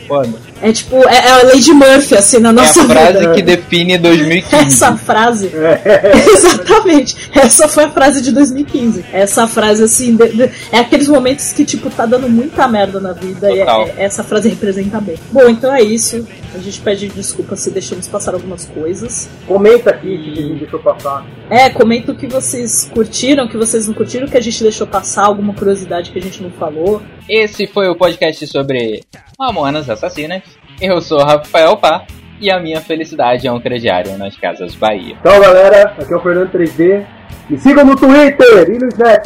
Foda. 0.07 0.48
É 0.61 0.71
tipo, 0.73 0.95
é, 1.07 1.15
é 1.15 1.31
a 1.31 1.43
Lady 1.43 1.71
Murphy, 1.73 2.15
assim, 2.15 2.39
na 2.39 2.49
É 2.49 2.51
a 2.51 2.53
nossa 2.53 2.83
frase 2.85 3.19
vida. 3.19 3.33
que 3.33 3.41
define 3.41 3.97
2015. 3.97 4.55
Essa 4.65 4.95
frase. 4.97 5.49
Exatamente. 6.33 7.15
Essa 7.33 7.67
foi 7.67 7.85
a 7.85 7.89
frase 7.91 8.21
de 8.21 8.31
2015. 8.31 9.05
Essa 9.13 9.47
frase, 9.47 9.83
assim, 9.83 10.15
de- 10.15 10.29
de- 10.29 10.49
é 10.71 10.79
aqueles 10.79 11.07
momentos 11.07 11.51
que, 11.53 11.63
tipo, 11.65 11.89
tá 11.89 12.05
dando 12.05 12.29
muita 12.29 12.67
merda 12.67 12.99
na 12.99 13.13
vida 13.13 13.51
e 13.51 13.59
Total. 13.59 13.83
é- 13.87 13.89
é- 13.89 14.03
essa 14.05 14.23
frase 14.23 14.49
representa 14.49 14.99
bem. 14.99 15.15
Bom, 15.31 15.47
então 15.49 15.73
é 15.73 15.81
isso. 15.81 16.27
A 16.53 16.57
gente 16.57 16.81
pede 16.81 17.07
desculpa 17.09 17.55
se 17.55 17.69
deixamos 17.69 18.07
passar 18.07 18.33
algumas 18.33 18.65
coisas. 18.65 19.29
Comenta 19.47 19.91
aqui 19.91 20.07
se 20.07 20.31
a 20.39 20.41
gente 20.47 20.59
deixou 20.59 20.79
passar. 20.79 21.25
É, 21.49 21.69
comenta 21.69 22.11
o 22.11 22.15
que 22.15 22.27
vocês 22.27 22.89
curtiram, 22.91 23.45
o 23.45 23.49
que 23.49 23.57
vocês 23.57 23.87
não 23.87 23.93
curtiram, 23.93 24.25
o 24.25 24.29
que 24.31 24.37
a 24.37 24.41
gente 24.41 24.61
deixou 24.63 24.87
passar, 24.87 25.25
alguma 25.25 25.53
curiosidade 25.53 26.09
que 26.11 26.17
a 26.17 26.21
gente 26.21 26.41
não 26.41 26.49
falou. 26.51 27.01
Esse 27.29 27.67
foi 27.67 27.87
o 27.87 27.95
podcast 27.95 28.45
sobre 28.47 29.03
Mamonas 29.37 29.87
Assassinas. 29.89 30.41
Eu 30.81 31.01
sou 31.01 31.19
Rafael 31.23 31.75
Pá 31.77 32.05
e 32.39 32.49
a 32.49 32.59
minha 32.59 32.79
felicidade 32.81 33.47
é 33.47 33.51
um 33.51 33.59
crediário 33.59 34.17
nas 34.17 34.35
Casas 34.37 34.75
Bahia. 34.75 35.15
Então, 35.19 35.39
galera, 35.41 35.93
aqui 35.99 36.13
é 36.13 36.15
o 36.15 36.21
Fernando 36.21 36.51
3D. 36.51 37.05
Me 37.49 37.57
sigam 37.57 37.83
no 37.85 37.95
Twitter 37.95 38.69
e 38.69 38.77
no 38.77 38.87
Snap. 38.87 39.25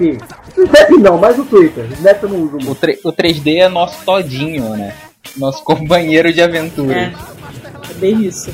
No 0.57 0.63
Snap 0.63 0.89
não, 0.99 1.17
mas 1.17 1.37
no 1.37 1.45
Twitter. 1.45 1.85
No 1.85 1.93
Snap 1.93 2.23
eu 2.23 2.29
não 2.29 2.37
uso 2.41 2.57
O, 2.57 2.63
muito. 2.63 2.75
tre- 2.75 2.99
o 3.03 3.11
3D 3.11 3.57
é 3.57 3.67
nosso 3.69 4.03
todinho, 4.05 4.69
né? 4.75 4.93
Nosso 5.37 5.61
companheiro 5.65 6.31
de 6.33 6.41
aventura. 6.41 6.95
É, 6.95 7.11
é 7.91 7.93
bem 7.95 8.23
isso. 8.25 8.51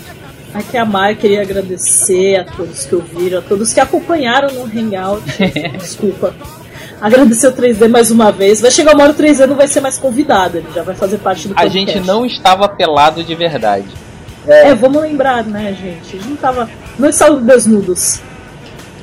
Aqui 0.53 0.75
a 0.77 0.83
Mar 0.85 1.15
queria 1.15 1.41
agradecer 1.43 2.37
a 2.37 2.43
todos 2.43 2.83
que 2.85 2.95
ouviram, 2.95 3.37
a 3.39 3.41
todos 3.41 3.71
que 3.71 3.79
acompanharam 3.79 4.49
no 4.51 4.63
Hangout. 4.65 5.23
Desculpa. 5.77 6.33
Agradecer 7.01 7.47
o 7.47 7.53
3D 7.53 7.87
mais 7.87 8.11
uma 8.11 8.31
vez. 8.31 8.59
Vai 8.59 8.71
chegar 8.71 8.93
uma 8.93 9.03
hora 9.03 9.13
o 9.13 9.15
3D 9.15 9.45
não 9.45 9.55
vai 9.55 9.67
ser 9.67 9.79
mais 9.81 9.97
convidado, 9.97 10.57
ele 10.57 10.67
já 10.73 10.83
vai 10.83 10.95
fazer 10.95 11.17
parte 11.19 11.47
do 11.47 11.53
A 11.53 11.61
podcast. 11.61 11.91
gente 11.93 12.05
não 12.05 12.25
estava 12.25 12.67
pelado 12.67 13.23
de 13.23 13.35
verdade. 13.35 13.87
É, 14.47 14.73
vamos 14.73 15.01
lembrar, 15.01 15.45
né, 15.45 15.73
gente? 15.79 16.15
A 16.15 16.19
gente 16.19 16.29
não 16.29 16.37
tava. 16.37 16.69
Não 16.97 17.09
estávamos 17.09 17.43
desnudos. 17.43 18.21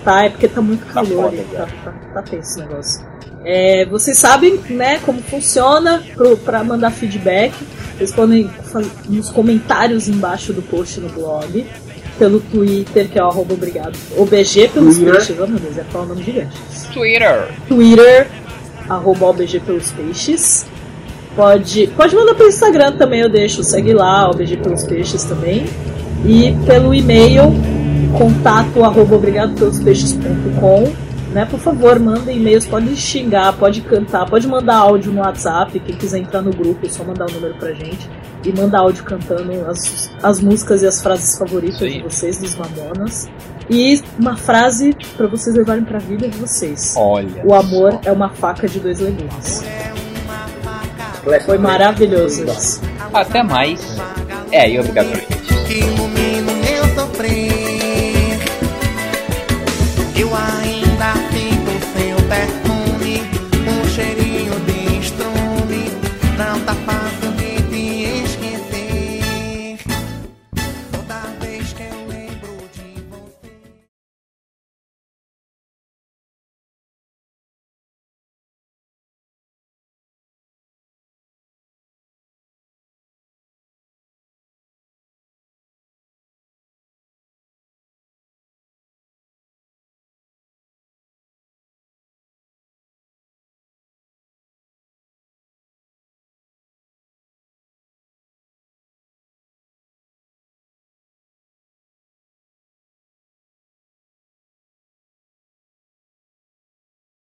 Tá? 0.05 0.25
É 0.25 0.31
porque 0.31 0.49
tá 0.49 0.61
muito 0.61 0.87
calor 0.87 1.31
foda, 1.31 1.37
e 1.37 1.45
tá, 1.45 1.67
tá, 2.15 2.23
tá 2.23 2.37
esse 2.37 2.59
negócio. 2.61 3.05
É, 3.45 3.85
vocês 3.87 4.19
sabem, 4.19 4.61
né, 4.71 4.99
como 5.05 5.23
funciona 5.23 6.03
pro, 6.15 6.37
pra 6.37 6.65
mandar 6.65 6.91
feedback. 6.91 7.55
Vocês 7.97 8.13
podem 8.13 8.49
fazer 8.73 8.91
nos 9.09 9.31
comentários 9.31 10.09
embaixo 10.09 10.53
do 10.53 10.63
post 10.63 11.01
no 11.01 11.09
blog. 11.09 11.67
Pelo 12.19 12.41
Twitter, 12.41 13.09
que 13.09 13.19
é 13.19 13.23
o 13.23 13.27
arroba 13.27 13.55
obrigado. 13.55 13.97
OBG 14.17 14.69
pelos 14.69 14.97
Twitter. 14.97 15.15
peixes. 15.15 15.37
Oh 15.39 15.47
meu 15.47 15.59
Deus, 15.59 15.79
é 15.79 15.85
falar 15.85 16.05
um 16.05 16.09
nome 16.09 16.23
gigante. 16.23 16.57
Twitter. 16.93 17.49
Twitter, 17.69 18.27
arroba 18.89 19.27
OBG 19.27 19.61
pelos 19.61 19.93
peixes. 19.93 20.67
Pode, 21.35 21.89
pode 21.89 22.17
mandar 22.17 22.35
pelo 22.35 22.49
Instagram 22.49 22.93
também, 22.93 23.21
eu 23.21 23.29
deixo. 23.29 23.63
Segue 23.63 23.93
lá, 23.93 24.31
OBG 24.31 24.57
pelos 24.57 24.85
peixes 24.85 25.25
também. 25.25 25.67
E 26.25 26.57
pelo 26.65 26.95
e-mail, 26.95 27.53
contato 28.17 28.83
arroba 28.83 29.17
obrigado 29.17 29.55
pelos 29.55 29.79
peixes.com 29.79 31.06
né? 31.37 31.45
Por 31.45 31.61
favor, 31.61 32.01
mandem 32.01 32.39
e-mails, 32.39 32.65
pode 32.65 32.97
xingar, 32.97 33.53
pode 33.59 33.83
cantar, 33.83 34.25
pode 34.25 34.49
mandar 34.49 34.77
áudio 34.77 35.13
no 35.13 35.21
WhatsApp, 35.21 35.79
quem 35.81 35.95
quiser 35.95 36.21
entrar 36.21 36.41
no 36.41 36.51
grupo, 36.51 36.87
é 36.87 36.89
só 36.89 37.05
mandar 37.05 37.27
o 37.27 37.31
um 37.31 37.35
número 37.35 37.55
pra 37.57 37.75
gente. 37.75 38.09
E 38.43 38.53
mandar 38.59 38.79
áudio 38.79 39.05
cantando 39.05 39.53
as, 39.69 40.11
as 40.23 40.41
músicas 40.41 40.81
e 40.81 40.87
as 40.87 41.03
frases 41.03 41.37
favoritas 41.37 41.79
Sim. 41.79 41.99
de 41.99 42.03
vocês, 42.03 42.39
dos 42.39 42.57
Mamonas. 42.57 43.29
E 43.69 44.01
uma 44.19 44.37
frase 44.37 44.97
para 45.17 45.27
vocês 45.27 45.55
levarem 45.55 45.85
pra 45.85 45.99
vida 45.99 46.27
de 46.27 46.39
vocês. 46.39 46.95
Olha. 46.97 47.45
O 47.45 47.53
amor 47.53 47.93
só. 47.93 48.01
é 48.05 48.13
uma 48.13 48.31
faca 48.31 48.67
de 48.67 48.81
dois 48.81 49.01
legumes. 49.01 49.63
Foi 51.45 51.59
maravilhoso 51.59 52.45
isso. 52.45 52.81
Até 53.13 53.43
mais. 53.43 53.99
É, 54.53 54.71
e 54.71 54.79
obrigado 54.79 55.11
por 55.11 55.21
Que. 55.67 57.56